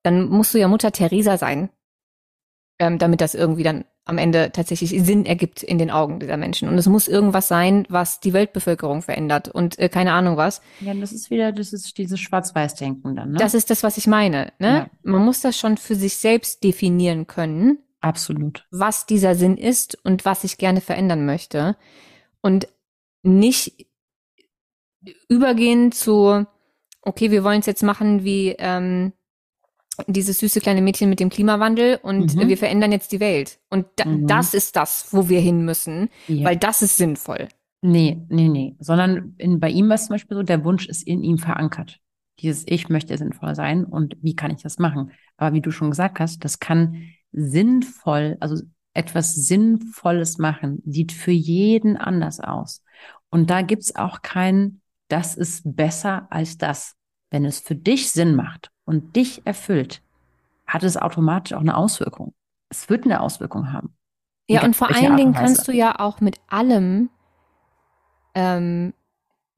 dann 0.03 0.29
musst 0.29 0.55
du 0.55 0.59
ja 0.59 0.68
Mutter 0.68 0.92
Teresa 0.92 1.37
sein, 1.37 1.70
ähm, 2.79 2.98
damit 2.98 3.20
das 3.20 3.35
irgendwie 3.35 3.62
dann 3.62 3.85
am 4.05 4.18
Ende 4.18 4.50
tatsächlich 4.53 4.90
Sinn 5.05 5.24
ergibt 5.24 5.62
in 5.62 5.79
den 5.79 5.90
Augen 5.90 6.18
dieser 6.20 6.37
Menschen. 6.37 6.68
Und 6.68 6.76
es 6.79 6.87
muss 6.87 7.07
irgendwas 7.07 7.48
sein, 7.48 7.87
was 7.88 8.18
die 8.18 8.33
Weltbevölkerung 8.33 9.03
verändert 9.03 9.48
und 9.48 9.79
äh, 9.79 9.88
keine 9.88 10.12
Ahnung 10.12 10.37
was. 10.37 10.62
Ja, 10.81 10.94
das 10.94 11.12
ist 11.12 11.31
wieder, 11.31 11.53
das 11.53 11.72
ist 11.72 11.96
dieses 11.96 12.18
Schwarz-Weiß-Denken 12.18 13.14
dann, 13.14 13.33
ne? 13.33 13.38
Das 13.38 13.55
ist 13.55 13.70
das, 13.70 13.83
was 13.83 13.96
ich 13.98 14.07
meine. 14.07 14.53
Ne? 14.59 14.68
Ja. 14.68 14.90
Man 15.03 15.24
muss 15.24 15.40
das 15.40 15.57
schon 15.57 15.76
für 15.76 15.94
sich 15.94 16.16
selbst 16.16 16.64
definieren 16.64 17.26
können, 17.26 17.79
Absolut. 18.00 18.66
was 18.70 19.07
dieser 19.07 19.35
Sinn 19.35 19.57
ist 19.57 19.96
und 20.05 20.24
was 20.24 20.44
ich 20.44 20.59
gerne 20.59 20.81
verändern 20.81 21.24
möchte. 21.24 21.76
Und 22.40 22.68
nicht 23.22 23.87
übergehen 25.28 25.92
zu, 25.92 26.44
okay, 27.03 27.30
wir 27.30 27.44
wollen 27.44 27.61
es 27.61 27.66
jetzt 27.66 27.82
machen 27.82 28.24
wie 28.24 28.55
ähm, 28.59 29.12
dieses 30.07 30.38
süße 30.38 30.61
kleine 30.61 30.82
Mädchen 30.82 31.11
mit 31.11 31.20
dem 31.20 31.28
Klimawandel 31.28 31.98
und 32.03 32.34
Mhm. 32.34 32.48
wir 32.48 32.57
verändern 32.57 32.92
jetzt 32.92 33.12
die 33.12 33.20
Welt. 33.20 33.59
Und 33.68 33.86
da, 33.96 34.05
Mhm. 34.07 34.26
das 34.26 34.55
ist 34.55 34.76
das, 34.76 35.09
wo 35.12 35.28
wir 35.28 35.40
hin 35.40 35.64
müssen, 35.64 36.09
Ja. 36.28 36.46
weil 36.46 36.57
das 36.57 36.82
ist 36.82 36.96
sinnvoll. 36.96 37.48
Nee, 37.82 38.18
nee, 38.28 38.48
nee. 38.48 38.76
Sondern 38.78 39.34
in, 39.38 39.59
bei 39.61 39.70
ihm 39.70 39.88
war 39.88 39.94
es 39.94 40.07
zum 40.07 40.14
Beispiel 40.14 40.36
so, 40.36 40.42
der 40.42 40.64
Wunsch 40.64 40.86
ist 40.86 41.07
in 41.07 41.22
ihm 41.22 41.38
verankert. 41.38 41.98
Dieses 42.40 42.64
Ich 42.66 42.88
möchte 42.88 43.16
sinnvoll 43.18 43.55
sein 43.55 43.84
und 43.84 44.16
wie 44.22 44.34
kann 44.34 44.51
ich 44.51 44.62
das 44.62 44.78
machen? 44.78 45.12
Aber 45.36 45.55
wie 45.55 45.61
du 45.61 45.70
schon 45.70 45.90
gesagt 45.90 46.20
hast, 46.20 46.44
das 46.44 46.59
kann 46.61 47.03
sinnvoll, 47.32 48.36
also 48.40 48.62
etwas 48.94 49.34
Sinnvolles 49.34 50.38
machen, 50.38 50.82
sieht 50.86 51.12
für 51.12 51.30
jeden 51.30 51.96
anders 51.96 52.40
aus. 52.40 52.82
Und 53.30 53.51
da 53.51 53.62
gibt's 53.62 53.94
auch 53.94 54.22
kein, 54.22 54.80
das 55.11 55.34
ist 55.34 55.62
besser 55.64 56.26
als 56.30 56.58
das. 56.58 56.96
Wenn 57.30 57.44
es 57.44 57.61
für 57.61 57.74
dich 57.74 58.11
Sinn 58.11 58.34
macht 58.34 58.70
und 58.84 59.14
dich 59.16 59.46
erfüllt, 59.46 60.02
hat 60.66 60.82
es 60.82 60.96
automatisch 60.96 61.52
auch 61.52 61.61
eine 61.61 61.76
Auswirkung. 61.76 62.34
Es 62.68 62.88
wird 62.88 63.04
eine 63.04 63.20
Auswirkung 63.20 63.72
haben. 63.72 63.94
Ja, 64.48 64.64
und 64.64 64.74
vor 64.74 64.90
allen 64.90 65.16
Dingen 65.16 65.32
kannst 65.32 65.68
du 65.68 65.72
ja 65.72 66.00
auch 66.00 66.20
mit 66.20 66.40
allem 66.48 67.08
ähm, 68.34 68.92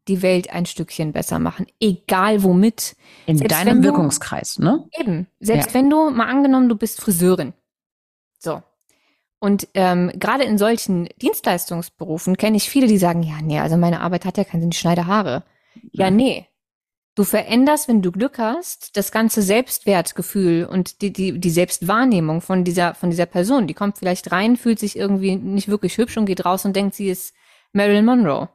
die 0.09 0.21
Welt 0.21 0.51
ein 0.51 0.67
Stückchen 0.67 1.13
besser 1.13 1.39
machen, 1.39 1.67
egal 1.81 2.43
womit. 2.43 2.97
In 3.27 3.39
selbst 3.39 3.57
deinem 3.57 3.83
Wirkungskreis, 3.83 4.59
ne? 4.59 4.87
Eben. 4.99 5.29
Selbst 5.41 5.69
ja. 5.69 5.75
wenn 5.75 5.89
du 5.89 6.11
mal 6.11 6.29
angenommen, 6.29 6.69
du 6.69 6.77
bist 6.77 7.01
Friseurin. 7.01 7.55
So. 8.39 8.63
Und 9.43 9.67
ähm, 9.75 10.13
gerade 10.15 10.45
in 10.45 10.57
solchen 10.57 11.09
Dienstleistungsberufen 11.21 12.37
kenne 12.37 12.57
ich 12.57 12.71
viele, 12.71 12.87
die 12.87 12.97
sagen, 12.97 13.25
ja, 13.25 13.43
nee, 13.43 13.59
also 13.59 13.77
meine 13.77 14.01
Arbeit 14.01 14.25
hat 14.25 14.39
ja 14.39 14.45
keinen 14.45 14.61
Sinn, 14.61 14.71
ich 14.71 14.79
schneide 14.79 15.09
Haare. 15.09 15.43
Ja, 15.91 16.13
nee. 16.13 16.47
Du 17.17 17.25
veränderst, 17.25 17.89
wenn 17.89 18.03
du 18.03 18.13
Glück 18.13 18.39
hast, 18.39 18.97
das 18.97 19.11
ganze 19.11 19.43
Selbstwertgefühl 19.43 20.65
und 20.65 21.03
die, 21.03 21.13
die, 21.13 21.41
die 21.41 21.51
Selbstwahrnehmung 21.51 22.41
von 22.41 22.63
dieser, 22.63 22.95
von 22.95 23.11
dieser 23.11 23.27
Person. 23.27 23.67
Die 23.67 23.75
kommt 23.75 23.99
vielleicht 23.99 24.31
rein, 24.31 24.57
fühlt 24.57 24.79
sich 24.79 24.97
irgendwie 24.97 25.35
nicht 25.35 25.67
wirklich 25.67 25.99
hübsch 25.99 26.17
und 26.17 26.27
geht 26.27 26.45
raus 26.45 26.65
und 26.65 26.77
denkt, 26.77 26.95
sie 26.95 27.09
ist 27.09 27.35
Marilyn 27.73 28.05
Monroe. 28.05 28.49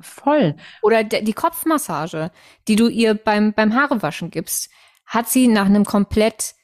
Voll. 0.00 0.56
Oder 0.80 1.04
die 1.04 1.34
Kopfmassage, 1.34 2.30
die 2.66 2.76
du 2.76 2.88
ihr 2.88 3.12
beim, 3.12 3.52
beim 3.52 3.74
Haarewaschen 3.74 4.30
gibst, 4.30 4.70
hat 5.04 5.28
sie 5.28 5.48
nach 5.48 5.66
einem 5.66 5.84
komplett 5.84 6.54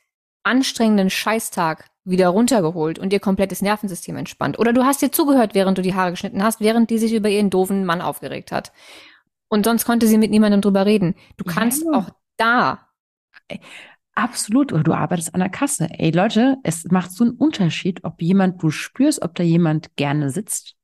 anstrengenden 0.44 1.10
Scheißtag 1.10 1.89
wieder 2.04 2.28
runtergeholt 2.28 2.98
und 2.98 3.12
ihr 3.12 3.20
komplettes 3.20 3.62
Nervensystem 3.62 4.16
entspannt. 4.16 4.58
Oder 4.58 4.72
du 4.72 4.84
hast 4.84 5.02
ihr 5.02 5.12
zugehört, 5.12 5.54
während 5.54 5.78
du 5.78 5.82
die 5.82 5.94
Haare 5.94 6.12
geschnitten 6.12 6.42
hast, 6.42 6.60
während 6.60 6.90
die 6.90 6.98
sich 6.98 7.12
über 7.12 7.28
ihren 7.28 7.50
doofen 7.50 7.84
Mann 7.84 8.00
aufgeregt 8.00 8.52
hat. 8.52 8.72
Und 9.48 9.64
sonst 9.64 9.84
konnte 9.84 10.06
sie 10.06 10.18
mit 10.18 10.30
niemandem 10.30 10.60
drüber 10.60 10.86
reden. 10.86 11.14
Du 11.36 11.44
kannst 11.44 11.84
ja. 11.84 11.98
auch 11.98 12.10
da. 12.36 12.88
Absolut. 14.14 14.72
Oder 14.72 14.82
du 14.82 14.92
arbeitest 14.92 15.34
an 15.34 15.40
der 15.40 15.48
Kasse. 15.48 15.88
Ey, 15.90 16.10
Leute, 16.10 16.56
es 16.62 16.84
macht 16.90 17.12
so 17.12 17.24
einen 17.24 17.34
Unterschied, 17.34 18.04
ob 18.04 18.22
jemand, 18.22 18.62
du 18.62 18.70
spürst, 18.70 19.22
ob 19.22 19.34
da 19.34 19.42
jemand 19.42 19.96
gerne 19.96 20.30
sitzt. 20.30 20.76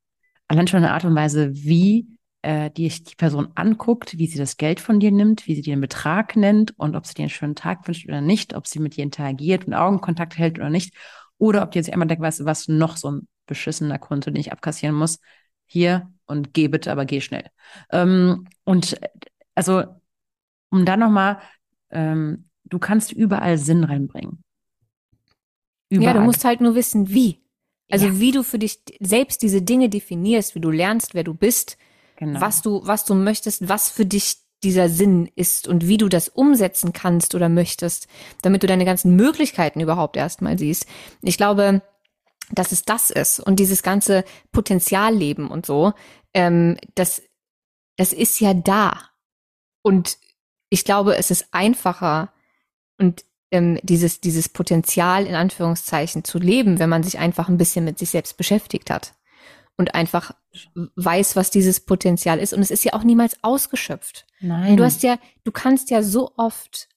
Allein 0.49 0.67
schon 0.67 0.79
eine 0.79 0.93
Art 0.93 1.05
und 1.05 1.15
Weise, 1.15 1.53
wie 1.53 2.16
äh, 2.47 2.71
die 2.71 2.89
die 2.89 3.17
Person 3.17 3.49
anguckt, 3.57 4.19
wie 4.19 4.29
sie 4.29 4.39
das 4.39 4.57
Geld 4.57 4.79
von 4.79 5.01
dir 5.01 5.11
nimmt, 5.11 5.49
wie 5.49 5.57
sie 5.57 5.63
dir 5.63 5.75
den 5.75 5.81
Betrag 5.81 6.37
nennt 6.37 6.79
und 6.79 6.95
ob 6.95 7.05
sie 7.05 7.15
dir 7.15 7.23
einen 7.23 7.31
schönen 7.31 7.57
Tag 7.57 7.89
wünscht 7.89 8.07
oder 8.07 8.21
nicht, 8.21 8.55
ob 8.55 8.69
sie 8.69 8.79
mit 8.79 8.97
dir 8.97 9.03
interagiert 9.03 9.67
und 9.67 9.75
Augenkontakt 9.75 10.39
hält 10.39 10.61
oder 10.61 10.71
nicht, 10.71 10.95
oder 11.39 11.65
ob 11.65 11.73
die 11.73 11.79
jetzt 11.81 11.93
einmal 11.93 12.07
denkt, 12.07 12.23
weißt 12.23 12.41
du 12.41 12.45
was, 12.45 12.69
noch 12.69 12.97
so 12.97 13.11
ein 13.11 13.29
beschissener 13.47 13.99
Kunde, 13.99 14.31
den 14.31 14.41
ich 14.41 14.53
abkassieren 14.53 14.95
muss, 14.95 15.19
hier 15.67 16.09
und 16.27 16.55
geh 16.55 16.69
bitte, 16.69 16.93
aber 16.93 17.05
geh 17.05 17.21
schnell. 17.21 17.51
Ähm, 17.91 18.47
und 18.63 18.97
also, 19.57 19.83
um 20.71 20.85
dann 20.85 21.01
nochmal, 21.01 21.41
ähm, 21.91 22.45
du 22.63 22.79
kannst 22.79 23.11
überall 23.11 23.59
Sinn 23.59 23.83
reinbringen. 23.83 24.45
Überall. 25.89 26.15
Ja, 26.15 26.21
du 26.21 26.25
musst 26.25 26.45
halt 26.45 26.61
nur 26.61 26.77
wissen, 26.77 27.09
wie. 27.09 27.43
Also 27.91 28.07
ja. 28.07 28.21
wie 28.21 28.31
du 28.31 28.45
für 28.45 28.61
dich 28.61 28.83
selbst 29.01 29.43
diese 29.43 29.63
Dinge 29.63 29.89
definierst, 29.89 30.55
wie 30.55 30.61
du 30.61 30.71
lernst, 30.71 31.15
wer 31.15 31.25
du 31.25 31.35
bist, 31.35 31.77
genau. 32.17 32.41
was 32.41 32.63
du, 32.63 32.81
was 32.85 33.05
du 33.05 33.15
möchtest, 33.15 33.69
was 33.69 33.89
für 33.89 34.07
dich 34.07 34.39
dieser 34.63 34.89
Sinn 34.89 35.31
ist 35.35 35.69
und 35.69 35.87
wie 35.87 35.99
du 35.99 36.09
das 36.09 36.29
umsetzen 36.29 36.93
kannst 36.93 37.35
oder 37.35 37.49
möchtest, 37.49 38.09
damit 38.43 38.63
du 38.63 38.67
deine 38.67 38.85
ganzen 38.85 39.15
Möglichkeiten 39.15 39.81
überhaupt 39.81 40.17
erstmal 40.17 40.59
siehst. 40.59 40.87
Ich 41.23 41.37
glaube, 41.37 41.83
dass 42.51 42.73
es 42.73 42.83
das 42.83 43.11
ist 43.11 43.41
und 43.41 43.61
dieses 43.61 43.83
ganze 43.83 44.25
Potenzialleben 44.53 45.49
und 45.49 45.67
so, 45.67 45.93
ähm, 46.33 46.77
das, 46.95 47.23
das 47.97 48.13
ist 48.13 48.41
ja 48.41 48.55
da. 48.55 49.11
Und 49.83 50.19
ich 50.71 50.85
glaube, 50.85 51.17
es 51.17 51.31
ist 51.31 51.49
einfacher 51.53 52.33
und 52.99 53.25
ähm, 53.51 53.79
dieses, 53.83 54.21
dieses 54.21 54.49
Potenzial 54.49 55.27
in 55.27 55.35
Anführungszeichen 55.35 56.25
zu 56.25 56.39
leben, 56.39 56.79
wenn 56.79 56.91
man 56.91 57.03
sich 57.03 57.19
einfach 57.19 57.49
ein 57.49 57.59
bisschen 57.59 57.85
mit 57.85 57.99
sich 57.99 58.11
selbst 58.11 58.37
beschäftigt 58.37 58.91
hat 58.91 59.16
und 59.77 59.95
einfach 59.95 60.33
weiß, 60.75 61.37
was 61.37 61.51
dieses 61.51 61.81
Potenzial 61.81 62.39
ist. 62.39 62.53
Und 62.53 62.61
es 62.61 62.71
ist 62.71 62.85
ja 62.85 62.95
auch 62.95 63.05
niemals 63.05 63.37
ausgeschöpft. 63.43 64.27
Nein. 64.41 64.71
Und 64.71 64.77
du 64.79 64.85
hast 64.85 65.03
ja, 65.03 65.19
du 65.45 65.53
kannst 65.53 65.91
ja 65.91 66.03
so 66.03 66.33
oft 66.37 66.89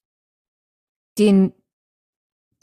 den, 1.18 1.54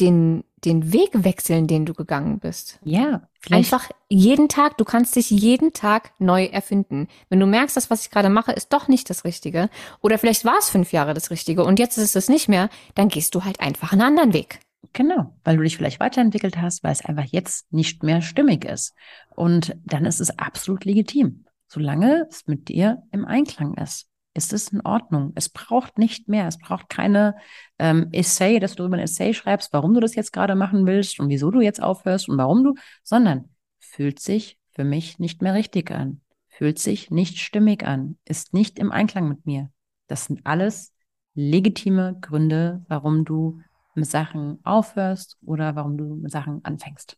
den, 0.01 0.45
den 0.65 0.93
Weg 0.93 1.11
wechseln, 1.13 1.67
den 1.67 1.85
du 1.85 1.93
gegangen 1.93 2.39
bist. 2.39 2.79
Ja. 2.83 3.29
Vielleicht. 3.41 3.73
Einfach 3.73 3.91
jeden 4.09 4.49
Tag, 4.49 4.79
du 4.79 4.85
kannst 4.85 5.17
dich 5.17 5.31
jeden 5.31 5.73
Tag 5.73 6.13
neu 6.19 6.47
erfinden. 6.47 7.09
Wenn 7.29 7.39
du 7.39 7.47
merkst, 7.47 7.77
dass 7.77 7.91
was 7.91 8.05
ich 8.05 8.11
gerade 8.11 8.31
mache, 8.31 8.53
ist 8.53 8.73
doch 8.73 8.89
nicht 8.89 9.11
das 9.11 9.25
Richtige. 9.25 9.69
Oder 10.01 10.19
vielleicht 10.19 10.45
war 10.45 10.59
es 10.59 10.71
fünf 10.71 10.93
Jahre 10.93 11.15
das 11.15 11.31
Richtige 11.31 11.65
und 11.65 11.79
jetzt 11.79 11.99
ist 11.99 12.17
es 12.17 12.29
nicht 12.29 12.49
mehr, 12.49 12.71
dann 12.95 13.09
gehst 13.09 13.35
du 13.35 13.45
halt 13.45 13.61
einfach 13.61 13.93
einen 13.93 14.03
anderen 14.03 14.33
Weg. 14.33 14.61
Genau, 14.97 15.37
weil 15.45 15.59
du 15.59 15.63
dich 15.63 15.77
vielleicht 15.77 16.01
weiterentwickelt 16.01 16.57
hast, 16.57 16.83
weil 16.83 16.93
es 16.93 17.05
einfach 17.05 17.27
jetzt 17.27 17.71
nicht 17.71 18.03
mehr 18.03 18.23
stimmig 18.23 18.65
ist. 18.65 18.95
Und 19.35 19.77
dann 19.85 20.07
ist 20.07 20.23
es 20.23 20.39
absolut 20.39 20.87
legitim. 20.87 21.45
Solange 21.69 22.27
es 22.31 22.47
mit 22.47 22.69
dir 22.71 23.03
im 23.13 23.27
Einklang 23.27 23.75
ist, 23.75 24.09
ist 24.33 24.55
es 24.55 24.69
in 24.69 24.81
Ordnung. 24.81 25.33
Es 25.35 25.51
braucht 25.51 25.99
nicht 25.99 26.29
mehr. 26.29 26.47
Es 26.47 26.57
braucht 26.57 26.89
keine 26.89 27.37
ähm, 27.79 28.09
Essay, 28.13 28.59
dass 28.59 28.75
du 28.75 28.87
über 28.87 28.97
ein 28.97 29.03
Essay 29.03 29.35
schreibst, 29.35 29.71
warum 29.75 29.93
du 29.93 30.01
das 30.01 30.15
jetzt 30.15 30.33
gerade 30.33 30.55
machen 30.55 30.87
willst 30.87 31.21
und 31.21 31.29
wieso 31.29 31.51
du 31.51 31.61
jetzt 31.61 31.83
aufhörst 31.83 32.31
und 32.31 32.39
warum 32.39 32.65
du, 32.65 32.73
sondern 33.03 33.51
fühlt 33.79 34.19
sich 34.19 34.59
für 34.71 34.85
mich 34.85 35.19
nicht 35.19 35.43
mehr 35.43 35.53
richtig 35.53 35.91
an, 35.91 36.23
fühlt 36.49 36.79
sich 36.79 37.11
nicht 37.11 37.37
stimmig 37.37 37.87
an, 37.87 38.17
ist 38.25 38.55
nicht 38.55 38.79
im 38.79 38.91
Einklang 38.91 39.29
mit 39.29 39.45
mir. 39.45 39.69
Das 40.07 40.25
sind 40.25 40.41
alles 40.47 40.95
legitime 41.35 42.17
Gründe, 42.23 42.83
warum 42.89 43.27
du 43.27 43.61
mit 43.97 44.07
Sachen 44.07 44.59
aufhörst 44.65 45.39
oder 45.45 45.77
warum 45.77 45.97
du 45.97 46.05
mit 46.17 46.31
Sachen 46.31 46.65
anfängst. 46.65 47.17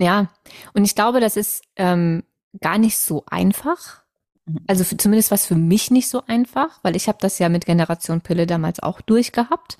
Ja, 0.00 0.28
und 0.74 0.84
ich 0.84 0.94
glaube, 0.94 1.20
das 1.20 1.36
ist 1.36 1.64
ähm, 1.76 2.22
gar 2.60 2.78
nicht 2.78 2.98
so 2.98 3.24
einfach. 3.26 4.02
Mhm. 4.46 4.60
Also 4.66 4.84
für, 4.84 4.96
zumindest 4.96 5.30
was 5.30 5.46
für 5.46 5.56
mich 5.56 5.90
nicht 5.90 6.08
so 6.08 6.22
einfach, 6.26 6.78
weil 6.82 6.96
ich 6.96 7.08
habe 7.08 7.18
das 7.20 7.38
ja 7.38 7.48
mit 7.48 7.66
Generation 7.66 8.20
Pille 8.20 8.46
damals 8.46 8.80
auch 8.80 9.00
durchgehabt, 9.00 9.78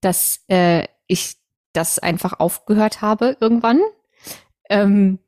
dass 0.00 0.40
äh, 0.48 0.86
ich 1.06 1.36
das 1.72 1.98
einfach 1.98 2.38
aufgehört 2.38 3.00
habe 3.02 3.36
irgendwann 3.40 3.80
ähm, 4.70 5.18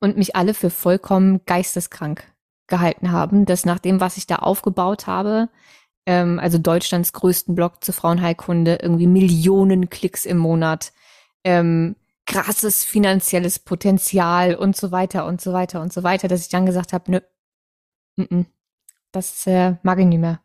und 0.00 0.16
mich 0.16 0.36
alle 0.36 0.54
für 0.54 0.70
vollkommen 0.70 1.44
geisteskrank 1.46 2.32
gehalten 2.66 3.12
haben, 3.12 3.44
dass 3.44 3.64
nach 3.64 3.78
dem, 3.78 4.00
was 4.00 4.16
ich 4.16 4.26
da 4.26 4.36
aufgebaut 4.36 5.06
habe, 5.06 5.48
ähm, 6.06 6.38
also 6.38 6.58
Deutschlands 6.58 7.12
größten 7.12 7.54
Blog 7.54 7.84
zur 7.84 7.94
Frauenheilkunde, 7.94 8.78
irgendwie 8.80 9.06
Millionen 9.06 9.90
Klicks 9.90 10.24
im 10.24 10.38
Monat, 10.38 10.92
ähm, 11.44 11.96
krasses 12.26 12.84
finanzielles 12.84 13.58
Potenzial 13.58 14.54
und 14.54 14.76
so 14.76 14.90
weiter 14.92 15.26
und 15.26 15.40
so 15.40 15.52
weiter 15.52 15.80
und 15.80 15.92
so 15.92 16.02
weiter, 16.02 16.28
dass 16.28 16.42
ich 16.42 16.48
dann 16.48 16.66
gesagt 16.66 16.92
habe, 16.92 17.10
nö, 17.10 17.20
n 18.16 18.26
-n, 18.26 18.46
das 19.12 19.46
äh, 19.46 19.76
mag 19.82 19.98
ich 19.98 20.06
nicht 20.06 20.18
mehr. 20.20 20.40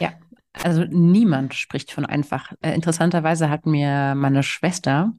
Ja, 0.00 0.12
also 0.52 0.84
niemand 0.84 1.54
spricht 1.54 1.92
von 1.92 2.06
einfach. 2.06 2.52
Äh, 2.60 2.74
interessanterweise 2.74 3.50
hat 3.50 3.66
mir 3.66 4.14
meine 4.14 4.42
Schwester 4.42 5.12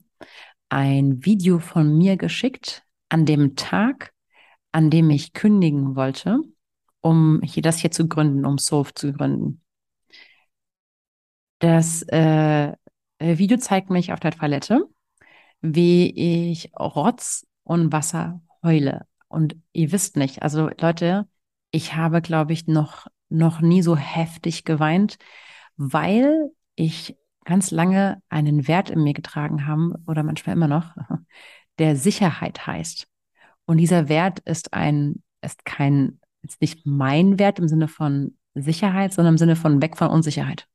ein 0.69 1.23
Video 1.25 1.59
von 1.59 1.97
mir 1.97 2.17
geschickt 2.17 2.83
an 3.09 3.25
dem 3.25 3.55
Tag, 3.55 4.13
an 4.71 4.89
dem 4.89 5.09
ich 5.09 5.33
kündigen 5.33 5.95
wollte 5.95 6.39
um 7.05 7.39
hier 7.43 7.61
das 7.61 7.77
hier 7.77 7.91
zu 7.91 8.07
gründen, 8.07 8.45
um 8.45 8.57
Solve 8.57 8.95
zu 8.95 9.13
gründen. 9.13 9.61
Das 11.59 12.01
äh, 12.07 12.73
Video 13.19 13.57
zeigt 13.57 13.91
mich 13.91 14.11
auf 14.11 14.19
der 14.19 14.31
Toilette, 14.31 14.87
wie 15.61 16.49
ich 16.49 16.71
Rotz 16.75 17.45
und 17.63 17.91
Wasser 17.91 18.41
heule. 18.63 19.05
Und 19.27 19.55
ihr 19.71 19.91
wisst 19.91 20.17
nicht, 20.17 20.41
also 20.41 20.71
Leute, 20.79 21.27
ich 21.69 21.95
habe, 21.95 22.23
glaube 22.23 22.53
ich, 22.53 22.65
noch, 22.65 23.05
noch 23.29 23.61
nie 23.61 23.83
so 23.83 23.95
heftig 23.95 24.63
geweint, 24.63 25.19
weil 25.77 26.49
ich 26.73 27.15
ganz 27.43 27.69
lange 27.69 28.23
einen 28.29 28.67
Wert 28.67 28.89
in 28.89 29.03
mir 29.03 29.13
getragen 29.13 29.67
haben 29.67 29.93
oder 30.07 30.23
manchmal 30.23 30.55
immer 30.55 30.67
noch, 30.67 30.95
der 31.77 31.97
Sicherheit 31.97 32.65
heißt. 32.65 33.07
Und 33.65 33.77
dieser 33.77 34.09
Wert 34.09 34.39
ist 34.39 34.73
ein, 34.73 35.21
ist 35.41 35.65
kein 35.65 36.19
jetzt 36.45 36.61
nicht 36.61 36.85
mein 36.85 37.39
Wert 37.39 37.59
im 37.59 37.67
Sinne 37.67 37.87
von 37.87 38.35
Sicherheit, 38.53 39.13
sondern 39.13 39.33
im 39.33 39.37
Sinne 39.37 39.55
von 39.55 39.81
weg 39.81 39.97
von 39.97 40.09
Unsicherheit. 40.09 40.67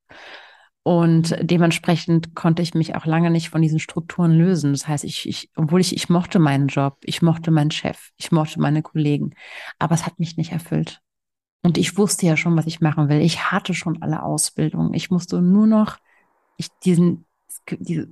Und 0.82 1.36
dementsprechend 1.40 2.34
konnte 2.34 2.62
ich 2.62 2.74
mich 2.74 2.94
auch 2.94 3.04
lange 3.04 3.30
nicht 3.30 3.50
von 3.50 3.60
diesen 3.60 3.78
Strukturen 3.78 4.32
lösen. 4.32 4.72
Das 4.72 4.88
heißt, 4.88 5.04
ich, 5.04 5.28
ich, 5.28 5.50
obwohl 5.54 5.80
ich, 5.80 5.94
ich 5.94 6.08
mochte 6.08 6.38
meinen 6.38 6.68
Job, 6.68 6.98
ich 7.04 7.22
mochte 7.22 7.50
meinen 7.50 7.70
Chef, 7.70 8.10
ich 8.16 8.32
mochte 8.32 8.60
meine 8.60 8.82
Kollegen, 8.82 9.34
aber 9.78 9.94
es 9.94 10.06
hat 10.06 10.18
mich 10.18 10.36
nicht 10.36 10.52
erfüllt. 10.52 11.00
Und 11.62 11.76
ich 11.76 11.98
wusste 11.98 12.26
ja 12.26 12.36
schon, 12.36 12.56
was 12.56 12.66
ich 12.66 12.80
machen 12.80 13.08
will. 13.10 13.20
Ich 13.20 13.50
hatte 13.52 13.74
schon 13.74 14.00
alle 14.00 14.22
Ausbildungen. 14.22 14.94
Ich 14.94 15.10
musste 15.10 15.42
nur 15.42 15.66
noch 15.66 15.98
ich 16.56 16.68
diesen, 16.84 17.26
diese, 17.70 18.08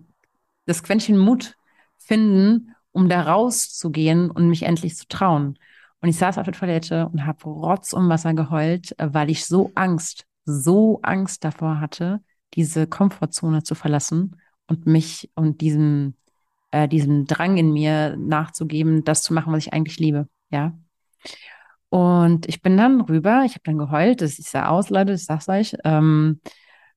das 0.66 0.82
Quäntchen 0.82 1.18
Mut 1.18 1.54
finden, 1.96 2.74
um 2.92 3.08
da 3.08 3.22
rauszugehen 3.22 4.30
und 4.30 4.48
mich 4.48 4.64
endlich 4.64 4.96
zu 4.96 5.06
trauen. 5.08 5.58
Und 6.00 6.08
ich 6.08 6.16
saß 6.16 6.38
auf 6.38 6.44
der 6.44 6.54
Toilette 6.54 7.08
und 7.08 7.26
habe 7.26 7.44
Rotz 7.44 7.92
und 7.92 8.08
Wasser 8.08 8.34
geheult, 8.34 8.98
äh, 8.98 9.12
weil 9.12 9.30
ich 9.30 9.44
so 9.44 9.72
Angst, 9.74 10.26
so 10.44 11.00
Angst 11.02 11.44
davor 11.44 11.80
hatte, 11.80 12.20
diese 12.54 12.86
Komfortzone 12.86 13.62
zu 13.62 13.74
verlassen 13.74 14.36
und 14.68 14.86
mich 14.86 15.30
und 15.34 15.60
diesem, 15.60 16.14
äh, 16.70 16.88
diesem 16.88 17.26
Drang 17.26 17.56
in 17.56 17.72
mir 17.72 18.16
nachzugeben, 18.16 19.04
das 19.04 19.22
zu 19.22 19.34
machen, 19.34 19.52
was 19.52 19.66
ich 19.66 19.72
eigentlich 19.72 19.98
liebe. 19.98 20.28
Ja. 20.50 20.72
Und 21.90 22.46
ich 22.46 22.62
bin 22.62 22.76
dann 22.76 23.00
rüber, 23.00 23.42
ich 23.44 23.52
habe 23.52 23.62
dann 23.64 23.78
geheult, 23.78 24.20
das 24.20 24.36
sah 24.36 24.68
aus, 24.68 24.90
Leute, 24.90 25.14
ich 25.14 25.24
sag's 25.24 25.48
euch, 25.48 25.74
ähm, 25.84 26.40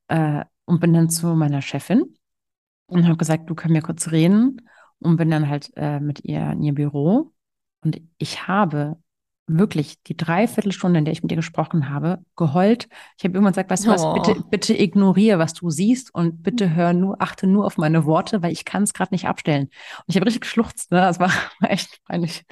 äh, 0.10 0.44
und 0.66 0.80
bin 0.80 0.94
dann 0.94 1.10
zu 1.10 1.28
meiner 1.28 1.62
Chefin 1.62 2.04
und 2.88 3.06
habe 3.06 3.18
gesagt, 3.18 3.50
du 3.50 3.56
können 3.56 3.74
mir 3.74 3.82
kurz 3.82 4.12
reden 4.12 4.62
und 5.00 5.18
bin 5.18 5.32
dann 5.32 5.50
halt 5.50 5.72
äh, 5.76 6.00
mit 6.00 6.24
ihr 6.26 6.52
in 6.52 6.64
ihr 6.64 6.74
Büro 6.76 7.32
und 7.84 8.02
ich 8.18 8.48
habe 8.48 8.98
wirklich 9.48 10.02
die 10.04 10.16
Dreiviertelstunde, 10.16 11.00
in 11.00 11.04
der 11.06 11.12
ich 11.12 11.24
mit 11.24 11.32
dir 11.32 11.36
gesprochen 11.36 11.90
habe, 11.90 12.20
geheult. 12.38 12.88
Ich 13.18 13.26
habe 13.26 13.34
irgendwann 13.34 13.52
gesagt, 13.52 13.70
weißt 13.70 13.86
du 13.86 13.90
was, 13.90 14.02
Oh. 14.04 14.14
bitte, 14.14 14.42
bitte 14.50 14.80
ignoriere, 14.80 15.40
was 15.40 15.54
du 15.54 15.70
siehst 15.70 16.14
und 16.16 16.42
bitte 16.42 16.74
hör 16.74 16.94
nur, 16.94 17.22
achte 17.22 17.48
nur 17.48 17.66
auf 17.66 17.78
meine 17.78 18.06
Worte, 18.06 18.42
weil 18.42 18.54
ich 18.54 18.64
kann 18.64 18.84
es 18.84 18.94
gerade 18.94 19.14
nicht 19.14 19.28
abstellen. 19.28 19.64
Und 19.66 20.04
ich 20.08 20.16
habe 20.16 20.26
richtig 20.26 20.42
geschluchzt, 20.42 20.92
ne? 20.92 21.02
Das 21.02 21.20
war, 21.20 21.32
war 21.60 21.70
echt 21.72 22.00
peinlich. 22.06 22.46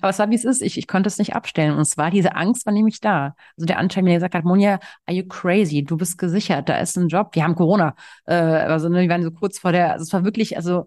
Aber 0.00 0.08
es 0.10 0.18
war, 0.18 0.30
wie 0.30 0.34
es 0.34 0.44
ist. 0.44 0.62
Ich, 0.62 0.78
ich 0.78 0.86
konnte 0.86 1.08
es 1.08 1.18
nicht 1.18 1.34
abstellen. 1.34 1.72
Und 1.74 1.80
es 1.80 1.98
war, 1.98 2.10
diese 2.10 2.34
Angst 2.34 2.64
war 2.64 2.72
nämlich 2.72 3.00
da. 3.00 3.34
Also 3.56 3.66
der 3.66 3.78
Anteil, 3.78 4.04
der 4.04 4.14
gesagt 4.14 4.34
hat, 4.34 4.44
Monja, 4.44 4.78
are 5.06 5.16
you 5.16 5.26
crazy? 5.26 5.84
Du 5.84 5.96
bist 5.98 6.16
gesichert, 6.16 6.68
da 6.70 6.78
ist 6.78 6.96
ein 6.96 7.08
Job. 7.08 7.34
Wir 7.34 7.44
haben 7.44 7.54
Corona. 7.54 7.94
Äh, 8.24 8.34
also 8.34 8.88
ne, 8.88 9.02
die 9.02 9.08
waren 9.10 9.22
so 9.22 9.30
kurz 9.30 9.58
vor 9.58 9.72
der, 9.72 9.92
also 9.92 10.04
es 10.04 10.12
war 10.12 10.24
wirklich, 10.24 10.56
also 10.56 10.86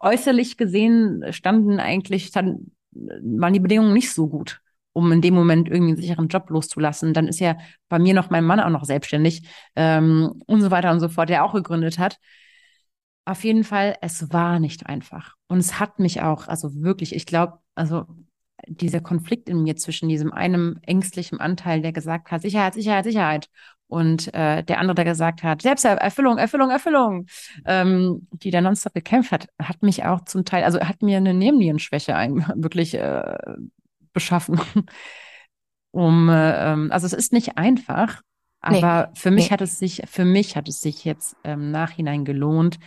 äußerlich 0.00 0.56
gesehen 0.56 1.24
standen 1.32 1.78
eigentlich, 1.80 2.26
standen, 2.28 2.74
waren 2.92 3.52
die 3.52 3.60
Bedingungen 3.60 3.92
nicht 3.94 4.12
so 4.12 4.28
gut 4.28 4.60
um 4.92 5.12
in 5.12 5.20
dem 5.20 5.34
Moment 5.34 5.68
irgendwie 5.68 5.92
einen 5.92 6.00
sicheren 6.00 6.28
Job 6.28 6.50
loszulassen. 6.50 7.14
Dann 7.14 7.28
ist 7.28 7.40
ja 7.40 7.56
bei 7.88 7.98
mir 7.98 8.14
noch 8.14 8.30
mein 8.30 8.44
Mann 8.44 8.60
auch 8.60 8.70
noch 8.70 8.84
selbstständig 8.84 9.48
ähm, 9.76 10.42
und 10.46 10.60
so 10.60 10.70
weiter 10.70 10.90
und 10.90 11.00
so 11.00 11.08
fort, 11.08 11.28
der 11.28 11.44
auch 11.44 11.54
gegründet 11.54 11.98
hat. 11.98 12.18
Auf 13.24 13.44
jeden 13.44 13.64
Fall, 13.64 13.96
es 14.00 14.32
war 14.32 14.58
nicht 14.58 14.86
einfach. 14.86 15.36
Und 15.46 15.58
es 15.58 15.78
hat 15.78 15.98
mich 15.98 16.22
auch, 16.22 16.48
also 16.48 16.74
wirklich, 16.82 17.14
ich 17.14 17.26
glaube, 17.26 17.58
also 17.74 18.06
dieser 18.66 19.00
Konflikt 19.00 19.48
in 19.48 19.62
mir 19.62 19.76
zwischen 19.76 20.08
diesem 20.08 20.32
einem 20.32 20.78
ängstlichen 20.82 21.40
Anteil, 21.40 21.82
der 21.82 21.92
gesagt 21.92 22.30
hat, 22.30 22.42
Sicherheit, 22.42 22.74
Sicherheit, 22.74 23.04
Sicherheit, 23.04 23.48
und 23.90 24.32
äh, 24.34 24.62
der 24.62 24.78
andere, 24.78 24.94
der 24.94 25.04
gesagt 25.04 25.42
hat, 25.42 25.62
Selbsterfüllung, 25.62 26.38
Erfüllung, 26.38 26.70
Erfüllung, 26.70 27.26
ähm, 27.66 28.28
die 28.32 28.50
der 28.50 28.62
nonstop 28.62 28.94
gekämpft 28.94 29.32
hat, 29.32 29.48
hat 29.60 29.82
mich 29.82 30.04
auch 30.04 30.24
zum 30.24 30.44
Teil, 30.44 30.64
also 30.64 30.80
hat 30.80 31.02
mir 31.02 31.16
eine 31.16 31.34
Nebennierenschwäche 31.34 32.12
wirklich 32.54 32.94
äh, 32.94 33.36
beschaffen. 34.12 34.60
um, 35.90 36.28
äh, 36.28 36.72
ähm, 36.72 36.92
also 36.92 37.06
es 37.06 37.12
ist 37.12 37.32
nicht 37.32 37.58
einfach, 37.58 38.22
aber 38.60 39.08
Nee, 39.08 39.18
für 39.18 39.30
mich 39.30 39.46
nee. 39.46 39.50
hat 39.50 39.60
es 39.60 39.78
sich, 39.78 40.02
für 40.06 40.24
mich 40.24 40.56
hat 40.56 40.68
es 40.68 40.80
sich 40.80 41.04
jetzt 41.04 41.36
im 41.42 41.70
Nachhinein 41.70 42.24
gelohnt. 42.24 42.78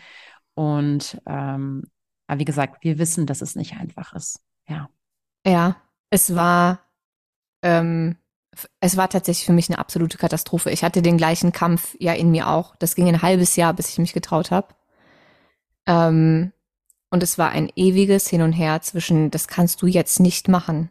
Und 0.53 1.19
ähm, 1.25 1.83
aber 2.27 2.39
wie 2.39 2.45
gesagt, 2.45 2.83
wir 2.83 2.97
wissen, 2.97 3.25
dass 3.25 3.41
es 3.41 3.55
nicht 3.55 3.75
einfach 3.75 4.13
ist. 4.13 4.39
Ja. 4.67 4.89
Ja, 5.45 5.75
es 6.09 6.35
war, 6.35 6.79
ähm, 7.61 8.15
es 8.79 8.97
war 8.97 9.09
tatsächlich 9.09 9.45
für 9.45 9.53
mich 9.53 9.69
eine 9.69 9.79
absolute 9.79 10.17
Katastrophe. 10.17 10.71
Ich 10.71 10.83
hatte 10.83 11.01
den 11.01 11.17
gleichen 11.17 11.51
Kampf 11.51 11.95
ja 11.99 12.13
in 12.13 12.31
mir 12.31 12.49
auch. 12.49 12.75
Das 12.77 12.95
ging 12.95 13.07
ein 13.07 13.21
halbes 13.21 13.55
Jahr, 13.55 13.73
bis 13.73 13.89
ich 13.89 13.97
mich 13.97 14.13
getraut 14.13 14.51
habe. 14.51 14.67
Ähm, 15.85 16.51
und 17.09 17.23
es 17.23 17.37
war 17.37 17.49
ein 17.49 17.71
ewiges 17.75 18.27
Hin 18.27 18.41
und 18.41 18.53
Her 18.53 18.81
zwischen, 18.81 19.31
das 19.31 19.47
kannst 19.47 19.81
du 19.81 19.87
jetzt 19.87 20.19
nicht 20.19 20.47
machen. 20.47 20.89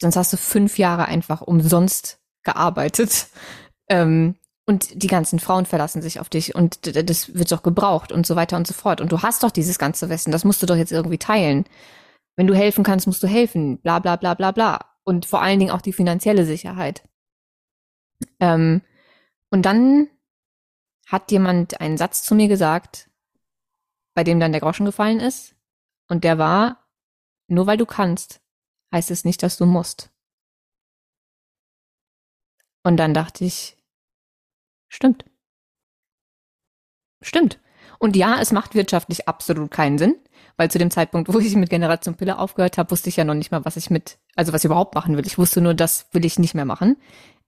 Sonst 0.00 0.16
hast 0.16 0.32
du 0.32 0.36
fünf 0.36 0.78
Jahre 0.78 1.06
einfach 1.06 1.40
umsonst 1.40 2.18
gearbeitet. 2.42 3.28
Ähm, 3.86 4.36
und 4.64 5.02
die 5.02 5.08
ganzen 5.08 5.38
Frauen 5.38 5.66
verlassen 5.66 6.00
sich 6.00 6.18
auf 6.18 6.30
dich 6.30 6.54
und 6.54 6.86
das 6.86 7.34
wird 7.34 7.52
doch 7.52 7.62
gebraucht 7.62 8.12
und 8.12 8.26
so 8.26 8.34
weiter 8.34 8.56
und 8.56 8.66
so 8.66 8.72
fort. 8.72 9.02
Und 9.02 9.12
du 9.12 9.20
hast 9.20 9.42
doch 9.42 9.50
dieses 9.50 9.78
ganze 9.78 10.08
Wissen, 10.08 10.32
das 10.32 10.44
musst 10.44 10.62
du 10.62 10.66
doch 10.66 10.76
jetzt 10.76 10.90
irgendwie 10.90 11.18
teilen. 11.18 11.66
Wenn 12.34 12.46
du 12.46 12.54
helfen 12.54 12.82
kannst, 12.82 13.06
musst 13.06 13.22
du 13.22 13.26
helfen, 13.26 13.76
bla 13.82 13.98
bla 13.98 14.16
bla 14.16 14.32
bla 14.32 14.52
bla. 14.52 14.93
Und 15.04 15.26
vor 15.26 15.42
allen 15.42 15.58
Dingen 15.58 15.70
auch 15.70 15.82
die 15.82 15.92
finanzielle 15.92 16.44
Sicherheit. 16.46 17.06
Ähm, 18.40 18.82
und 19.50 19.62
dann 19.62 20.08
hat 21.06 21.30
jemand 21.30 21.80
einen 21.80 21.98
Satz 21.98 22.22
zu 22.22 22.34
mir 22.34 22.48
gesagt, 22.48 23.10
bei 24.14 24.24
dem 24.24 24.40
dann 24.40 24.52
der 24.52 24.60
Groschen 24.60 24.86
gefallen 24.86 25.20
ist. 25.20 25.54
Und 26.08 26.24
der 26.24 26.38
war, 26.38 26.86
nur 27.48 27.66
weil 27.66 27.76
du 27.76 27.86
kannst, 27.86 28.40
heißt 28.92 29.10
es 29.10 29.24
nicht, 29.24 29.42
dass 29.42 29.56
du 29.56 29.66
musst. 29.66 30.10
Und 32.82 32.96
dann 32.98 33.14
dachte 33.14 33.44
ich, 33.44 33.76
stimmt. 34.88 35.24
Stimmt. 37.22 37.60
Und 37.98 38.16
ja, 38.16 38.40
es 38.40 38.52
macht 38.52 38.74
wirtschaftlich 38.74 39.28
absolut 39.28 39.70
keinen 39.70 39.98
Sinn, 39.98 40.16
weil 40.56 40.70
zu 40.70 40.78
dem 40.78 40.90
Zeitpunkt, 40.90 41.32
wo 41.32 41.38
ich 41.38 41.54
mit 41.56 41.70
Generation 41.70 42.14
Pille 42.14 42.38
aufgehört 42.38 42.78
habe, 42.78 42.90
wusste 42.90 43.08
ich 43.08 43.16
ja 43.16 43.24
noch 43.24 43.34
nicht 43.34 43.50
mal, 43.50 43.64
was 43.64 43.76
ich 43.76 43.90
mit, 43.90 44.18
also 44.36 44.52
was 44.52 44.62
ich 44.62 44.66
überhaupt 44.66 44.94
machen 44.94 45.16
will. 45.16 45.26
Ich 45.26 45.38
wusste 45.38 45.60
nur, 45.60 45.74
das 45.74 46.06
will 46.12 46.24
ich 46.24 46.38
nicht 46.38 46.54
mehr 46.54 46.64
machen. 46.64 46.96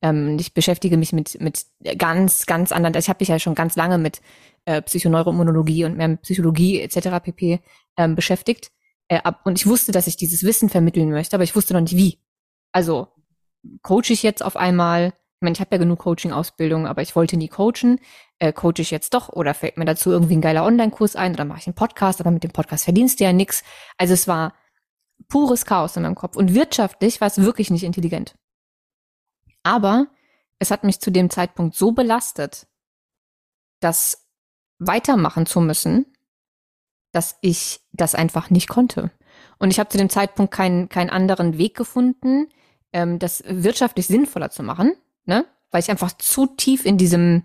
Ähm, 0.03 0.37
ich 0.39 0.55
beschäftige 0.55 0.97
mich 0.97 1.13
mit, 1.13 1.41
mit 1.41 1.67
ganz, 1.99 2.47
ganz 2.47 2.73
anderen, 2.73 2.97
ich 2.97 3.09
habe 3.09 3.19
mich 3.21 3.29
ja 3.29 3.39
schon 3.39 3.55
ganz 3.55 3.77
lange 3.77 3.99
mit 3.99 4.21
äh, 4.65 4.83
Psychoneuroimmunologie 4.83 5.85
und 5.85 5.97
mehr 5.97 6.09
mit 6.09 6.23
Psychologie 6.23 6.81
etc. 6.81 7.23
pp. 7.23 7.61
Ähm, 7.97 8.15
beschäftigt. 8.15 8.73
Äh, 9.09 9.21
ab, 9.23 9.41
und 9.45 9.59
ich 9.59 9.67
wusste, 9.67 9.93
dass 9.93 10.07
ich 10.07 10.17
dieses 10.17 10.43
Wissen 10.43 10.69
vermitteln 10.69 11.11
möchte, 11.11 11.37
aber 11.37 11.45
ich 11.45 11.55
wusste 11.55 11.75
noch 11.75 11.81
nicht 11.81 11.97
wie. 11.97 12.19
Also 12.73 13.09
coache 13.83 14.11
ich 14.11 14.23
jetzt 14.23 14.45
auf 14.45 14.57
einmal, 14.57 15.13
ich 15.37 15.43
meine, 15.43 15.53
ich 15.53 15.61
habe 15.61 15.75
ja 15.75 15.79
genug 15.79 15.99
Coaching-Ausbildung, 15.99 16.87
aber 16.87 17.03
ich 17.03 17.15
wollte 17.15 17.37
nie 17.37 17.49
coachen. 17.49 18.01
Äh, 18.39 18.55
coache 18.55 18.79
ich 18.79 18.91
jetzt 18.91 19.13
doch 19.13 19.29
oder 19.29 19.53
fällt 19.53 19.77
mir 19.77 19.85
dazu 19.85 20.11
irgendwie 20.11 20.37
ein 20.37 20.41
geiler 20.41 20.65
Online-Kurs 20.65 21.15
ein 21.15 21.35
oder 21.35 21.45
mache 21.45 21.59
ich 21.59 21.67
einen 21.67 21.75
Podcast, 21.75 22.21
aber 22.21 22.31
mit 22.31 22.43
dem 22.43 22.53
Podcast 22.53 22.85
verdienst 22.85 23.21
du 23.21 23.25
ja 23.25 23.35
nix. 23.35 23.63
Also 23.99 24.15
es 24.15 24.27
war 24.27 24.55
pures 25.29 25.67
Chaos 25.67 25.95
in 25.95 26.05
meinem 26.05 26.15
Kopf. 26.15 26.37
Und 26.37 26.55
wirtschaftlich 26.55 27.21
war 27.21 27.29
es 27.29 27.37
wirklich 27.37 27.71
nicht 27.71 27.83
intelligent. 27.83 28.35
Aber 29.63 30.07
es 30.59 30.71
hat 30.71 30.85
mich 30.85 31.01
zu 31.01 31.11
dem 31.11 31.29
Zeitpunkt 31.29 31.77
so 31.77 31.93
belastet, 31.93 32.67
das 33.81 34.27
weitermachen 34.79 35.45
zu 35.45 35.61
müssen, 35.61 36.07
dass 37.13 37.37
ich 37.43 37.81
das 37.93 38.15
einfach 38.15 38.49
nicht 38.49 38.69
konnte. 38.69 39.11
Und 39.59 39.71
ich 39.71 39.79
habe 39.79 39.91
zu 39.91 39.99
dem 39.99 40.09
Zeitpunkt 40.09 40.53
keinen, 40.53 40.89
keinen 40.89 41.11
anderen 41.11 41.59
Weg 41.59 41.77
gefunden, 41.77 42.49
ähm, 42.95 43.19
das 43.19 43.43
wirtschaftlich 43.47 44.07
sinnvoller 44.07 44.51
zu 44.51 44.63
machen, 44.63 44.95
ne? 45.27 45.45
Weil 45.71 45.81
ich 45.81 45.91
einfach 45.91 46.13
zu 46.13 46.47
tief 46.47 46.87
in 46.87 46.97
diesem, 46.97 47.43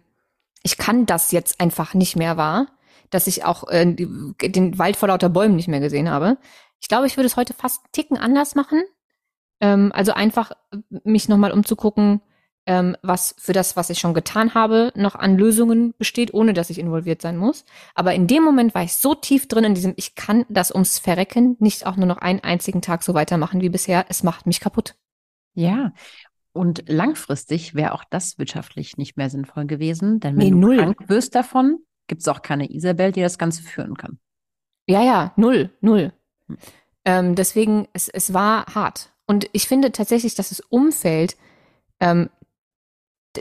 ich 0.64 0.78
kann 0.78 1.06
das 1.06 1.32
jetzt 1.32 1.60
einfach 1.60 1.94
nicht 1.94 2.16
mehr 2.16 2.38
war, 2.38 2.68
dass 3.10 3.28
ich 3.28 3.44
auch 3.44 3.68
äh, 3.68 3.86
den 3.86 4.80
Wald 4.80 4.96
vor 4.96 5.10
lauter 5.10 5.30
Bäumen 5.30 5.56
nicht 5.56 5.68
mehr 5.68 5.80
gesehen 5.80 6.10
habe. 6.10 6.38
Ich 6.80 6.88
glaube, 6.88 7.08
ich 7.08 7.18
würde 7.18 7.28
es 7.28 7.36
heute 7.36 7.54
fast 7.54 7.84
einen 7.84 7.92
Ticken 7.92 8.18
anders 8.18 8.56
machen. 8.56 8.82
Ähm, 9.60 9.92
also 9.94 10.14
einfach 10.14 10.52
mich 11.04 11.30
nochmal 11.30 11.52
umzugucken, 11.52 12.22
ähm, 12.66 12.96
was 13.02 13.36
für 13.38 13.54
das, 13.54 13.76
was 13.76 13.90
ich 13.90 14.00
schon 14.00 14.14
getan 14.14 14.54
habe, 14.54 14.92
noch 14.96 15.16
an 15.16 15.38
Lösungen 15.38 15.94
besteht, 15.98 16.34
ohne 16.34 16.54
dass 16.54 16.70
ich 16.70 16.80
involviert 16.80 17.22
sein 17.22 17.38
muss. 17.38 17.66
Aber 17.96 18.14
in 18.14 18.28
dem 18.28 18.44
Moment 18.44 18.76
war 18.76 18.84
ich 18.84 18.94
so 18.94 19.16
tief 19.16 19.48
drin 19.48 19.64
in 19.64 19.76
diesem, 19.76 19.94
ich 19.98 20.16
kann 20.16 20.46
das 20.50 20.72
ums 20.72 21.00
Verrecken 21.00 21.58
nicht 21.60 21.86
auch 21.86 21.96
nur 21.96 22.06
noch 22.06 22.18
einen 22.18 22.42
einzigen 22.42 22.82
Tag 22.82 23.04
so 23.04 23.14
weitermachen 23.14 23.62
wie 23.62 23.70
bisher. 23.70 24.06
Es 24.10 24.24
macht 24.24 24.46
mich 24.46 24.60
kaputt. 24.60 24.96
Ja. 25.54 25.92
Und 26.54 26.84
langfristig 26.90 27.76
wäre 27.76 27.94
auch 27.94 28.04
das 28.04 28.38
wirtschaftlich 28.38 28.98
nicht 28.98 29.16
mehr 29.18 29.30
sinnvoll 29.30 29.66
gewesen, 29.66 30.20
denn 30.20 30.38
wenn 30.38 30.44
Nee, 30.46 30.52
du 30.52 30.58
null. 30.58 30.78
krank 30.78 30.98
wirst 31.08 31.34
davon, 31.36 31.80
gibt 32.08 32.22
es 32.22 32.28
auch 32.28 32.42
keine 32.42 32.70
Isabel, 32.72 33.12
die 33.12 33.22
das 33.22 33.38
Ganze 33.38 33.64
führen 33.64 33.96
kann. 33.96 34.20
Ja, 34.88 35.02
ja, 35.02 35.34
null, 35.38 35.70
null. 35.80 36.12
Hm. 36.48 36.58
Ähm, 37.06 37.36
deswegen, 37.36 37.88
es, 37.94 38.10
es 38.10 38.34
war 38.34 38.66
hart. 38.76 39.14
Und 39.28 39.50
ich 39.54 39.68
finde 39.68 39.92
tatsächlich, 39.94 40.36
dass 40.36 40.50
das 40.50 40.60
Umfeld, 40.60 41.38
ähm, 42.02 42.30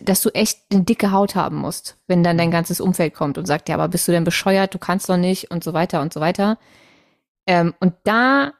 dass 0.04 0.20
du 0.20 0.30
echt 0.30 0.60
eine 0.70 0.84
dicke 0.84 1.10
Haut 1.10 1.34
haben 1.34 1.56
musst, 1.56 1.98
wenn 2.06 2.22
dann 2.22 2.38
dein 2.38 2.52
ganzes 2.52 2.80
Umfeld 2.80 3.12
kommt 3.12 3.38
und 3.38 3.46
sagt, 3.46 3.68
ja, 3.68 3.74
aber 3.74 3.88
bist 3.88 4.06
du 4.06 4.12
denn 4.12 4.22
bescheuert, 4.22 4.72
du 4.72 4.78
kannst 4.78 5.08
doch 5.08 5.16
nicht 5.16 5.50
und 5.50 5.64
so 5.64 5.72
weiter 5.72 6.00
und 6.00 6.12
so 6.12 6.20
weiter. 6.20 6.58
Ähm, 7.46 7.74
und 7.80 7.94
da 8.04 8.52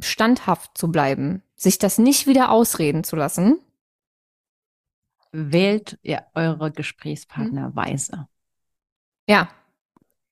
standhaft 0.00 0.76
zu 0.76 0.90
bleiben, 0.90 1.42
sich 1.60 1.78
das 1.78 1.98
nicht 1.98 2.26
wieder 2.26 2.50
ausreden 2.50 3.04
zu 3.04 3.16
lassen, 3.16 3.60
Wählt 5.32 5.98
ihr 6.02 6.24
eure 6.34 6.70
Hm. 6.70 6.74
Gesprächspartner 6.74 7.74
weise. 7.74 8.28
ja, 9.26 9.48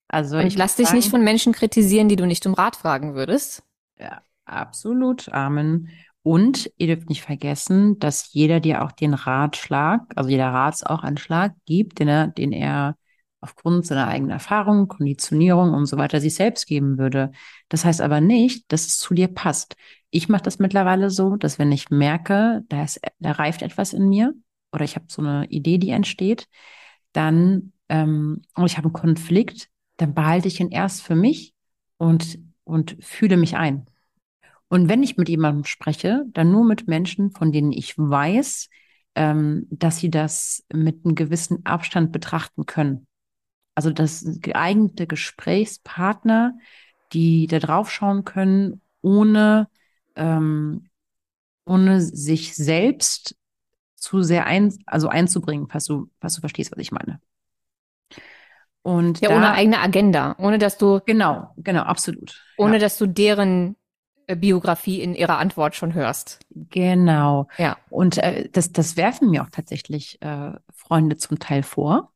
Also 0.09 0.39
und 0.39 0.47
ich 0.47 0.57
lass 0.57 0.77
dich 0.77 0.93
nicht 0.93 1.05
sagen, 1.05 1.11
von 1.11 1.25
Menschen 1.25 1.53
kritisieren, 1.53 2.09
die 2.09 2.17
du 2.17 2.27
nicht 2.27 2.47
um 2.47 2.55
Rat 2.55 2.77
fragen 2.77 3.15
würdest. 3.15 3.63
Ja, 3.99 4.23
absolut, 4.45 5.29
Amen. 5.31 5.91
Und 6.23 6.71
ihr 6.77 6.89
dürft 6.89 7.09
nicht 7.09 7.23
vergessen, 7.23 7.99
dass 7.99 8.33
jeder 8.33 8.61
dir 8.61 8.83
auch 8.85 8.93
den 8.93 9.15
Ratschlag, 9.15 10.03
also 10.17 10.29
jeder 10.31 10.49
Ratsanschlag 10.53 11.55
gibt, 11.65 12.01
den 12.01 12.09
er, 12.09 12.27
den 12.29 12.53
er 12.53 12.97
aufgrund 13.41 13.87
seiner 13.87 14.09
eigenen 14.09 14.33
Erfahrung, 14.33 14.89
Konditionierung 14.89 15.73
und 15.75 15.87
so 15.87 15.97
weiter 15.97 16.21
sich 16.21 16.35
selbst 16.35 16.67
geben 16.67 16.99
würde. 16.99 17.31
Das 17.69 17.85
heißt 17.85 18.01
aber 18.01 18.21
nicht, 18.21 18.71
dass 18.73 18.87
es 18.87 18.99
zu 18.99 19.15
dir 19.15 19.29
passt. 19.29 19.77
Ich 20.11 20.29
mache 20.29 20.43
das 20.43 20.59
mittlerweile 20.59 21.11
so, 21.11 21.37
dass 21.37 21.59
wenn 21.59 21.71
ich 21.71 21.91
merke, 21.91 22.65
da, 22.69 22.85
ist, 22.85 23.01
da 23.21 23.33
reift 23.33 23.63
etwas 23.63 23.93
in 23.93 24.09
mir 24.09 24.35
oder 24.73 24.85
ich 24.85 24.97
habe 24.97 25.07
so 25.09 25.23
eine 25.23 25.47
Idee, 25.47 25.79
die 25.79 25.91
entsteht, 25.91 26.49
dann 27.13 27.73
ähm, 27.89 28.43
und 28.55 28.67
ich 28.67 28.77
habe 28.77 28.87
einen 28.87 28.93
Konflikt, 28.93 29.69
dann 29.97 30.15
behalte 30.15 30.49
ich 30.49 30.61
ihn 30.61 30.71
erst 30.71 31.03
für 31.03 31.15
mich 31.15 31.55
und, 31.97 32.39
und 32.65 32.97
fühle 33.01 33.37
mich 33.37 33.57
ein. 33.57 33.87
Und 34.69 34.89
wenn 34.89 35.03
ich 35.03 35.17
mit 35.17 35.29
jemandem 35.29 35.65
spreche, 35.65 36.25
dann 36.33 36.51
nur 36.51 36.65
mit 36.65 36.87
Menschen, 36.87 37.31
von 37.33 37.53
denen 37.53 37.73
ich 37.73 37.97
weiß, 37.97 38.69
ähm, 39.15 39.67
dass 39.71 39.99
sie 39.99 40.11
das 40.11 40.65
mit 40.73 41.05
einem 41.05 41.15
gewissen 41.15 41.65
Abstand 41.67 42.13
betrachten 42.13 42.67
können. 42.67 43.08
Also 43.79 43.93
das 43.93 44.27
geeignete 44.41 45.07
Gesprächspartner, 45.07 46.59
die 47.13 47.47
da 47.47 47.61
drauf 47.61 47.93
schauen 47.93 48.25
können, 48.25 48.81
ohne, 49.03 49.69
ähm, 50.17 50.89
ohne 51.65 52.01
sich 52.01 52.57
selbst 52.57 53.37
zu 53.95 54.25
sehr 54.25 54.47
ein, 54.47 54.77
also 54.85 55.07
einzubringen, 55.07 55.69
falls 55.71 55.85
du, 55.85 56.11
falls 56.21 56.35
du 56.35 56.41
verstehst, 56.41 56.73
was 56.73 56.81
ich 56.81 56.91
meine. 56.91 57.21
Und 58.83 59.21
ja, 59.21 59.29
da, 59.29 59.37
ohne 59.37 59.53
eigene 59.53 59.79
Agenda, 59.79 60.35
ohne 60.41 60.59
dass 60.59 60.77
du 60.77 60.99
genau, 61.07 61.55
genau, 61.57 61.83
absolut, 61.83 62.43
ohne 62.57 62.73
ja. 62.73 62.79
dass 62.81 62.99
du 62.99 63.07
deren 63.07 63.77
äh, 64.27 64.35
Biografie 64.35 65.01
in 65.01 65.15
ihrer 65.15 65.39
Antwort 65.39 65.77
schon 65.77 65.95
hörst. 65.95 66.41
Genau. 66.51 67.47
Ja. 67.59 67.77
Und 67.91 68.19
äh, 68.19 68.49
das, 68.51 68.73
das 68.73 68.97
werfen 68.97 69.31
mir 69.31 69.45
auch 69.45 69.51
tatsächlich 69.51 70.21
äh, 70.21 70.51
Freunde 70.75 71.17
zum 71.17 71.39
Teil 71.39 71.63
vor. 71.63 72.13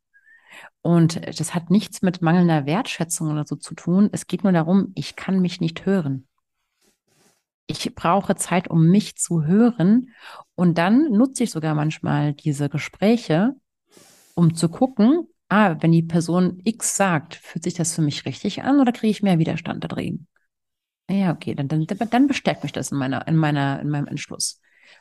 Und 0.83 1.39
das 1.39 1.55
hat 1.55 1.71
nichts 1.71 2.03
mit 2.03 2.23
mangelnder 2.23 2.67
Wertschätzung 2.67 3.31
oder 3.31 3.47
so 3.47 3.55
zu 3.57 3.75
tun. 3.75 4.09
Es 4.13 4.27
geht 4.27 4.43
nur 4.43 4.53
darum, 4.53 4.93
ich 4.97 5.15
kann 5.15 5.41
mich 5.41 5.61
nicht 5.61 5.87
hören. 5.87 6.27
Ich 7.69 7.95
brauche 7.95 8.35
Zeit, 8.35 8.69
um 8.69 8.89
mich 8.89 9.17
zu 9.17 9.45
hören. 9.45 10.11
Und 10.57 10.79
dann 10.79 11.13
nutze 11.13 11.45
ich 11.45 11.53
sogar 11.53 11.77
manchmal 11.77 12.35
diese 12.35 12.69
Gespräche, 12.69 13.55
um 14.35 14.55
zu 14.55 14.69
gucken, 14.69 15.29
ah, 15.49 15.77
wenn 15.81 15.93
die 15.93 16.03
Person 16.03 16.61
X 16.65 16.97
sagt, 16.97 17.37
fühlt 17.37 17.63
sich 17.63 17.75
das 17.75 17.95
für 17.95 18.03
mich 18.03 18.27
richtig 18.27 18.65
an 18.65 18.81
oder 18.81 18.91
kriege 18.91 19.11
ich 19.11 19.23
mehr 19.23 19.39
Widerstand 19.39 19.85
da 19.85 19.89
drin? 19.89 20.27
Ja, 21.09 21.33
okay, 21.33 21.55
dann, 21.55 21.69
dann, 21.69 21.87
dann 21.87 22.27
bestärkt 22.27 22.63
mich 22.63 22.73
das 22.73 22.91
in 22.91 22.99
meiner, 22.99 23.29
in 23.29 23.37
meiner, 23.37 23.81
in 23.81 23.89
meinem 23.89 24.07
Entschluss. 24.07 24.61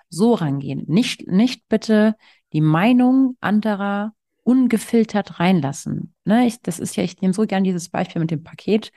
So 0.10 0.34
rangehen. 0.34 0.84
Nicht, 0.88 1.28
nicht 1.28 1.68
bitte 1.70 2.16
die 2.54 2.62
Meinung 2.62 3.38
anderer 3.40 4.14
ungefiltert 4.52 5.40
reinlassen. 5.40 6.14
Ne, 6.26 6.46
ich, 6.46 6.62
das 6.62 6.80
ist 6.80 6.98
ja, 6.98 7.04
ich 7.04 7.22
nehme 7.22 7.34
so 7.34 7.46
gern 7.46 7.64
dieses 7.64 7.90
Beispiel 7.90 8.20
mit 8.20 8.32
dem 8.32 8.44
Paket. 8.44 8.92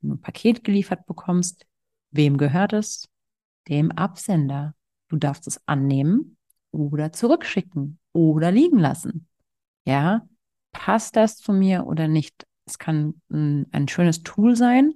Wenn 0.00 0.10
du 0.10 0.14
ein 0.16 0.20
Paket 0.20 0.62
geliefert 0.62 1.04
bekommst, 1.06 1.66
wem 2.12 2.38
gehört 2.38 2.72
es? 2.72 3.08
Dem 3.68 3.90
Absender. 3.90 4.74
Du 5.08 5.16
darfst 5.16 5.48
es 5.48 5.60
annehmen 5.66 6.36
oder 6.70 7.12
zurückschicken 7.12 7.98
oder 8.12 8.52
liegen 8.52 8.78
lassen. 8.78 9.26
Ja, 9.84 10.28
passt 10.70 11.16
das 11.16 11.36
zu 11.36 11.52
mir 11.52 11.86
oder 11.86 12.06
nicht? 12.06 12.46
Es 12.66 12.78
kann 12.78 13.20
ein, 13.32 13.66
ein 13.72 13.88
schönes 13.88 14.22
Tool 14.22 14.54
sein, 14.54 14.94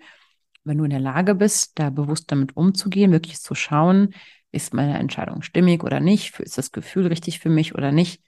wenn 0.63 0.79
du 0.79 0.85
in 0.85 0.91
der 0.91 1.01
Lage 1.01 1.35
bist, 1.35 1.73
da 1.79 1.91
bewusst 1.91 2.31
damit 2.31 2.57
umzugehen, 2.57 3.11
wirklich 3.11 3.41
zu 3.41 3.57
schauen, 3.57 4.15
ist 4.53 4.73
meine 4.73 4.99
Entscheidung 4.99 5.43
stimmig 5.43 5.83
oder 5.83 5.99
nicht, 5.99 6.39
ist 6.39 6.57
das 6.59 6.71
Gefühl 6.71 7.09
richtig 7.09 7.41
für 7.41 7.51
mich 7.51 7.75
oder 7.75 7.91
nicht. 7.91 8.23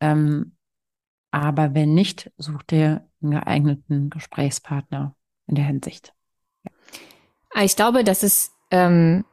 Ähm, 0.00 0.54
aber 1.32 1.74
wenn 1.74 1.94
nicht, 1.94 2.30
such 2.36 2.62
dir 2.62 3.08
einen 3.20 3.32
geeigneten 3.32 4.10
Gesprächspartner 4.10 5.16
in 5.48 5.56
der 5.56 5.64
Hinsicht. 5.64 6.14
Ja. 6.64 7.62
Ich 7.62 7.74
glaube, 7.74 8.04
das 8.04 8.22
ist 8.22 8.52
ähm, 8.70 9.24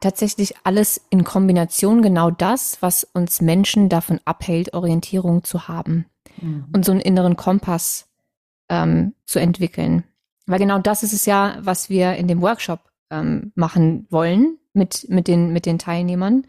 tatsächlich 0.00 0.54
alles 0.64 1.00
in 1.08 1.24
Kombination 1.24 2.02
genau 2.02 2.30
das, 2.30 2.82
was 2.82 3.04
uns 3.04 3.40
Menschen 3.40 3.88
davon 3.88 4.20
abhält, 4.24 4.74
Orientierung 4.74 5.44
zu 5.44 5.68
haben 5.68 6.06
mhm. 6.40 6.66
und 6.72 6.84
so 6.84 6.92
einen 6.92 7.00
inneren 7.00 7.36
Kompass 7.36 8.08
ähm, 8.68 9.14
zu 9.24 9.38
entwickeln. 9.38 10.04
Weil 10.46 10.58
genau 10.58 10.78
das 10.78 11.02
ist 11.02 11.12
es 11.12 11.26
ja, 11.26 11.58
was 11.60 11.88
wir 11.88 12.14
in 12.16 12.28
dem 12.28 12.42
Workshop 12.42 12.80
ähm, 13.10 13.52
machen 13.54 14.06
wollen 14.10 14.58
mit, 14.72 15.06
mit, 15.08 15.28
den, 15.28 15.52
mit 15.52 15.64
den 15.64 15.78
Teilnehmern. 15.78 16.46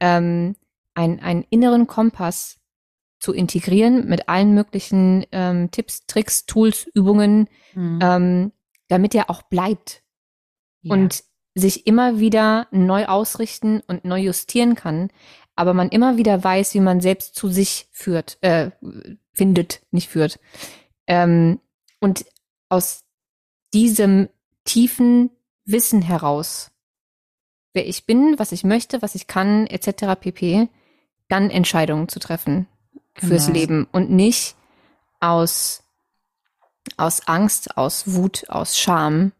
Ähm, 0.00 0.54
ein, 0.94 1.20
einen 1.20 1.44
inneren 1.50 1.86
Kompass 1.86 2.58
zu 3.18 3.32
integrieren 3.32 4.06
mit 4.06 4.28
allen 4.28 4.54
möglichen 4.54 5.26
ähm, 5.32 5.70
Tipps, 5.70 6.06
Tricks, 6.06 6.46
Tools, 6.46 6.86
Übungen, 6.94 7.48
mhm. 7.74 7.98
ähm, 8.02 8.52
damit 8.88 9.14
er 9.14 9.28
auch 9.28 9.42
bleibt 9.42 10.02
ja. 10.82 10.94
und 10.94 11.24
sich 11.54 11.86
immer 11.86 12.20
wieder 12.20 12.68
neu 12.70 13.06
ausrichten 13.06 13.82
und 13.86 14.04
neu 14.04 14.20
justieren 14.20 14.76
kann, 14.76 15.10
aber 15.56 15.74
man 15.74 15.88
immer 15.88 16.16
wieder 16.16 16.42
weiß, 16.42 16.74
wie 16.74 16.80
man 16.80 17.00
selbst 17.00 17.34
zu 17.34 17.48
sich 17.48 17.88
führt, 17.90 18.38
äh, 18.42 18.70
findet, 19.32 19.82
nicht 19.90 20.08
führt. 20.08 20.38
Ähm, 21.08 21.60
und 22.00 22.24
aus 22.68 23.02
diesem 23.74 24.28
tiefen 24.64 25.30
Wissen 25.64 26.02
heraus, 26.02 26.70
wer 27.72 27.88
ich 27.88 28.06
bin, 28.06 28.38
was 28.38 28.52
ich 28.52 28.62
möchte, 28.62 29.02
was 29.02 29.16
ich 29.16 29.26
kann, 29.26 29.66
etc. 29.66 30.20
pp, 30.20 30.68
dann 31.28 31.50
Entscheidungen 31.50 32.08
zu 32.08 32.20
treffen 32.20 32.68
genau. 33.18 33.30
fürs 33.30 33.48
Leben 33.48 33.86
und 33.92 34.10
nicht 34.10 34.56
aus, 35.20 35.82
aus 36.96 37.26
Angst, 37.26 37.76
aus 37.76 38.14
Wut, 38.14 38.44
aus 38.48 38.78
Scham, 38.78 39.32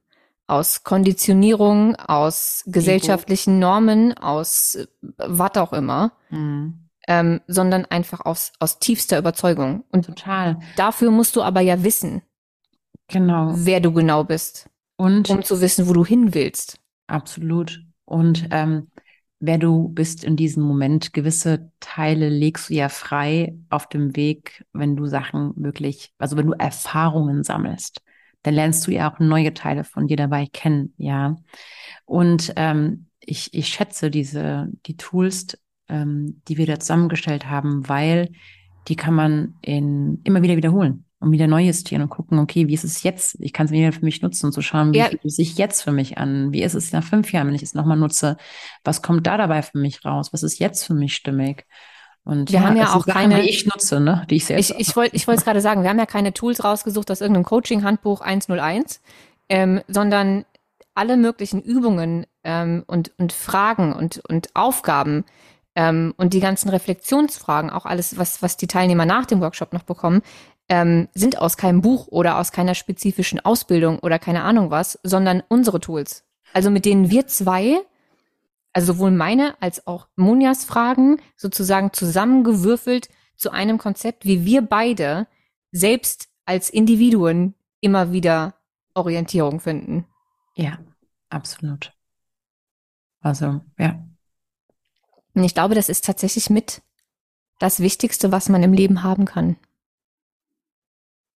aus 0.46 0.84
Konditionierung, 0.84 1.96
aus 1.96 2.64
gesellschaftlichen 2.66 3.58
Normen, 3.58 4.16
aus 4.16 4.76
äh, 4.76 4.86
was 5.18 5.56
auch 5.56 5.72
immer, 5.72 6.12
mhm. 6.30 6.88
ähm, 7.06 7.40
sondern 7.46 7.84
einfach 7.84 8.24
aus, 8.24 8.52
aus 8.58 8.78
tiefster 8.78 9.18
Überzeugung. 9.18 9.84
Und 9.92 10.06
total. 10.06 10.58
Dafür 10.76 11.10
musst 11.10 11.36
du 11.36 11.42
aber 11.42 11.60
ja 11.60 11.82
wissen, 11.82 12.22
Genau. 13.08 13.52
Wer 13.54 13.80
du 13.80 13.92
genau 13.92 14.24
bist. 14.24 14.68
Und 14.96 15.28
um 15.30 15.42
zu 15.42 15.60
wissen, 15.60 15.88
wo 15.88 15.92
du 15.92 16.04
hin 16.04 16.34
willst. 16.34 16.78
Absolut. 17.06 17.82
Und 18.04 18.48
ähm, 18.50 18.88
wer 19.40 19.58
du 19.58 19.88
bist 19.88 20.24
in 20.24 20.36
diesem 20.36 20.62
Moment, 20.62 21.12
gewisse 21.12 21.70
Teile 21.80 22.28
legst 22.28 22.70
du 22.70 22.74
ja 22.74 22.88
frei 22.88 23.56
auf 23.70 23.88
dem 23.88 24.16
Weg, 24.16 24.64
wenn 24.72 24.96
du 24.96 25.06
Sachen 25.06 25.52
wirklich, 25.56 26.12
also 26.18 26.36
wenn 26.36 26.46
du 26.46 26.52
Erfahrungen 26.52 27.44
sammelst, 27.44 28.02
dann 28.42 28.54
lernst 28.54 28.86
du 28.86 28.92
ja 28.92 29.12
auch 29.12 29.18
neue 29.18 29.54
Teile 29.54 29.84
von 29.84 30.06
dir 30.06 30.16
dabei 30.16 30.46
kennen, 30.46 30.94
ja. 30.96 31.36
Und 32.04 32.52
ähm, 32.56 33.06
ich, 33.20 33.52
ich 33.52 33.68
schätze 33.68 34.10
diese, 34.10 34.68
die 34.86 34.96
Tools, 34.96 35.58
ähm, 35.88 36.42
die 36.48 36.56
wir 36.56 36.66
da 36.66 36.80
zusammengestellt 36.80 37.48
haben, 37.48 37.88
weil 37.88 38.30
die 38.88 38.96
kann 38.96 39.14
man 39.14 39.54
in, 39.62 40.20
immer 40.24 40.42
wieder 40.42 40.56
wiederholen 40.56 41.04
und 41.20 41.32
wieder 41.32 41.48
neu 41.48 41.62
justieren 41.62 42.02
und 42.02 42.10
gucken, 42.10 42.38
okay, 42.38 42.68
wie 42.68 42.74
ist 42.74 42.84
es 42.84 43.02
jetzt? 43.02 43.36
Ich 43.40 43.52
kann 43.52 43.66
es 43.66 43.72
wieder 43.72 43.92
für 43.92 44.04
mich 44.04 44.22
nutzen 44.22 44.46
und 44.46 44.52
zu 44.52 44.62
schauen, 44.62 44.92
wie 44.92 44.98
ja. 44.98 45.06
fühlt 45.06 45.24
es 45.24 45.36
sich 45.36 45.58
jetzt 45.58 45.82
für 45.82 45.90
mich 45.90 46.16
an? 46.16 46.52
Wie 46.52 46.62
ist 46.62 46.74
es 46.74 46.92
nach 46.92 47.02
fünf 47.02 47.32
Jahren, 47.32 47.48
wenn 47.48 47.54
ich 47.54 47.62
es 47.62 47.74
nochmal 47.74 47.96
nutze? 47.96 48.36
Was 48.84 49.02
kommt 49.02 49.26
da 49.26 49.36
dabei 49.36 49.62
für 49.62 49.78
mich 49.78 50.04
raus? 50.04 50.32
Was 50.32 50.42
ist 50.42 50.58
jetzt 50.58 50.84
für 50.84 50.94
mich 50.94 51.14
stimmig? 51.14 51.66
Und 52.28 52.52
wir 52.52 52.60
ja, 52.60 52.66
haben 52.66 52.76
ja 52.76 52.92
auch 52.92 53.06
Sachen, 53.06 53.12
keine, 53.12 53.42
die 53.42 53.48
ich 53.48 53.66
nutze, 53.66 54.00
ne, 54.00 54.26
die 54.28 54.36
ich 54.36 54.44
selbst. 54.44 54.70
Ich, 54.70 54.88
ich 54.88 54.96
wollte, 54.96 55.16
ich 55.16 55.26
wollte 55.26 55.38
es 55.38 55.44
gerade 55.44 55.60
sagen. 55.60 55.82
Wir 55.82 55.90
haben 55.90 55.98
ja 55.98 56.06
keine 56.06 56.32
Tools 56.34 56.62
rausgesucht 56.62 57.10
aus 57.10 57.20
irgendeinem 57.20 57.44
Coaching-Handbuch 57.44 58.20
101, 58.20 59.00
ähm, 59.48 59.80
sondern 59.88 60.44
alle 60.94 61.16
möglichen 61.16 61.62
Übungen 61.62 62.26
ähm, 62.44 62.84
und 62.86 63.12
und 63.16 63.32
Fragen 63.32 63.92
und 63.92 64.20
und 64.28 64.50
Aufgaben 64.54 65.24
ähm, 65.74 66.12
und 66.16 66.34
die 66.34 66.40
ganzen 66.40 66.68
Reflexionsfragen, 66.68 67.70
auch 67.70 67.86
alles, 67.86 68.18
was 68.18 68.42
was 68.42 68.56
die 68.56 68.66
Teilnehmer 68.66 69.06
nach 69.06 69.24
dem 69.24 69.40
Workshop 69.40 69.72
noch 69.72 69.84
bekommen, 69.84 70.20
ähm, 70.68 71.08
sind 71.14 71.38
aus 71.38 71.56
keinem 71.56 71.80
Buch 71.80 72.08
oder 72.08 72.38
aus 72.38 72.52
keiner 72.52 72.74
spezifischen 72.74 73.40
Ausbildung 73.40 73.98
oder 74.00 74.18
keine 74.18 74.42
Ahnung 74.42 74.70
was, 74.70 74.98
sondern 75.02 75.42
unsere 75.48 75.80
Tools. 75.80 76.24
Also 76.52 76.70
mit 76.70 76.84
denen 76.84 77.10
wir 77.10 77.26
zwei, 77.26 77.80
also 78.72 78.94
sowohl 78.94 79.10
meine 79.10 79.60
als 79.60 79.86
auch 79.86 80.08
Monjas 80.16 80.64
Fragen 80.64 81.20
sozusagen 81.36 81.92
zusammengewürfelt 81.92 83.08
zu 83.36 83.50
einem 83.50 83.78
Konzept, 83.78 84.24
wie 84.24 84.44
wir 84.44 84.62
beide 84.62 85.26
selbst 85.72 86.28
als 86.44 86.70
Individuen 86.70 87.54
immer 87.80 88.12
wieder 88.12 88.54
Orientierung 88.94 89.60
finden. 89.60 90.06
Ja, 90.54 90.78
absolut. 91.30 91.92
Also, 93.20 93.60
ja. 93.78 94.02
Und 95.34 95.44
ich 95.44 95.54
glaube, 95.54 95.74
das 95.74 95.88
ist 95.88 96.04
tatsächlich 96.04 96.50
mit 96.50 96.82
das 97.58 97.80
Wichtigste, 97.80 98.32
was 98.32 98.48
man 98.48 98.62
im 98.62 98.72
Leben 98.72 99.02
haben 99.02 99.24
kann. 99.24 99.56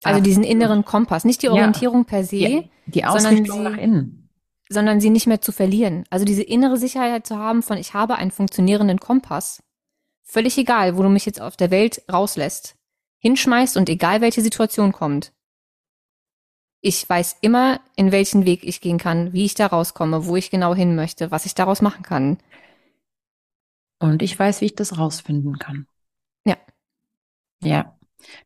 Also 0.03 0.21
diesen 0.21 0.45
inneren 0.45 0.85
Kompass, 0.85 1.25
nicht 1.25 1.43
die 1.43 1.49
Orientierung 1.49 2.01
ja. 2.01 2.05
per 2.05 2.25
se, 2.25 2.37
die, 2.37 2.71
die 2.87 3.05
Ausrichtung 3.05 3.59
sie, 3.59 3.63
nach 3.63 3.77
innen, 3.77 4.29
sondern 4.69 5.01
sie 5.01 5.11
nicht 5.11 5.27
mehr 5.27 5.41
zu 5.41 5.53
verlieren. 5.53 6.05
Also 6.11 6.25
diese 6.25 6.43
innere 6.43 6.77
Sicherheit 6.77 7.27
zu 7.27 7.39
haben 7.39 7.63
von 7.63 7.77
ich 7.77 7.95
habe 7.95 8.17
einen 8.17 8.31
funktionierenden 8.31 8.99
Kompass. 8.99 9.63
Völlig 10.23 10.57
egal, 10.59 10.97
wo 10.97 11.03
du 11.03 11.09
mich 11.09 11.27
jetzt 11.27 11.41
auf 11.41 11.57
der 11.57 11.71
Welt 11.71 12.03
rauslässt, 12.11 12.77
hinschmeißt 13.19 13.77
und 13.77 13.89
egal 13.89 14.21
welche 14.21 14.41
Situation 14.41 14.93
kommt. 14.93 15.33
Ich 16.81 17.09
weiß 17.09 17.37
immer, 17.43 17.81
in 17.95 18.11
welchen 18.11 18.45
Weg 18.45 18.65
ich 18.65 18.81
gehen 18.81 18.99
kann, 18.99 19.33
wie 19.33 19.45
ich 19.45 19.55
da 19.55 19.67
rauskomme, 19.67 20.27
wo 20.27 20.35
ich 20.35 20.51
genau 20.51 20.75
hin 20.75 20.97
möchte, 20.97 21.31
was 21.31 21.47
ich 21.47 21.55
daraus 21.55 21.81
machen 21.81 22.03
kann. 22.03 22.39
Und 24.01 24.21
ich 24.21 24.37
weiß, 24.37 24.61
wie 24.61 24.67
ich 24.67 24.75
das 24.75 24.99
rausfinden 24.99 25.59
kann. 25.59 25.87
Ja. 26.45 26.57
Ja. 27.63 27.97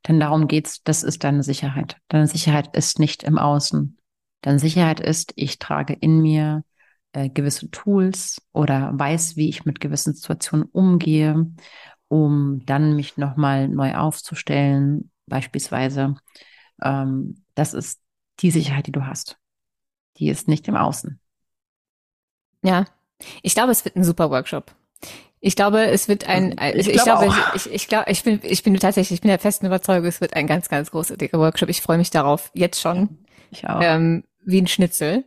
Denn 0.06 0.20
darum 0.20 0.48
geht's, 0.48 0.82
das 0.82 1.02
ist 1.02 1.24
deine 1.24 1.42
Sicherheit. 1.42 1.96
Deine 2.08 2.26
Sicherheit 2.26 2.76
ist 2.76 2.98
nicht 2.98 3.22
im 3.22 3.38
Außen. 3.38 3.98
Deine 4.42 4.58
Sicherheit 4.58 5.00
ist, 5.00 5.32
ich 5.36 5.58
trage 5.58 5.92
in 5.94 6.20
mir 6.20 6.64
äh, 7.12 7.28
gewisse 7.28 7.70
Tools 7.70 8.40
oder 8.52 8.92
weiß, 8.94 9.36
wie 9.36 9.48
ich 9.48 9.64
mit 9.64 9.80
gewissen 9.80 10.14
Situationen 10.14 10.68
umgehe, 10.70 11.50
um 12.08 12.64
dann 12.66 12.94
mich 12.94 13.16
nochmal 13.16 13.68
neu 13.68 13.94
aufzustellen, 13.94 15.10
beispielsweise. 15.26 16.16
Ähm, 16.82 17.44
das 17.54 17.74
ist 17.74 18.00
die 18.40 18.50
Sicherheit, 18.50 18.86
die 18.86 18.92
du 18.92 19.06
hast. 19.06 19.38
Die 20.18 20.28
ist 20.28 20.48
nicht 20.48 20.68
im 20.68 20.76
Außen. 20.76 21.20
Ja, 22.62 22.84
ich 23.42 23.54
glaube, 23.54 23.72
es 23.72 23.84
wird 23.84 23.96
ein 23.96 24.04
super 24.04 24.30
Workshop. 24.30 24.74
Ich 25.46 25.54
glaube, 25.54 25.86
es 25.86 26.08
wird 26.08 26.28
ein, 26.28 26.56
ich, 26.74 26.88
ich 26.88 27.04
glaube, 27.04 27.28
ich, 27.54 27.72
ich, 27.72 27.86
glaube, 27.86 28.10
ich 28.10 28.24
bin, 28.24 28.40
ich 28.42 28.64
bin 28.64 28.74
tatsächlich, 28.80 29.18
ich 29.18 29.20
bin 29.20 29.28
der 29.28 29.38
festen 29.38 29.66
Überzeugung, 29.66 30.08
es 30.08 30.20
wird 30.20 30.34
ein 30.34 30.48
ganz, 30.48 30.68
ganz 30.68 30.90
großartiger 30.90 31.38
Workshop. 31.38 31.68
Ich 31.68 31.82
freue 31.82 31.98
mich 31.98 32.10
darauf, 32.10 32.50
jetzt 32.52 32.80
schon. 32.80 33.18
Ich 33.52 33.64
auch. 33.64 33.80
Ähm, 33.80 34.24
wie 34.44 34.60
ein 34.60 34.66
Schnitzel. 34.66 35.24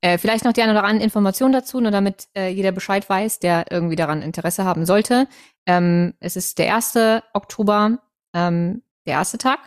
Äh, 0.00 0.18
vielleicht 0.18 0.44
noch 0.44 0.52
die 0.52 0.62
eine 0.62 0.72
oder 0.72 0.82
andere 0.82 1.04
Information 1.04 1.52
dazu, 1.52 1.80
nur 1.80 1.92
damit 1.92 2.26
äh, 2.34 2.48
jeder 2.48 2.72
Bescheid 2.72 3.08
weiß, 3.08 3.38
der 3.38 3.66
irgendwie 3.70 3.94
daran 3.94 4.22
Interesse 4.22 4.64
haben 4.64 4.86
sollte. 4.86 5.28
Ähm, 5.66 6.14
es 6.18 6.34
ist 6.34 6.58
der 6.58 6.66
erste 6.66 7.22
Oktober, 7.32 8.00
ähm, 8.34 8.82
der 9.06 9.14
erste 9.14 9.38
Tag 9.38 9.60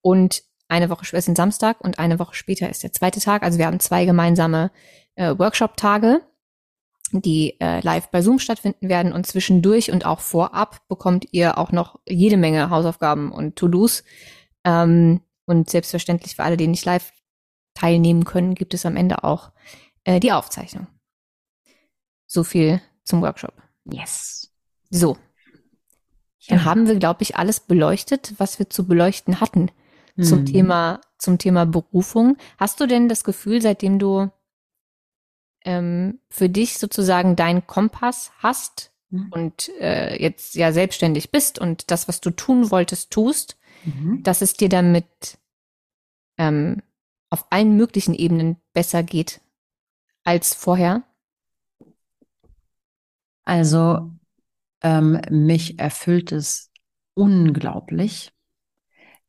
und 0.00 0.44
eine 0.68 0.90
Woche 0.90 1.06
später 1.06 1.18
ist 1.18 1.28
ein 1.28 1.34
Samstag 1.34 1.80
und 1.80 1.98
eine 1.98 2.20
Woche 2.20 2.36
später 2.36 2.70
ist 2.70 2.84
der 2.84 2.92
zweite 2.92 3.18
Tag. 3.18 3.42
Also 3.42 3.58
wir 3.58 3.66
haben 3.66 3.80
zwei 3.80 4.04
gemeinsame 4.04 4.70
äh, 5.16 5.36
Workshop-Tage 5.36 6.20
die 7.22 7.58
äh, 7.60 7.80
live 7.80 8.10
bei 8.10 8.22
Zoom 8.22 8.38
stattfinden 8.38 8.88
werden 8.88 9.12
und 9.12 9.26
zwischendurch 9.26 9.90
und 9.90 10.06
auch 10.06 10.20
vorab 10.20 10.86
bekommt 10.88 11.26
ihr 11.32 11.58
auch 11.58 11.72
noch 11.72 12.00
jede 12.06 12.36
Menge 12.36 12.70
Hausaufgaben 12.70 13.32
und 13.32 13.56
To-Dos. 13.56 14.04
Ähm, 14.64 15.20
und 15.46 15.68
selbstverständlich 15.68 16.36
für 16.36 16.44
alle, 16.44 16.56
die 16.56 16.66
nicht 16.66 16.84
live 16.84 17.12
teilnehmen 17.74 18.24
können, 18.24 18.54
gibt 18.54 18.74
es 18.74 18.86
am 18.86 18.96
Ende 18.96 19.24
auch 19.24 19.52
äh, 20.04 20.20
die 20.20 20.32
Aufzeichnung. 20.32 20.86
So 22.26 22.44
viel 22.44 22.80
zum 23.04 23.20
Workshop. 23.22 23.54
Yes. 23.84 24.50
So. 24.90 25.16
Ja. 26.40 26.56
Dann 26.56 26.64
haben 26.64 26.86
wir, 26.86 26.96
glaube 26.96 27.22
ich, 27.22 27.36
alles 27.36 27.60
beleuchtet, 27.60 28.34
was 28.38 28.58
wir 28.58 28.70
zu 28.70 28.86
beleuchten 28.86 29.40
hatten 29.40 29.70
hm. 30.16 30.24
zum 30.24 30.46
Thema, 30.46 31.00
zum 31.18 31.38
Thema 31.38 31.66
Berufung. 31.66 32.36
Hast 32.58 32.80
du 32.80 32.86
denn 32.86 33.08
das 33.08 33.24
Gefühl, 33.24 33.60
seitdem 33.62 33.98
du 33.98 34.30
ähm, 35.64 36.20
für 36.28 36.48
dich 36.48 36.78
sozusagen 36.78 37.36
deinen 37.36 37.66
Kompass 37.66 38.32
hast 38.38 38.92
mhm. 39.10 39.28
und 39.30 39.68
äh, 39.80 40.20
jetzt 40.20 40.54
ja 40.54 40.72
selbstständig 40.72 41.30
bist 41.30 41.58
und 41.58 41.90
das, 41.90 42.08
was 42.08 42.20
du 42.20 42.30
tun 42.30 42.70
wolltest, 42.70 43.10
tust, 43.10 43.58
mhm. 43.84 44.22
dass 44.22 44.42
es 44.42 44.54
dir 44.54 44.68
damit 44.68 45.38
ähm, 46.38 46.82
auf 47.30 47.46
allen 47.50 47.76
möglichen 47.76 48.14
Ebenen 48.14 48.56
besser 48.72 49.02
geht 49.02 49.40
als 50.22 50.54
vorher? 50.54 51.02
Also 53.44 54.10
ähm, 54.82 55.20
mich 55.30 55.78
erfüllt 55.78 56.32
es 56.32 56.70
unglaublich. 57.14 58.32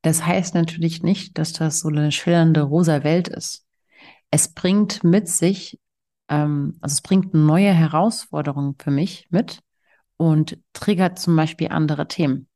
Das 0.02 0.26
heißt 0.26 0.54
natürlich 0.54 1.02
nicht, 1.02 1.38
dass 1.38 1.54
das 1.54 1.80
so 1.80 1.88
eine 1.88 2.12
schillernde 2.12 2.62
rosa 2.62 3.04
Welt 3.04 3.28
ist. 3.28 3.66
Es 4.30 4.54
bringt 4.54 5.04
mit 5.04 5.28
sich 5.28 5.80
ähm, 6.30 6.78
also 6.82 6.94
es 6.94 7.02
bringt 7.02 7.34
neue 7.34 7.72
Herausforderungen 7.74 8.76
für 8.80 8.92
mich 8.92 9.28
mit 9.30 9.60
und 10.18 10.58
triggert 10.74 11.20
zum 11.20 11.36
Beispiel 11.36 11.70
andere 11.70 12.08
Themen. 12.08 12.48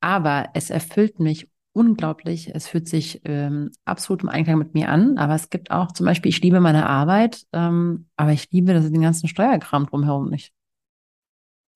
Aber 0.00 0.50
es 0.54 0.70
erfüllt 0.70 1.18
mich 1.18 1.50
unglaublich. 1.72 2.54
Es 2.54 2.68
fühlt 2.68 2.88
sich 2.88 3.20
ähm, 3.24 3.70
absolut 3.84 4.22
im 4.22 4.28
Einklang 4.28 4.58
mit 4.58 4.74
mir 4.74 4.88
an. 4.88 5.18
Aber 5.18 5.34
es 5.34 5.50
gibt 5.50 5.70
auch 5.70 5.92
zum 5.92 6.06
Beispiel, 6.06 6.30
ich 6.30 6.40
liebe 6.40 6.60
meine 6.60 6.88
Arbeit, 6.88 7.44
ähm, 7.52 8.08
aber 8.16 8.32
ich 8.32 8.50
liebe 8.50 8.72
das, 8.74 8.90
den 8.90 9.00
ganzen 9.00 9.28
Steuerkram 9.28 9.86
drumherum 9.86 10.28
nicht. 10.28 10.52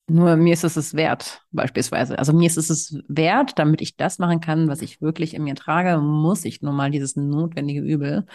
Nur 0.08 0.36
mir 0.36 0.52
ist 0.52 0.64
es 0.64 0.76
es 0.76 0.94
wert, 0.94 1.42
beispielsweise. 1.52 2.18
Also 2.18 2.32
mir 2.32 2.46
ist 2.46 2.58
es 2.58 2.70
es 2.70 2.98
wert, 3.08 3.58
damit 3.58 3.80
ich 3.80 3.96
das 3.96 4.18
machen 4.18 4.40
kann, 4.40 4.68
was 4.68 4.82
ich 4.82 5.00
wirklich 5.00 5.34
in 5.34 5.44
mir 5.44 5.54
trage, 5.54 5.98
muss 6.00 6.44
ich 6.44 6.60
nun 6.60 6.74
mal 6.74 6.90
dieses 6.90 7.16
notwendige 7.16 7.80
Übel 7.80 8.26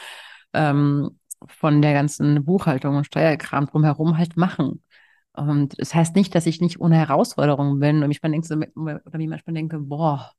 ähm, 0.54 1.20
von 1.46 1.82
der 1.82 1.94
ganzen 1.94 2.44
Buchhaltung 2.46 2.96
und 2.96 3.06
Steuerkram 3.06 3.68
drumherum 3.68 4.18
halt 4.18 4.38
machen. 4.38 4.84
Und 5.34 5.80
das 5.80 5.94
heißt 5.94 6.16
nicht, 6.16 6.34
dass 6.34 6.48
ich 6.48 6.62
nicht 6.62 6.80
ohne 6.80 6.96
Herausforderungen 6.98 7.80
bin 7.80 8.04
und 8.04 8.12
ich 8.12 8.22
denke, 8.22 8.72
oder 8.76 9.02
wie 9.20 9.28
manchmal 9.28 9.54
denke, 9.54 9.78
boah, 9.80 10.32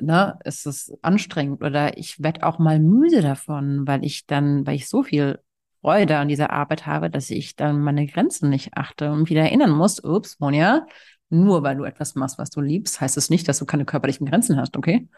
ne, 0.00 0.38
ist 0.44 0.66
es 0.66 0.92
anstrengend 1.02 1.62
oder 1.62 1.98
ich 1.98 2.22
werde 2.22 2.44
auch 2.44 2.58
mal 2.58 2.80
müde 2.80 3.20
davon, 3.22 3.86
weil 3.86 4.04
ich 4.04 4.26
dann, 4.26 4.66
weil 4.66 4.76
ich 4.76 4.88
so 4.88 5.02
viel 5.02 5.40
Freude 5.82 6.16
an 6.16 6.28
dieser 6.28 6.50
Arbeit 6.50 6.86
habe, 6.86 7.10
dass 7.10 7.30
ich 7.30 7.56
dann 7.56 7.80
meine 7.82 8.06
Grenzen 8.06 8.48
nicht 8.48 8.76
achte 8.76 9.12
und 9.12 9.28
wieder 9.28 9.42
erinnern 9.42 9.70
muss, 9.70 10.02
ups, 10.02 10.40
Monja, 10.40 10.86
nur 11.28 11.62
weil 11.62 11.76
du 11.76 11.84
etwas 11.84 12.14
machst, 12.14 12.38
was 12.38 12.50
du 12.50 12.60
liebst, 12.60 13.00
heißt 13.00 13.16
es 13.16 13.28
nicht, 13.30 13.46
dass 13.48 13.58
du 13.58 13.66
keine 13.66 13.84
körperlichen 13.84 14.26
Grenzen 14.26 14.56
hast, 14.56 14.76
okay? 14.76 15.08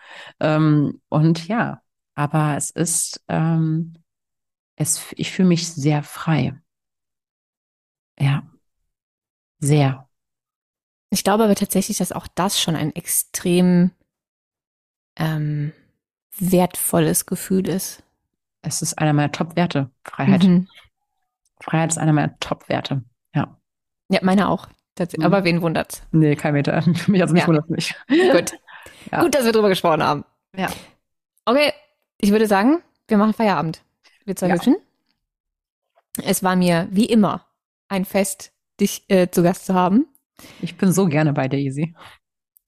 Ähm, 0.41 1.01
und 1.09 1.47
ja, 1.47 1.81
aber 2.15 2.57
es 2.57 2.71
ist, 2.71 3.23
ähm, 3.29 3.95
es, 4.77 5.13
ich 5.17 5.31
fühle 5.33 5.49
mich 5.49 5.69
sehr 5.69 6.03
frei. 6.03 6.55
Ja, 8.19 8.43
sehr. 9.59 10.09
Ich 11.11 11.25
glaube 11.25 11.45
aber 11.45 11.55
tatsächlich, 11.55 11.99
dass 11.99 12.13
auch 12.13 12.27
das 12.29 12.61
schon 12.61 12.77
ein 12.77 12.95
extrem 12.95 13.91
ähm, 15.17 15.73
wertvolles 16.39 17.27
Gefühl 17.27 17.69
ist. 17.69 18.03
Es 18.63 18.83
ist 18.83 18.99
einer 18.99 19.13
meiner 19.13 19.33
Top-Werte, 19.33 19.91
Freiheit. 20.05 20.45
Mhm. 20.45 20.69
Freiheit 21.61 21.91
ist 21.91 21.99
einer 21.99 22.13
meiner 22.13 22.39
Top-Werte, 22.39 23.03
ja. 23.35 23.57
Ja, 24.11 24.21
meine 24.23 24.49
auch. 24.49 24.69
Mhm. 24.99 25.25
Aber 25.25 25.45
wen 25.45 25.63
wundert's? 25.63 26.03
Nee, 26.11 26.37
kein 26.37 26.55
Meter. 26.55 26.83
Mich 27.07 27.23
also 27.23 27.35
mich 27.35 27.43
ja. 27.43 27.49
wundert 27.49 27.71
nicht. 27.71 27.95
Gut. 28.09 28.53
Ja. 29.13 29.23
Gut, 29.23 29.35
dass 29.35 29.45
wir 29.45 29.53
drüber 29.53 29.69
gesprochen 29.69 30.03
haben. 30.03 30.25
Ja. 30.57 30.69
Okay, 31.45 31.73
ich 32.19 32.31
würde 32.31 32.47
sagen, 32.47 32.83
wir 33.09 33.19
machen 33.19 33.35
Feierabend 33.35 33.85
wir 34.27 34.37
zwei 34.37 34.49
ja. 34.49 34.59
Es 36.23 36.43
war 36.43 36.57
mir 36.57 36.89
wie 36.91 37.07
immer 37.07 37.47
ein 37.89 38.05
Fest, 38.05 38.53
dich 38.81 39.05
äh, 39.09 39.31
zu 39.31 39.43
Gast 39.43 39.67
zu 39.67 39.75
haben. 39.75 40.07
Ich 40.61 40.77
bin 40.77 40.93
so 40.93 41.07
gerne 41.07 41.33
bei 41.33 41.49
dir, 41.49 41.59
Easy. 41.59 41.95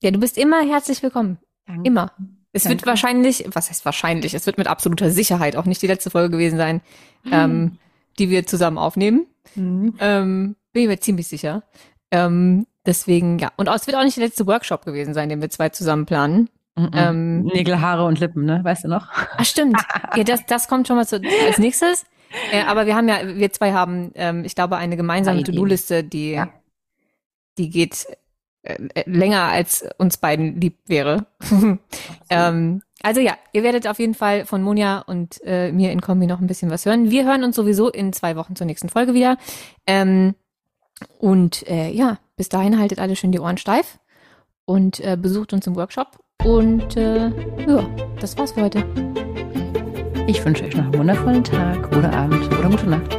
Ja, 0.01 0.11
du 0.11 0.19
bist 0.19 0.37
immer 0.37 0.61
herzlich 0.61 1.03
willkommen. 1.03 1.39
Danke. 1.65 1.87
Immer. 1.87 2.11
Es 2.51 2.63
Danke. 2.63 2.79
wird 2.79 2.87
wahrscheinlich, 2.87 3.45
was 3.53 3.69
heißt 3.69 3.85
wahrscheinlich, 3.85 4.33
es 4.33 4.45
wird 4.45 4.57
mit 4.57 4.67
absoluter 4.67 5.11
Sicherheit 5.11 5.55
auch 5.55 5.65
nicht 5.65 5.81
die 5.81 5.87
letzte 5.87 6.09
Folge 6.09 6.31
gewesen 6.31 6.57
sein, 6.57 6.81
mhm. 7.23 7.31
ähm, 7.33 7.77
die 8.17 8.29
wir 8.29 8.45
zusammen 8.47 8.77
aufnehmen. 8.77 9.27
Mhm. 9.55 9.95
Ähm, 9.99 10.55
bin 10.71 10.83
ich 10.83 10.87
mir 10.87 10.99
ziemlich 10.99 11.27
sicher. 11.27 11.63
Ähm, 12.11 12.65
deswegen, 12.85 13.37
ja. 13.39 13.51
Und 13.57 13.67
es 13.67 13.85
wird 13.85 13.97
auch 13.97 14.03
nicht 14.03 14.17
der 14.17 14.25
letzte 14.25 14.47
Workshop 14.47 14.85
gewesen 14.85 15.13
sein, 15.13 15.29
den 15.29 15.41
wir 15.41 15.49
zwei 15.49 15.69
zusammen 15.69 16.05
planen. 16.05 16.49
Mm 16.79 16.89
Ähm, 16.93 17.43
Nägel, 17.43 17.81
Haare 17.81 18.05
und 18.05 18.19
Lippen, 18.19 18.45
ne? 18.45 18.61
Weißt 18.63 18.83
du 18.83 18.87
noch? 18.87 19.07
Ach, 19.11 19.45
stimmt. 19.45 19.77
ja, 20.15 20.23
das, 20.23 20.45
das 20.45 20.67
kommt 20.67 20.87
schon 20.87 20.95
mal 20.95 21.07
zu, 21.07 21.21
als 21.45 21.57
nächstes. 21.57 22.05
Äh, 22.51 22.63
aber 22.63 22.85
wir 22.85 22.95
haben 22.95 23.07
ja, 23.07 23.19
wir 23.25 23.51
zwei 23.51 23.73
haben, 23.73 24.11
ähm, 24.15 24.45
ich 24.45 24.55
glaube, 24.55 24.77
eine 24.77 24.97
gemeinsame 24.97 25.43
To-Do-Liste, 25.43 26.03
die, 26.03 26.31
ja. 26.31 26.49
die 27.57 27.69
geht 27.69 28.05
äh, 28.61 28.77
äh, 28.93 29.09
länger 29.09 29.43
als 29.43 29.85
uns 29.97 30.17
beiden 30.17 30.59
lieb 30.59 30.77
wäre. 30.85 31.25
ähm, 32.29 32.81
also 33.01 33.21
ja, 33.21 33.37
ihr 33.53 33.63
werdet 33.63 33.87
auf 33.87 33.99
jeden 33.99 34.13
Fall 34.13 34.45
von 34.45 34.61
Monja 34.61 34.99
und 34.99 35.39
äh, 35.43 35.71
mir 35.71 35.91
in 35.91 36.01
Kombi 36.01 36.27
noch 36.27 36.41
ein 36.41 36.47
bisschen 36.47 36.69
was 36.69 36.85
hören. 36.85 37.09
Wir 37.09 37.25
hören 37.25 37.43
uns 37.43 37.55
sowieso 37.55 37.89
in 37.89 38.13
zwei 38.13 38.35
Wochen 38.35 38.55
zur 38.55 38.67
nächsten 38.67 38.89
Folge 38.89 39.13
wieder. 39.13 39.37
Ähm, 39.87 40.35
und 41.17 41.65
äh, 41.67 41.89
ja, 41.91 42.19
bis 42.35 42.49
dahin 42.49 42.77
haltet 42.77 42.99
alle 42.99 43.15
schön 43.15 43.31
die 43.31 43.39
Ohren 43.39 43.57
steif 43.57 43.99
und 44.65 44.99
äh, 44.99 45.17
besucht 45.19 45.53
uns 45.53 45.65
im 45.65 45.75
Workshop 45.75 46.19
und 46.43 46.95
äh, 46.95 47.27
ja, 47.67 47.85
das 48.19 48.37
war's 48.37 48.53
für 48.53 48.63
heute. 48.63 48.83
Ich 50.27 50.43
wünsche 50.45 50.63
euch 50.63 50.75
noch 50.75 50.85
einen 50.85 50.97
wundervollen 50.97 51.43
Tag 51.43 51.95
oder 51.97 52.11
Abend 52.13 52.45
oder 52.57 52.69
gute 52.69 52.89
Nacht. 52.89 53.17